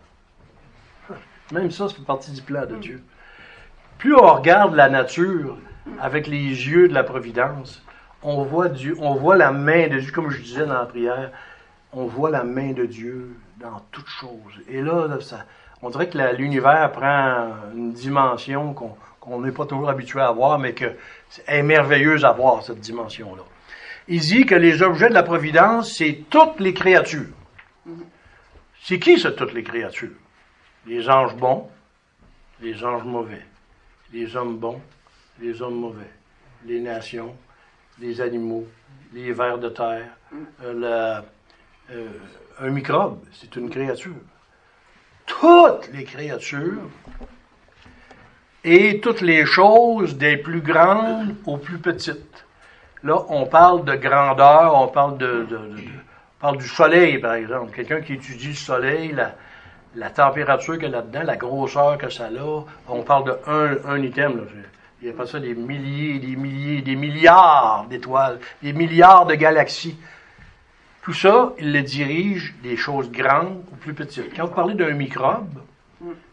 Même 1.51 1.72
ça, 1.72 1.89
ça 1.89 1.95
fait 1.95 2.06
partie 2.06 2.32
du 2.32 2.43
plan 2.43 2.68
de 2.68 2.76
Dieu. 2.76 3.01
Plus 3.97 4.14
on 4.14 4.36
regarde 4.36 4.76
la 4.76 4.88
nature 4.88 5.58
avec 5.99 6.28
les 6.28 6.45
yeux 6.45 6.88
de 6.89 6.93
la 6.93 7.04
providence, 7.04 7.84
on 8.24 8.43
voit 8.43 8.69
Dieu, 8.69 8.95
on 8.99 9.15
voit 9.15 9.36
la 9.36 9.51
main 9.51 9.88
de 9.88 9.99
Dieu, 9.99 10.11
comme 10.11 10.30
je 10.30 10.41
disais 10.41 10.65
dans 10.65 10.80
la 10.80 10.86
prière, 10.86 11.32
on 11.91 12.05
voit 12.05 12.30
la 12.30 12.43
main 12.43 12.71
de 12.71 12.86
Dieu 12.86 13.36
dans 13.57 13.82
toutes 13.91 14.07
choses. 14.07 14.61
Et 14.67 14.82
là, 14.82 15.19
ça, 15.21 15.45
on 15.82 15.89
dirait 15.89 16.09
que 16.09 16.17
l'univers 16.36 16.91
prend 16.91 17.51
une 17.76 17.93
dimension 17.93 18.74
qu'on 19.19 19.41
n'est 19.41 19.51
pas 19.51 19.65
toujours 19.65 19.89
habitué 19.89 20.21
à 20.21 20.32
voir, 20.32 20.57
mais 20.57 20.74
que 20.74 20.93
est 21.47 21.63
merveilleuse 21.63 22.26
à 22.26 22.32
voir, 22.32 22.63
cette 22.63 22.80
dimension-là. 22.80 23.43
Il 24.07 24.19
dit 24.19 24.45
que 24.45 24.55
les 24.55 24.82
objets 24.82 25.09
de 25.09 25.13
la 25.13 25.24
providence, 25.24 25.93
c'est 25.93 26.24
toutes 26.30 26.59
les 26.59 26.74
créatures. 26.74 27.30
C'est 28.82 28.99
qui, 28.99 29.19
ça, 29.19 29.32
toutes 29.32 29.53
les 29.53 29.63
créatures? 29.63 30.11
Les 30.86 31.09
anges 31.09 31.36
bons, 31.36 31.69
les 32.61 32.84
anges 32.84 33.05
mauvais, 33.05 33.45
les 34.11 34.36
hommes 34.36 34.57
bons, 34.57 34.82
les 35.39 35.61
hommes 35.61 35.80
mauvais, 35.80 36.11
les 36.65 36.82
nations, 36.82 37.34
les 38.00 38.22
animaux, 38.22 38.66
les 39.14 39.32
vers 39.32 39.58
de 39.58 39.70
terre, 39.70 40.08
euh, 40.64 41.22
euh, 41.91 42.08
un 42.60 42.70
microbe, 42.70 43.20
c'est 43.34 43.56
une 43.56 43.70
créature. 43.70 44.16
Toutes 45.26 45.89
les 45.94 46.04
créatures 46.04 46.89
et 48.64 49.00
toutes 49.00 49.22
les 49.22 49.46
choses 49.46 50.18
des 50.18 50.38
plus 50.38 50.62
grandes 50.62 51.36
aux 51.46 51.58
plus 51.58 51.78
petites. 51.78 52.46
Là, 53.04 53.26
on 53.30 53.46
parle 53.46 53.84
de 53.84 53.96
grandeur, 53.96 54.76
on 54.76 54.88
parle 54.88 55.18
de, 55.18 55.48
du 56.58 56.68
soleil, 56.68 57.20
par 57.20 57.34
exemple. 57.34 57.74
Quelqu'un 57.74 58.02
qui 58.02 58.14
étudie 58.14 58.50
le 58.50 58.54
soleil, 58.54 59.16
la, 59.96 60.10
température 60.10 60.78
qu'il 60.78 60.86
a 60.86 60.89
là-dedans, 60.89 61.24
la 61.24 61.36
grosseur 61.36 61.98
que 61.98 62.10
ça 62.10 62.26
a, 62.26 62.64
on 62.88 63.04
parle 63.04 63.26
de 63.26 63.38
un, 63.48 63.78
un 63.86 64.02
item. 64.02 64.38
Là. 64.38 64.44
Il 65.04 65.08
y 65.08 65.10
a 65.10 65.14
pas 65.14 65.28
ça 65.28 65.38
des 65.38 65.54
milliers, 65.54 66.18
des 66.18 66.38
milliers, 66.38 66.82
des 66.82 66.95
milliards 66.95 67.88
d'étoiles, 67.89 68.39
des 68.62 68.72
milliards 68.72 69.26
de 69.26 69.36
galaxies. 69.36 69.97
Tout 71.01 71.12
ça, 71.12 71.51
il 71.60 71.74
le 71.74 71.82
dirige 71.82 72.56
des 72.64 72.78
choses 72.78 73.12
grandes 73.12 73.66
ou 73.70 73.76
plus 73.76 73.93
petites. 73.93 74.34
Quand 74.34 74.45
vous 74.45 74.54
parlez 74.54 74.76
d'un 74.76 74.93
microbe, 74.93 75.60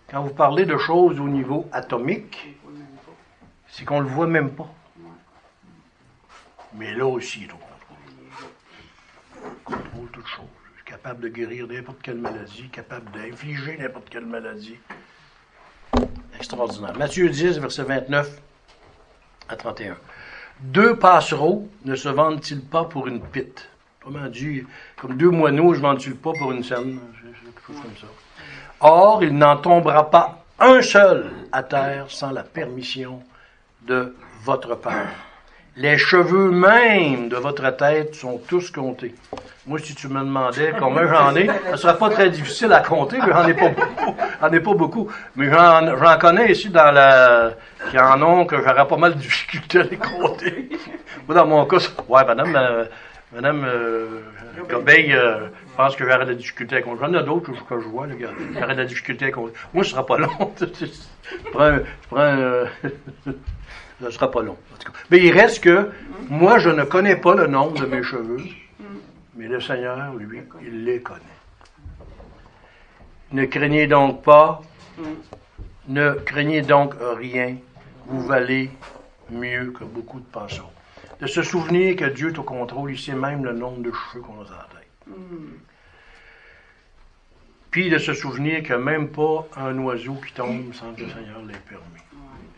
quand 0.08 0.22
vous 0.22 0.32
parlez 0.32 0.66
de 0.66 0.76
choses 0.76 1.18
au 1.18 1.26
niveau 1.26 1.68
atomique, 1.72 2.56
c'est 3.66 3.84
qu'on 3.84 3.98
ne 3.98 4.04
le 4.04 4.10
voit 4.10 4.28
même 4.28 4.50
pas. 4.50 4.72
Mais 6.74 6.94
là 6.94 7.06
aussi, 7.06 7.40
il 7.40 7.48
contrôle. 7.48 7.96
Il 9.48 9.64
contrôle 9.64 10.08
toutes 10.12 10.28
choses. 10.28 10.44
Capable 10.84 11.22
de 11.22 11.28
guérir 11.28 11.66
n'importe 11.66 12.02
quelle 12.02 12.18
maladie, 12.18 12.68
capable 12.68 13.10
d'infliger 13.10 13.78
n'importe 13.78 14.08
quelle 14.10 14.26
maladie. 14.26 14.78
Extraordinaire. 16.36 16.96
Matthieu 16.96 17.28
10, 17.28 17.58
verset 17.58 17.82
29 17.82 18.42
à 19.50 19.56
31. 19.56 19.96
Deux 20.60 20.96
passereaux 20.96 21.68
ne 21.84 21.96
se 21.96 22.08
vendent-ils 22.08 22.62
pas 22.62 22.84
pour 22.84 23.06
une 23.06 23.20
pite? 23.20 23.68
Comment 24.02 24.28
dit, 24.28 24.64
comme 24.96 25.16
deux 25.16 25.30
moineaux, 25.30 25.74
je 25.74 25.80
ne 25.80 25.82
vends-tu 25.82 26.14
pas 26.14 26.32
pour 26.38 26.52
une 26.52 26.62
scène? 26.62 26.98
Or, 28.80 29.22
il 29.22 29.36
n'en 29.36 29.56
tombera 29.56 30.10
pas 30.10 30.44
un 30.58 30.80
seul 30.82 31.30
à 31.52 31.62
terre 31.62 32.06
sans 32.08 32.30
la 32.30 32.42
permission 32.42 33.22
de 33.82 34.14
votre 34.44 34.74
Père. 34.76 35.29
Les 35.76 35.98
cheveux 35.98 36.50
même 36.50 37.28
de 37.28 37.36
votre 37.36 37.70
tête 37.76 38.14
sont 38.16 38.38
tous 38.48 38.70
comptés. 38.70 39.14
Moi, 39.66 39.78
si 39.78 39.94
tu 39.94 40.08
me 40.08 40.18
demandais 40.18 40.72
combien 40.76 41.06
j'en 41.06 41.36
ai, 41.36 41.46
ce 41.46 41.72
ne 41.72 41.76
serait 41.76 41.96
pas 41.96 42.10
très 42.10 42.28
difficile 42.28 42.72
à 42.72 42.80
compter, 42.80 43.18
j'en 43.20 43.46
ai 43.46 43.54
pas 43.54 43.68
beaucoup. 43.68 44.16
J'en 44.40 44.50
ai 44.50 44.60
pas 44.60 44.74
beaucoup. 44.74 45.08
Mais 45.36 45.48
j'en 45.48 46.18
connais 46.18 46.50
ici 46.50 46.70
dans 46.70 46.90
la, 46.90 47.52
qui 47.88 47.98
en 47.98 48.20
ont 48.20 48.46
que 48.46 48.56
j'aurais 48.56 48.88
pas 48.88 48.96
mal 48.96 49.14
de 49.14 49.20
difficultés 49.20 49.78
à 49.78 49.82
les 49.84 49.96
compter. 49.96 50.70
Moi, 51.28 51.36
dans 51.36 51.46
mon 51.46 51.64
cas, 51.66 51.76
ouais, 52.08 52.24
madame, 52.24 52.56
euh, 52.56 52.84
madame, 53.32 53.64
euh, 53.64 54.22
euh, 54.58 55.48
pense 55.76 55.94
que 55.94 56.04
j'aurais 56.04 56.24
de 56.24 56.30
la 56.30 56.34
difficulté 56.34 56.76
à 56.76 56.82
compter. 56.82 57.00
J'en 57.00 57.14
ai 57.14 57.22
d'autres 57.22 57.52
que 57.52 57.80
je 57.80 57.86
vois, 57.86 58.08
les 58.08 58.16
gars. 58.16 58.30
J'aurais 58.58 58.74
de 58.74 58.80
la 58.80 58.86
difficulté 58.86 59.26
à 59.26 59.30
compter. 59.30 59.54
Moi, 59.72 59.84
ce 59.84 59.90
sera 59.90 60.04
pas 60.04 60.18
long. 60.18 60.52
je 60.60 60.66
prends, 61.52 61.70
je 61.76 62.08
prends 62.10 63.32
ce 64.00 64.10
sera 64.10 64.30
pas 64.30 64.42
long. 64.42 64.56
Mais 65.10 65.18
il 65.18 65.32
reste 65.32 65.62
que 65.62 65.90
moi, 66.28 66.58
je 66.58 66.70
ne 66.70 66.84
connais 66.84 67.16
pas 67.16 67.34
le 67.34 67.46
nombre 67.46 67.80
de 67.80 67.86
mes 67.86 68.02
cheveux, 68.02 68.42
mais 69.36 69.48
le 69.48 69.60
Seigneur, 69.60 70.14
lui, 70.14 70.40
il 70.62 70.84
les 70.84 71.00
connaît. 71.00 71.20
Ne 73.32 73.44
craignez 73.46 73.86
donc 73.86 74.22
pas, 74.22 74.62
ne 75.88 76.12
craignez 76.12 76.62
donc 76.62 76.94
rien. 77.16 77.56
Vous 78.06 78.26
valez 78.26 78.70
mieux 79.30 79.72
que 79.72 79.84
beaucoup 79.84 80.18
de 80.20 80.24
passants. 80.24 80.72
De 81.20 81.26
se 81.26 81.42
souvenir 81.42 81.96
que 81.96 82.06
Dieu 82.06 82.30
est 82.30 82.38
au 82.38 82.42
contrôle, 82.42 82.92
il 82.92 82.98
sait 82.98 83.14
même 83.14 83.44
le 83.44 83.52
nombre 83.52 83.82
de 83.82 83.92
cheveux 83.92 84.22
qu'on 84.22 84.40
a 84.40 84.44
dans 84.44 84.50
la 84.50 84.68
tête. 84.72 85.16
Puis 87.70 87.88
de 87.88 87.98
se 87.98 88.14
souvenir 88.14 88.62
a 88.72 88.78
même 88.78 89.08
pas 89.08 89.46
un 89.56 89.78
oiseau 89.78 90.14
qui 90.14 90.32
tombe 90.32 90.72
sans 90.74 90.92
que 90.92 91.02
le 91.02 91.08
Seigneur 91.08 91.40
l'ait 91.46 91.54
permis. 91.68 92.09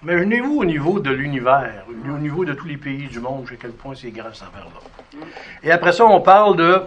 Imaginez-vous 0.03 0.59
au 0.59 0.65
niveau 0.65 0.99
de 0.99 1.11
l'univers, 1.11 1.85
au 1.89 2.19
niveau 2.19 2.45
de 2.45 2.55
tous 2.55 2.67
les 2.67 2.77
pays 2.77 3.07
du 3.07 3.21
monde, 3.21 3.47
à 3.53 3.57
quel 3.57 3.71
point 3.71 3.95
c'est 3.95 4.11
grand 4.11 4.35
cette 4.35 4.49
affaire-là. 4.49 5.27
Et 5.63 5.71
après 5.71 5.93
ça, 5.93 6.05
on 6.07 6.21
parle 6.21 6.57
de 6.57 6.83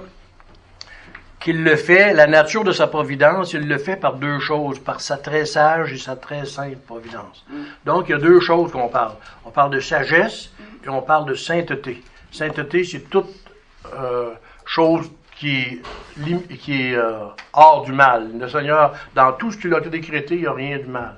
qu'il 1.39 1.63
le 1.63 1.76
fait, 1.76 2.11
la 2.13 2.26
nature 2.26 2.63
de 2.63 2.72
sa 2.72 2.88
providence, 2.88 3.53
il 3.53 3.68
le 3.68 3.78
fait 3.78 3.95
par 3.97 4.16
deux 4.16 4.39
choses, 4.39 4.80
par 4.80 4.99
sa 4.99 5.18
très 5.18 5.45
sage 5.45 5.93
et 5.93 5.97
sa 5.97 6.16
très 6.16 6.43
sainte 6.45 6.84
providence. 6.86 7.45
Donc, 7.86 8.09
il 8.09 8.13
y 8.13 8.16
a 8.16 8.18
deux 8.18 8.39
choses 8.39 8.72
qu'on 8.72 8.89
parle. 8.89 9.13
On 9.45 9.51
parle 9.51 9.70
de 9.70 9.80
sagesse 9.80 10.51
et 10.84 10.89
on 10.89 11.03
parle 11.03 11.26
de 11.26 11.36
sainteté. 11.36 12.03
Sainteté, 12.32 12.84
c'est 12.84 13.09
toute 13.11 13.30
euh, 13.93 14.32
chose 14.66 15.11
qui, 15.38 15.82
qui 16.59 16.89
est 16.89 16.95
euh, 16.95 17.28
hors 17.53 17.84
du 17.84 17.91
mal. 17.91 18.32
Le 18.39 18.49
Seigneur, 18.49 18.95
dans 19.13 19.32
tout 19.34 19.51
ce 19.51 19.57
qu'il 19.57 19.74
a 19.74 19.80
décrété, 19.82 20.36
il 20.36 20.41
n'y 20.41 20.47
a 20.47 20.53
rien 20.53 20.80
de 20.80 20.86
mal. 20.88 21.16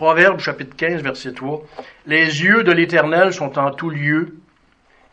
Proverbe 0.00 0.40
chapitre 0.40 0.74
15, 0.76 1.02
verset 1.02 1.34
3. 1.34 1.62
Les 2.06 2.42
yeux 2.42 2.64
de 2.64 2.72
l'Éternel 2.72 3.34
sont 3.34 3.58
en 3.58 3.70
tout 3.70 3.90
lieu. 3.90 4.38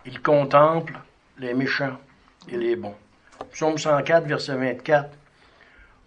Il 0.06 0.22
contemple 0.22 0.94
les 1.40 1.54
méchants 1.54 1.98
et 2.48 2.56
les 2.56 2.78
bons. 2.78 2.96
Psaume 3.52 3.78
104, 3.78 4.26
verset 4.26 4.56
24. 4.56 5.10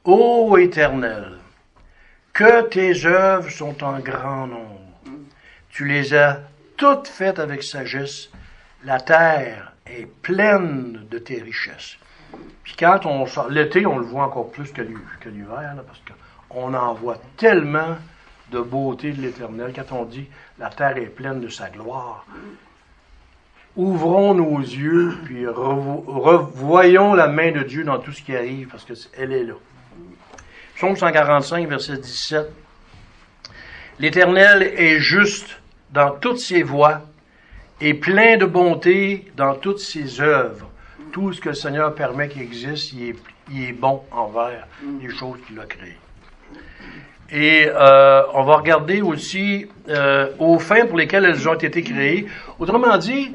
Ô 0.05 0.57
Éternel, 0.57 1.33
que 2.33 2.63
tes 2.69 3.05
œuvres 3.05 3.51
sont 3.51 3.85
en 3.85 3.99
grand 3.99 4.47
nombre. 4.47 4.81
Tu 5.69 5.87
les 5.87 6.15
as 6.15 6.41
toutes 6.79 7.07
faites 7.07 7.39
avec 7.39 7.63
sagesse. 7.63 8.31
La 8.85 8.99
terre 8.99 9.75
est 9.85 10.07
pleine 10.23 11.07
de 11.11 11.19
tes 11.19 11.43
richesses. 11.43 11.99
Puis 12.63 12.77
quand 12.79 13.05
on 13.05 13.27
sort, 13.27 13.51
l'été, 13.51 13.85
on 13.85 13.99
le 13.99 14.07
voit 14.07 14.25
encore 14.25 14.51
plus 14.51 14.73
que 14.73 14.81
l'hiver, 14.81 15.75
parce 15.87 16.03
qu'on 16.51 16.73
en 16.73 16.95
voit 16.95 17.19
tellement 17.37 17.99
de 18.51 18.61
beauté 18.61 19.13
de 19.13 19.23
l'Éternel. 19.23 19.73
Quand 19.75 19.97
on 19.97 20.05
dit 20.05 20.27
la 20.59 20.71
terre 20.71 20.97
est 20.97 21.07
pleine 21.07 21.41
de 21.41 21.49
sa 21.49 21.71
gloire, 21.71 22.27
ouvrons 23.77 24.35
nos 24.35 24.59
yeux, 24.59 25.15
puis 25.25 25.47
revoyons 25.47 27.15
la 27.15 27.29
main 27.29 27.53
de 27.53 27.63
Dieu 27.63 27.85
dans 27.85 27.99
tout 27.99 28.13
ce 28.13 28.23
qui 28.23 28.35
arrive, 28.35 28.69
parce 28.69 28.85
qu'elle 28.85 29.33
est 29.33 29.45
là. 29.45 29.55
Psaume 30.75 30.97
145, 30.97 31.69
verset 31.69 31.99
17. 31.99 32.47
L'Éternel 33.99 34.63
est 34.63 34.99
juste 34.99 35.61
dans 35.93 36.13
toutes 36.13 36.39
ses 36.39 36.63
voies 36.63 37.03
et 37.83 37.95
plein 37.95 38.39
de 38.39 38.47
bonté 38.47 39.31
dans 39.37 39.55
toutes 39.55 39.79
ses 39.79 40.21
œuvres. 40.23 40.71
Tout 41.13 41.33
ce 41.35 41.41
que 41.41 41.51
le 41.51 41.55
Seigneur 41.55 41.95
permet 41.95 42.29
qu'il 42.29 42.43
existe, 42.43 42.95
il 42.95 43.15
est, 43.63 43.73
bon 43.73 44.03
envers 44.11 44.67
les 45.03 45.11
choses 45.11 45.39
qu'il 45.47 45.59
a 45.61 45.67
créées. 45.67 45.99
Et 47.33 47.67
euh, 47.69 48.23
on 48.35 48.43
va 48.43 48.57
regarder 48.57 49.03
aussi 49.03 49.67
euh, 49.89 50.31
aux 50.39 50.59
fins 50.59 50.87
pour 50.87 50.99
lesquelles 50.99 51.25
elles 51.25 51.49
ont 51.49 51.55
été 51.55 51.83
créées. 51.83 52.27
Autrement 52.59 52.97
dit, 52.99 53.33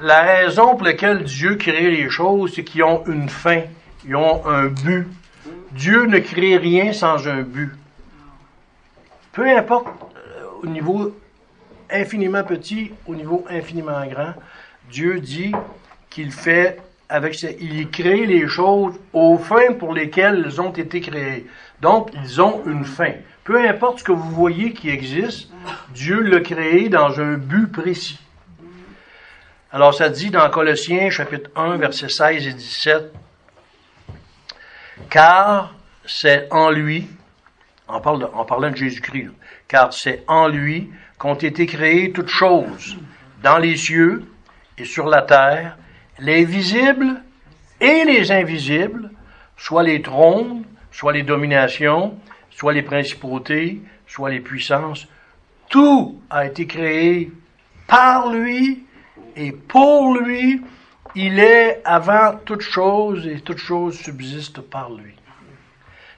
la 0.00 0.20
raison 0.22 0.76
pour 0.76 0.84
laquelle 0.84 1.24
Dieu 1.24 1.56
crée 1.56 1.90
les 1.90 2.08
choses, 2.08 2.52
c'est 2.54 2.62
qu'ils 2.62 2.84
ont 2.84 3.02
une 3.06 3.28
fin, 3.28 3.62
ils 4.06 4.14
ont 4.14 4.46
un 4.46 4.66
but. 4.66 5.08
Dieu 5.72 6.06
ne 6.06 6.18
crée 6.18 6.56
rien 6.56 6.92
sans 6.92 7.26
un 7.28 7.42
but. 7.42 7.72
Peu 9.32 9.48
importe 9.48 9.86
euh, 9.86 10.44
au 10.62 10.66
niveau 10.66 11.16
infiniment 11.90 12.44
petit, 12.44 12.92
au 13.06 13.14
niveau 13.14 13.44
infiniment 13.50 14.06
grand, 14.06 14.34
Dieu 14.90 15.20
dit 15.20 15.52
qu'il 16.08 16.30
fait 16.30 16.78
avec 17.08 17.34
ses, 17.34 17.56
il 17.60 17.90
crée 17.90 18.24
les 18.26 18.46
choses 18.46 18.94
aux 19.12 19.36
fins 19.36 19.72
pour 19.78 19.94
lesquelles 19.94 20.44
elles 20.46 20.60
ont 20.60 20.70
été 20.70 21.00
créées. 21.00 21.46
Donc, 21.80 22.10
ils 22.14 22.40
ont 22.40 22.62
une 22.66 22.84
fin. 22.84 23.12
Peu 23.44 23.66
importe 23.66 24.00
ce 24.00 24.04
que 24.04 24.12
vous 24.12 24.30
voyez 24.30 24.72
qui 24.72 24.90
existe, 24.90 25.50
Dieu 25.94 26.20
l'a 26.20 26.40
créé 26.40 26.88
dans 26.88 27.20
un 27.20 27.34
but 27.34 27.66
précis. 27.72 28.20
Alors, 29.72 29.94
ça 29.94 30.08
dit 30.08 30.30
dans 30.30 30.48
Colossiens, 30.50 31.10
chapitre 31.10 31.50
1, 31.56 31.76
versets 31.76 32.08
16 32.08 32.46
et 32.46 32.52
17, 32.52 33.12
car 35.08 35.74
c'est 36.04 36.48
en 36.50 36.70
lui, 36.70 37.08
en, 37.86 38.00
parlant 38.00 38.70
de 38.70 38.76
Jésus-Christ, 38.76 39.30
car 39.68 39.92
c'est 39.92 40.24
en 40.26 40.48
lui 40.48 40.90
qu'ont 41.18 41.34
été 41.34 41.66
créées 41.66 42.12
toutes 42.12 42.28
choses, 42.28 42.96
dans 43.42 43.58
les 43.58 43.76
cieux 43.76 44.24
et 44.76 44.84
sur 44.84 45.06
la 45.06 45.22
terre, 45.22 45.76
les 46.18 46.44
visibles 46.44 47.22
et 47.80 48.04
les 48.04 48.32
invisibles, 48.32 49.10
soit 49.56 49.82
les 49.82 50.02
trônes, 50.02 50.64
soit 51.00 51.14
les 51.14 51.22
dominations, 51.22 52.14
soit 52.50 52.74
les 52.74 52.82
principautés, 52.82 53.80
soit 54.06 54.28
les 54.28 54.40
puissances. 54.40 55.08
Tout 55.70 56.20
a 56.28 56.44
été 56.44 56.66
créé 56.66 57.32
par 57.86 58.30
lui 58.30 58.84
et 59.34 59.50
pour 59.50 60.14
lui. 60.18 60.60
Il 61.14 61.38
est 61.38 61.80
avant 61.86 62.34
toute 62.44 62.60
chose 62.60 63.26
et 63.26 63.40
toute 63.40 63.56
chose 63.56 63.98
subsiste 63.98 64.60
par 64.60 64.90
lui. 64.90 65.14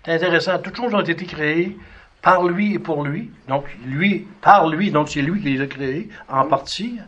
C'est 0.05 0.15
intéressant. 0.15 0.59
Toutes 0.59 0.77
choses 0.77 0.95
ont 0.95 1.01
été 1.01 1.27
créées 1.27 1.77
par 2.21 2.43
lui 2.43 2.75
et 2.75 2.81
pour 2.81 3.05
lui. 3.05 3.31
Donc, 3.47 3.67
lui, 3.87 4.27
par 4.41 4.69
lui, 4.69 4.91
donc 4.91 5.11
c'est 5.11 5.23
lui 5.23 5.41
qui 5.41 5.51
les 5.51 5.61
a 5.61 5.69
créés, 5.69 6.09
en 6.29 6.45
partie, 6.47 6.99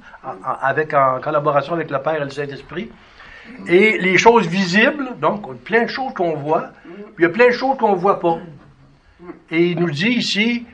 avec, 0.63 0.95
en 0.95 1.19
collaboration 1.21 1.73
avec 1.73 1.91
le 1.91 1.99
Père 1.99 2.23
et 2.23 2.25
le 2.25 2.31
Saint-Esprit. 2.31 2.93
Et 3.67 3.99
les 3.99 4.19
choses 4.19 4.47
visibles, 4.47 5.17
donc, 5.21 5.59
plein 5.61 5.85
de 5.85 5.89
choses 5.89 6.13
qu'on 6.15 6.37
voit, 6.37 6.71
puis 7.17 7.21
il 7.21 7.23
y 7.23 7.27
a 7.27 7.31
plein 7.31 7.49
de 7.49 7.53
choses 7.53 7.77
qu'on 7.79 7.93
ne 7.93 8.01
voit 8.01 8.21
pas. 8.21 8.39
Et 9.51 9.69
il 9.69 9.79
nous 9.79 9.91
dit 9.91 10.11
ici, 10.11 10.67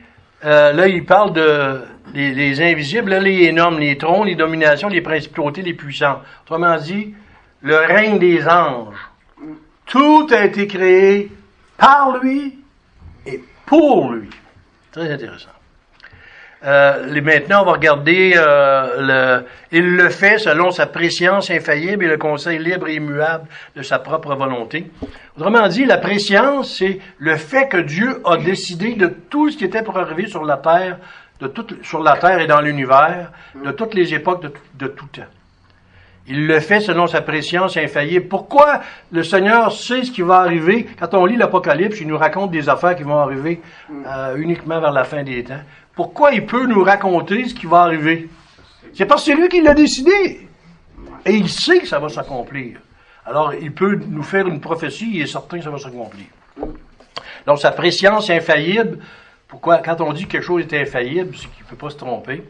euh, 0.43 0.73
là, 0.73 0.87
il 0.87 1.05
parle 1.05 1.33
de 1.33 1.81
les, 2.13 2.61
invisibles, 2.61 3.11
là, 3.11 3.19
les 3.19 3.51
nomme 3.51 3.79
les 3.79 3.97
trônes, 3.97 4.27
les 4.27 4.35
dominations, 4.35 4.89
les 4.89 5.01
principautés, 5.01 5.61
les 5.61 5.73
puissants. 5.73 6.21
Autrement 6.43 6.77
dit, 6.77 7.13
le 7.61 7.75
règne 7.75 8.19
des 8.19 8.47
anges. 8.47 8.95
Tout 9.85 10.27
a 10.31 10.45
été 10.45 10.67
créé 10.67 11.31
par 11.77 12.17
lui 12.17 12.59
et 13.25 13.41
pour 13.65 14.11
lui. 14.11 14.29
Très 14.91 15.11
intéressant. 15.11 15.49
Euh, 16.63 17.21
maintenant, 17.21 17.63
on 17.63 17.65
va 17.65 17.71
regarder 17.71 18.33
euh, 18.35 19.39
le. 19.39 19.45
Il 19.71 19.95
le 19.95 20.09
fait 20.09 20.37
selon 20.37 20.69
sa 20.69 20.85
préscience 20.85 21.49
infaillible 21.49 22.05
et 22.05 22.07
le 22.07 22.17
conseil 22.17 22.59
libre 22.59 22.87
et 22.87 22.95
immuable 22.95 23.47
de 23.75 23.81
sa 23.81 23.97
propre 23.97 24.35
volonté. 24.35 24.91
Autrement 25.37 25.67
dit, 25.67 25.85
la 25.85 25.97
préscience, 25.97 26.77
c'est 26.77 26.99
le 27.17 27.35
fait 27.37 27.67
que 27.67 27.77
Dieu 27.77 28.21
a 28.25 28.37
décidé 28.37 28.93
de 28.93 29.07
tout 29.07 29.49
ce 29.49 29.57
qui 29.57 29.65
était 29.65 29.81
pour 29.81 29.97
arriver 29.97 30.27
sur 30.27 30.43
la 30.43 30.57
terre, 30.57 30.97
de 31.39 31.47
tout, 31.47 31.65
sur 31.81 32.03
la 32.03 32.17
terre 32.17 32.39
et 32.39 32.47
dans 32.47 32.61
l'univers, 32.61 33.31
de 33.55 33.71
toutes 33.71 33.95
les 33.95 34.13
époques, 34.13 34.43
de, 34.43 34.53
de 34.75 34.87
tout 34.87 35.07
temps. 35.07 35.23
Il 36.27 36.45
le 36.45 36.59
fait 36.59 36.79
selon 36.79 37.07
sa 37.07 37.21
préscience 37.21 37.75
infaillible. 37.77 38.27
Pourquoi 38.27 38.81
le 39.11 39.23
Seigneur 39.23 39.71
sait 39.71 40.03
ce 40.03 40.11
qui 40.11 40.21
va 40.21 40.37
arriver? 40.41 40.87
Quand 40.99 41.13
on 41.15 41.25
lit 41.25 41.35
l'Apocalypse, 41.35 41.99
il 41.99 42.07
nous 42.07 42.17
raconte 42.17 42.51
des 42.51 42.69
affaires 42.69 42.95
qui 42.95 43.03
vont 43.03 43.17
arriver 43.17 43.59
euh, 43.89 44.35
uniquement 44.37 44.79
vers 44.79 44.91
la 44.91 45.03
fin 45.03 45.23
des 45.23 45.43
temps. 45.43 45.61
Pourquoi 45.95 46.31
il 46.33 46.45
peut 46.45 46.65
nous 46.65 46.83
raconter 46.83 47.47
ce 47.47 47.53
qui 47.53 47.65
va 47.65 47.81
arriver? 47.81 48.29
C'est 48.93 49.05
parce 49.05 49.23
que 49.23 49.31
c'est 49.31 49.37
lui 49.37 49.49
qui 49.49 49.61
l'a 49.61 49.73
décidé. 49.73 50.47
Et 51.25 51.33
il 51.33 51.49
sait 51.49 51.79
que 51.79 51.87
ça 51.87 51.99
va 51.99 52.09
s'accomplir. 52.09 52.79
Alors, 53.25 53.53
il 53.53 53.71
peut 53.71 53.99
nous 54.07 54.23
faire 54.23 54.47
une 54.47 54.59
prophétie, 54.59 55.11
il 55.13 55.21
est 55.21 55.27
certain 55.27 55.57
que 55.57 55.63
ça 55.63 55.69
va 55.69 55.77
s'accomplir. 55.77 56.25
Donc, 57.45 57.59
sa 57.59 57.71
préscience 57.71 58.29
infaillible, 58.29 58.99
pourquoi, 59.47 59.79
quand 59.79 60.01
on 60.01 60.13
dit 60.13 60.25
que 60.25 60.31
quelque 60.31 60.45
chose 60.45 60.63
est 60.63 60.81
infaillible, 60.81 61.35
c'est 61.35 61.47
qu'il 61.51 61.63
ne 61.63 61.69
peut 61.69 61.75
pas 61.75 61.89
se 61.89 61.97
tromper. 61.97 62.43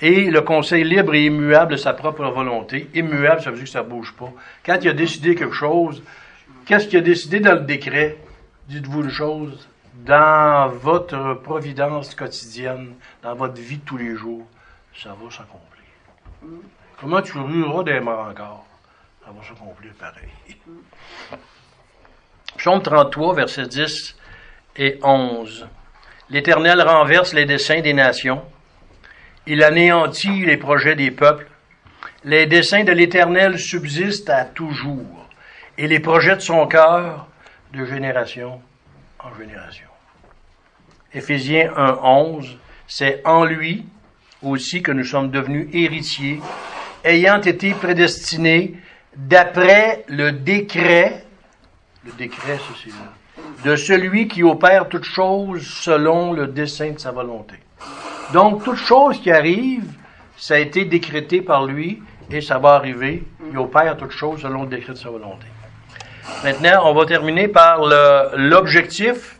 Et 0.00 0.30
le 0.30 0.42
conseil 0.42 0.84
libre 0.84 1.14
et 1.14 1.26
immuable 1.26 1.72
de 1.72 1.76
sa 1.76 1.94
propre 1.94 2.24
volonté. 2.26 2.88
Immuable, 2.94 3.40
ça 3.40 3.50
veut 3.50 3.56
dire 3.56 3.64
que 3.64 3.70
ça 3.70 3.82
ne 3.82 3.88
bouge 3.88 4.12
pas. 4.12 4.32
Quand 4.66 4.78
il 4.82 4.88
a 4.88 4.92
décidé 4.92 5.34
quelque 5.34 5.54
chose, 5.54 6.02
qu'est-ce 6.66 6.88
qu'il 6.88 6.98
a 6.98 7.02
décidé 7.02 7.40
dans 7.40 7.54
le 7.54 7.60
décret? 7.60 8.18
Dites-vous 8.68 9.04
une 9.04 9.10
chose, 9.10 9.68
dans 10.04 10.68
votre 10.68 11.34
providence 11.34 12.14
quotidienne, 12.14 12.94
dans 13.22 13.34
votre 13.34 13.60
vie 13.60 13.78
de 13.78 13.84
tous 13.84 13.96
les 13.96 14.14
jours, 14.14 14.46
ça 14.94 15.10
va 15.10 15.30
s'accomplir. 15.30 16.60
Comment 17.00 17.22
tu 17.22 17.38
rueras 17.38 17.82
des 17.84 18.00
morts 18.00 18.28
encore? 18.28 18.66
Ça 19.24 19.30
va 19.30 19.42
s'accomplir 19.42 19.92
pareil. 19.94 20.58
Psaume 22.58 22.82
33, 22.82 23.34
versets 23.34 23.66
10 23.66 24.16
et 24.76 24.98
11. 25.02 25.66
L'Éternel 26.28 26.82
renverse 26.82 27.32
les 27.32 27.46
desseins 27.46 27.80
des 27.80 27.94
nations. 27.94 28.42
Il 29.46 29.62
anéantit 29.62 30.44
les 30.44 30.58
projets 30.58 30.96
des 30.96 31.10
peuples. 31.10 31.48
Les 32.24 32.46
desseins 32.46 32.84
de 32.84 32.92
l'Éternel 32.92 33.58
subsistent 33.58 34.30
à 34.30 34.44
toujours, 34.44 35.28
et 35.76 35.88
les 35.88 36.00
projets 36.00 36.36
de 36.36 36.40
son 36.40 36.66
cœur 36.66 37.26
de 37.72 37.84
génération 37.84 38.62
en 39.18 39.34
génération. 39.34 39.93
Éphésiens 41.14 41.70
1, 41.76 41.98
11, 42.02 42.58
c'est 42.86 43.22
en 43.24 43.44
lui 43.44 43.86
aussi 44.42 44.82
que 44.82 44.92
nous 44.92 45.04
sommes 45.04 45.30
devenus 45.30 45.68
héritiers, 45.72 46.40
ayant 47.04 47.40
été 47.40 47.72
prédestinés 47.72 48.74
d'après 49.16 50.04
le 50.08 50.32
décret, 50.32 51.24
le 52.04 52.12
décret, 52.12 52.58
c'est 52.82 52.90
de 53.64 53.76
celui 53.76 54.28
qui 54.28 54.42
opère 54.42 54.88
toutes 54.88 55.04
choses 55.04 55.66
selon 55.66 56.32
le 56.32 56.48
dessein 56.48 56.90
de 56.90 56.98
sa 56.98 57.12
volonté. 57.12 57.56
Donc, 58.32 58.64
toute 58.64 58.76
chose 58.76 59.20
qui 59.20 59.30
arrive, 59.30 59.84
ça 60.36 60.54
a 60.54 60.58
été 60.58 60.84
décrété 60.84 61.40
par 61.40 61.64
lui 61.64 62.02
et 62.30 62.40
ça 62.40 62.58
va 62.58 62.74
arriver. 62.74 63.22
Il 63.50 63.58
opère 63.58 63.96
toutes 63.96 64.10
choses 64.10 64.42
selon 64.42 64.64
le 64.64 64.68
décret 64.68 64.92
de 64.92 64.98
sa 64.98 65.10
volonté. 65.10 65.46
Maintenant, 66.42 66.90
on 66.90 66.94
va 66.94 67.06
terminer 67.06 67.48
par 67.48 67.80
l'objectif 68.36 69.38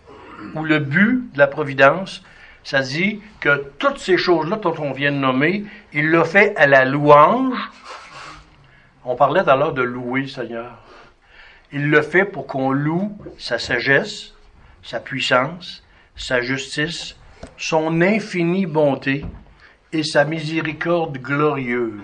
ou 0.54 0.64
le 0.64 0.78
but 0.78 1.32
de 1.32 1.38
la 1.38 1.46
providence. 1.46 2.22
Ça 2.62 2.80
dit 2.80 3.20
que 3.40 3.64
toutes 3.78 3.98
ces 3.98 4.16
choses-là 4.16 4.56
dont 4.56 4.74
on 4.78 4.92
vient 4.92 5.12
de 5.12 5.18
nommer, 5.18 5.64
il 5.92 6.10
l'a 6.10 6.24
fait 6.24 6.56
à 6.56 6.66
la 6.66 6.84
louange. 6.84 7.58
On 9.04 9.16
parlait 9.16 9.46
alors 9.48 9.74
de 9.74 9.82
louer 9.82 10.26
Seigneur. 10.26 10.78
Il 11.72 11.90
le 11.90 12.00
fait 12.00 12.24
pour 12.24 12.46
qu'on 12.46 12.70
loue 12.70 13.18
sa 13.36 13.58
sagesse, 13.58 14.32
sa 14.82 15.00
puissance, 15.00 15.82
sa 16.16 16.40
justice, 16.40 17.16
son 17.58 18.00
infinie 18.00 18.66
bonté 18.66 19.24
et 19.92 20.02
sa 20.02 20.24
miséricorde 20.24 21.18
glorieuse. 21.18 22.00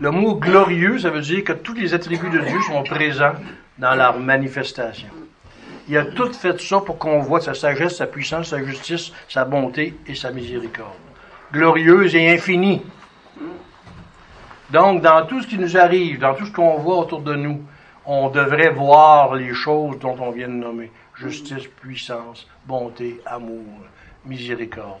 Le 0.00 0.10
mot 0.10 0.34
glorieux, 0.34 0.98
ça 0.98 1.10
veut 1.10 1.20
dire 1.20 1.44
que 1.44 1.52
tous 1.52 1.74
les 1.74 1.94
attributs 1.94 2.30
de 2.30 2.40
Dieu 2.40 2.60
sont 2.62 2.82
présents 2.82 3.34
dans 3.78 3.94
leur 3.94 4.18
manifestation. 4.18 5.08
Il 5.88 5.98
a 5.98 6.04
tout 6.04 6.32
fait 6.32 6.58
ça 6.60 6.80
pour 6.80 6.98
qu'on 6.98 7.20
voit 7.20 7.40
sa 7.40 7.52
sagesse, 7.52 7.96
sa 7.96 8.06
puissance, 8.06 8.48
sa 8.48 8.64
justice, 8.64 9.12
sa 9.28 9.44
bonté 9.44 9.94
et 10.06 10.14
sa 10.14 10.30
miséricorde. 10.30 10.92
Glorieuse 11.52 12.14
et 12.14 12.30
infinie. 12.30 12.82
Donc, 14.70 15.02
dans 15.02 15.26
tout 15.26 15.42
ce 15.42 15.46
qui 15.46 15.58
nous 15.58 15.76
arrive, 15.76 16.18
dans 16.18 16.34
tout 16.34 16.46
ce 16.46 16.52
qu'on 16.52 16.78
voit 16.78 16.96
autour 16.96 17.20
de 17.20 17.34
nous, 17.34 17.62
on 18.06 18.28
devrait 18.30 18.70
voir 18.70 19.34
les 19.34 19.52
choses 19.52 19.98
dont 19.98 20.16
on 20.18 20.30
vient 20.30 20.48
de 20.48 20.54
nommer. 20.54 20.90
Justice, 21.16 21.66
puissance, 21.80 22.46
bonté, 22.66 23.20
amour, 23.26 23.64
miséricorde. 24.24 25.00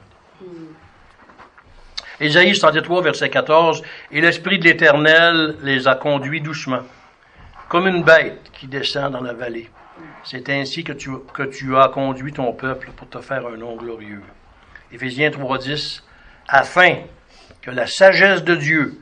Ésaïe 2.20 2.54
103, 2.54 3.02
verset 3.02 3.30
14, 3.30 3.82
Et 4.12 4.20
l'Esprit 4.20 4.58
de 4.58 4.64
l'Éternel 4.64 5.56
les 5.62 5.88
a 5.88 5.96
conduits 5.96 6.40
doucement, 6.40 6.82
comme 7.68 7.88
une 7.88 8.04
bête 8.04 8.50
qui 8.52 8.68
descend 8.68 9.12
dans 9.12 9.22
la 9.22 9.32
vallée. 9.32 9.68
C'est 10.24 10.48
ainsi 10.48 10.84
que 10.84 10.92
tu, 10.92 11.76
as 11.76 11.88
conduit 11.88 12.32
ton 12.32 12.52
peuple 12.52 12.90
pour 12.96 13.08
te 13.08 13.20
faire 13.20 13.46
un 13.46 13.56
nom 13.56 13.76
glorieux. 13.76 14.22
Éphésiens 14.92 15.30
3, 15.30 15.58
10, 15.58 16.02
Afin 16.48 16.96
que 17.62 17.70
la 17.70 17.86
sagesse 17.86 18.44
de 18.44 18.54
Dieu, 18.54 19.00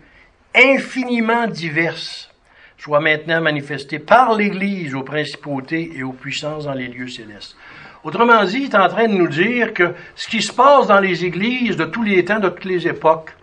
infiniment 0.54 1.46
diverse, 1.46 2.30
soit 2.78 3.00
maintenant 3.00 3.40
manifestée 3.40 3.98
par 3.98 4.34
l'Église 4.34 4.94
aux 4.94 5.02
principautés 5.02 5.92
et 5.96 6.02
aux 6.02 6.12
puissances 6.12 6.64
dans 6.64 6.74
les 6.74 6.88
lieux 6.88 7.08
célestes. 7.08 7.56
Autrement 8.04 8.44
dit, 8.44 8.58
il 8.58 8.64
est 8.64 8.74
en 8.74 8.88
train 8.88 9.06
de 9.06 9.14
nous 9.14 9.28
dire 9.28 9.72
que 9.72 9.94
ce 10.16 10.28
qui 10.28 10.42
se 10.42 10.52
passe 10.52 10.88
dans 10.88 10.98
les 10.98 11.24
églises 11.24 11.76
de 11.76 11.84
tous 11.84 12.02
les 12.02 12.24
temps, 12.24 12.40
de 12.40 12.48
toutes 12.48 12.64
les 12.64 12.88
époques, 12.88 13.34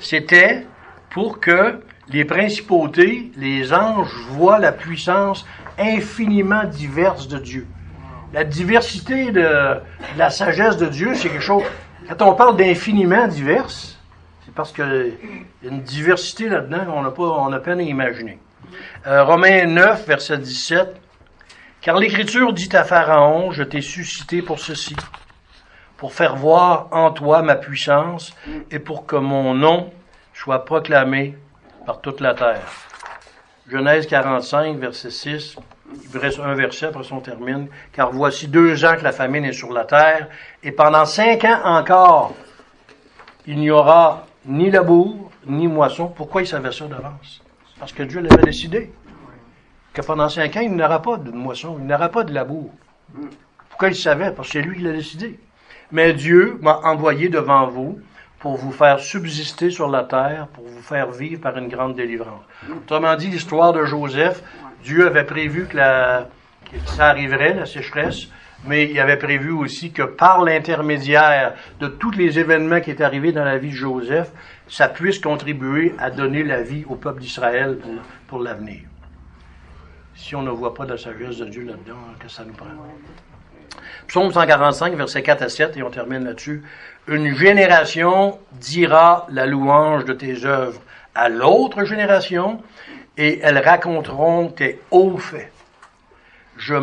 c'était 0.00 0.66
pour 1.10 1.38
que 1.38 1.80
les 2.08 2.24
principautés, 2.24 3.30
les 3.36 3.72
anges 3.72 4.12
voient 4.30 4.58
la 4.58 4.72
puissance 4.72 5.46
infiniment 5.80 6.64
diverse 6.64 7.28
de 7.28 7.38
Dieu. 7.38 7.66
La 8.32 8.44
diversité 8.44 9.32
de, 9.32 9.80
la 10.16 10.30
sagesse 10.30 10.76
de 10.76 10.86
Dieu, 10.86 11.14
c'est 11.14 11.28
quelque 11.28 11.42
chose. 11.42 11.64
Quand 12.08 12.28
on 12.28 12.34
parle 12.34 12.56
d'infiniment 12.56 13.26
diverse, 13.26 13.98
c'est 14.44 14.54
parce 14.54 14.72
qu'il 14.72 15.14
y 15.62 15.66
a 15.66 15.70
une 15.70 15.82
diversité 15.82 16.48
là-dedans 16.48 16.84
qu'on 16.84 17.02
n'a 17.02 17.10
pas, 17.10 17.22
on 17.22 17.52
a 17.52 17.58
peine 17.58 17.80
à 17.80 17.82
imaginer. 17.82 18.38
Euh, 19.06 19.24
Romains 19.24 19.66
9, 19.66 20.06
verset 20.06 20.38
17. 20.38 21.00
Car 21.80 21.96
l'Écriture 21.96 22.52
dit 22.52 22.68
à 22.72 22.84
Pharaon, 22.84 23.52
je 23.52 23.62
t'ai 23.62 23.80
suscité 23.80 24.42
pour 24.42 24.60
ceci, 24.60 24.94
pour 25.96 26.12
faire 26.12 26.36
voir 26.36 26.88
en 26.90 27.10
toi 27.10 27.42
ma 27.42 27.56
puissance 27.56 28.34
et 28.70 28.78
pour 28.78 29.06
que 29.06 29.16
mon 29.16 29.54
nom 29.54 29.90
soit 30.34 30.64
proclamé 30.64 31.36
par 31.86 32.00
toute 32.00 32.20
la 32.20 32.34
terre. 32.34 32.89
Genèse 33.70 34.06
45, 34.08 34.78
verset 34.78 35.10
6. 35.10 35.56
Il 36.12 36.18
reste 36.18 36.40
un 36.40 36.54
verset, 36.54 36.86
après 36.86 37.12
on 37.12 37.20
termine. 37.20 37.68
Car 37.92 38.10
voici 38.10 38.48
deux 38.48 38.84
ans 38.84 38.96
que 38.96 39.04
la 39.04 39.12
famine 39.12 39.44
est 39.44 39.52
sur 39.52 39.72
la 39.72 39.84
terre, 39.84 40.28
et 40.62 40.72
pendant 40.72 41.04
cinq 41.04 41.44
ans 41.44 41.60
encore, 41.64 42.34
il 43.46 43.58
n'y 43.58 43.70
aura 43.70 44.26
ni 44.44 44.70
labour, 44.70 45.30
ni 45.46 45.68
moisson. 45.68 46.08
Pourquoi 46.08 46.42
il 46.42 46.48
savait 46.48 46.72
ça 46.72 46.86
d'avance? 46.86 47.42
Parce 47.78 47.92
que 47.92 48.02
Dieu 48.02 48.20
l'avait 48.20 48.42
décidé 48.42 48.92
que 49.92 50.02
pendant 50.02 50.28
cinq 50.28 50.56
ans, 50.56 50.60
il 50.60 50.74
n'aura 50.74 51.00
pas 51.00 51.16
de 51.16 51.30
moisson, 51.30 51.76
il 51.78 51.86
n'aura 51.86 52.08
pas 52.08 52.24
de 52.24 52.34
labour. 52.34 52.72
Pourquoi 53.68 53.88
il 53.88 53.96
savait? 53.96 54.32
Parce 54.32 54.48
que 54.48 54.54
c'est 54.54 54.62
lui 54.62 54.78
qui 54.78 54.82
l'a 54.82 54.92
décidé. 54.92 55.38
Mais 55.92 56.12
Dieu 56.12 56.58
m'a 56.60 56.80
envoyé 56.84 57.28
devant 57.28 57.66
vous 57.68 58.00
pour 58.40 58.56
vous 58.56 58.72
faire 58.72 58.98
subsister 58.98 59.70
sur 59.70 59.88
la 59.88 60.02
terre, 60.02 60.48
pour 60.54 60.64
vous 60.64 60.82
faire 60.82 61.10
vivre 61.10 61.40
par 61.40 61.56
une 61.58 61.68
grande 61.68 61.94
délivrance. 61.94 62.42
Autrement 62.70 63.14
dit, 63.14 63.28
l'histoire 63.28 63.72
de 63.72 63.84
Joseph, 63.84 64.42
Dieu 64.82 65.06
avait 65.06 65.24
prévu 65.24 65.66
que, 65.66 65.76
ça 65.76 67.06
arriverait, 67.06 67.54
la 67.54 67.66
sécheresse, 67.66 68.28
mais 68.64 68.90
il 68.90 68.98
avait 68.98 69.18
prévu 69.18 69.50
aussi 69.50 69.92
que 69.92 70.02
par 70.02 70.42
l'intermédiaire 70.42 71.54
de 71.80 71.88
tous 71.88 72.12
les 72.12 72.38
événements 72.38 72.80
qui 72.80 72.90
étaient 72.90 73.04
arrivés 73.04 73.32
dans 73.32 73.44
la 73.44 73.58
vie 73.58 73.70
de 73.70 73.76
Joseph, 73.76 74.30
ça 74.68 74.88
puisse 74.88 75.18
contribuer 75.18 75.94
à 75.98 76.10
donner 76.10 76.42
la 76.42 76.62
vie 76.62 76.84
au 76.88 76.96
peuple 76.96 77.20
d'Israël 77.20 77.78
pour, 78.26 78.40
l'avenir 78.40 78.80
si 80.14 80.36
on 80.36 80.42
ne 80.42 80.50
voit 80.50 80.74
pas 80.74 80.84
la 80.84 80.98
sagesse 80.98 81.38
de 81.38 81.46
Dieu 81.46 81.64
là-dedans, 81.64 81.96
que 82.18 82.28
ça 82.28 82.44
nous 82.44 82.52
prend. 82.52 82.66
Psaume 84.06 84.32
145, 84.32 84.94
versets 84.94 85.22
4 85.22 85.42
à 85.42 85.48
7, 85.48 85.76
et 85.76 85.82
on 85.82 85.90
termine 85.90 86.24
là-dessus. 86.24 86.62
Une 87.06 87.34
génération 87.34 88.38
dira 88.52 89.26
la 89.30 89.46
louange 89.46 90.04
de 90.04 90.12
tes 90.12 90.44
œuvres 90.44 90.80
à 91.14 91.28
l'autre 91.28 91.84
génération, 91.84 92.62
et 93.16 93.40
elles 93.42 93.58
raconteront 93.58 94.48
tes 94.48 94.80
hauts 94.90 95.18
faits. 95.18 95.52
Je 96.56 96.74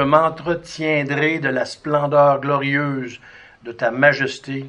m'entretiendrai 0.00 1.38
de 1.38 1.48
la 1.48 1.64
splendeur 1.64 2.40
glorieuse 2.40 3.20
de 3.62 3.72
ta 3.72 3.90
majesté 3.90 4.66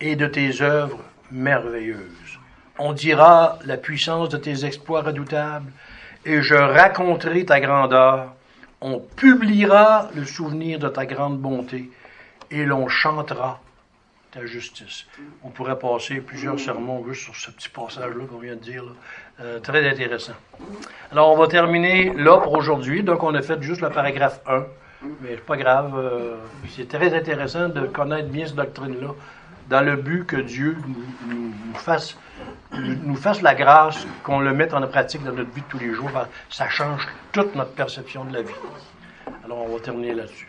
et 0.00 0.16
de 0.16 0.26
tes 0.26 0.62
œuvres 0.62 1.02
merveilleuses. 1.30 2.38
On 2.78 2.92
dira 2.92 3.58
la 3.64 3.78
puissance 3.78 4.28
de 4.28 4.36
tes 4.36 4.64
exploits 4.66 5.02
redoutables, 5.02 5.72
et 6.24 6.42
je 6.42 6.54
raconterai 6.54 7.44
ta 7.44 7.60
grandeur. 7.60 8.35
On 8.88 9.00
publiera 9.00 10.10
le 10.14 10.24
souvenir 10.24 10.78
de 10.78 10.88
ta 10.88 11.06
grande 11.06 11.40
bonté 11.40 11.90
et 12.52 12.64
l'on 12.64 12.86
chantera 12.86 13.58
ta 14.30 14.46
justice. 14.46 15.06
On 15.42 15.48
pourrait 15.48 15.76
passer 15.76 16.20
plusieurs 16.20 16.60
sermons 16.60 17.04
juste 17.08 17.22
sur 17.24 17.34
ce 17.34 17.50
petit 17.50 17.68
passage-là 17.68 18.26
qu'on 18.30 18.38
vient 18.38 18.54
de 18.54 18.60
dire. 18.60 18.84
Euh, 19.40 19.58
très 19.58 19.90
intéressant. 19.90 20.34
Alors, 21.10 21.32
on 21.32 21.36
va 21.36 21.48
terminer 21.48 22.12
là 22.14 22.38
pour 22.38 22.52
aujourd'hui. 22.52 23.02
Donc, 23.02 23.24
on 23.24 23.34
a 23.34 23.42
fait 23.42 23.60
juste 23.60 23.80
le 23.80 23.90
paragraphe 23.90 24.40
1. 24.46 24.64
Mais 25.20 25.30
c'est 25.30 25.44
pas 25.44 25.56
grave. 25.56 25.92
Euh, 25.98 26.36
c'est 26.68 26.88
très 26.88 27.12
intéressant 27.12 27.68
de 27.68 27.88
connaître 27.88 28.28
bien 28.28 28.46
cette 28.46 28.54
doctrine-là 28.54 29.14
dans 29.68 29.80
le 29.80 29.96
but 29.96 30.24
que 30.26 30.36
Dieu 30.36 30.76
nous 31.28 31.52
fasse 31.74 32.16
nous 32.72 33.16
fasse 33.16 33.42
la 33.42 33.54
grâce 33.54 34.06
qu'on 34.22 34.40
le 34.40 34.52
mette 34.52 34.74
en 34.74 34.86
pratique 34.86 35.22
dans 35.24 35.32
notre 35.32 35.50
vie 35.50 35.62
de 35.62 35.66
tous 35.66 35.78
les 35.78 35.92
jours. 35.92 36.10
Ça 36.50 36.68
change 36.68 37.06
toute 37.32 37.54
notre 37.54 37.72
perception 37.72 38.24
de 38.24 38.34
la 38.34 38.42
vie. 38.42 38.54
Alors, 39.44 39.58
on 39.58 39.74
va 39.74 39.80
terminer 39.80 40.14
là-dessus. 40.14 40.48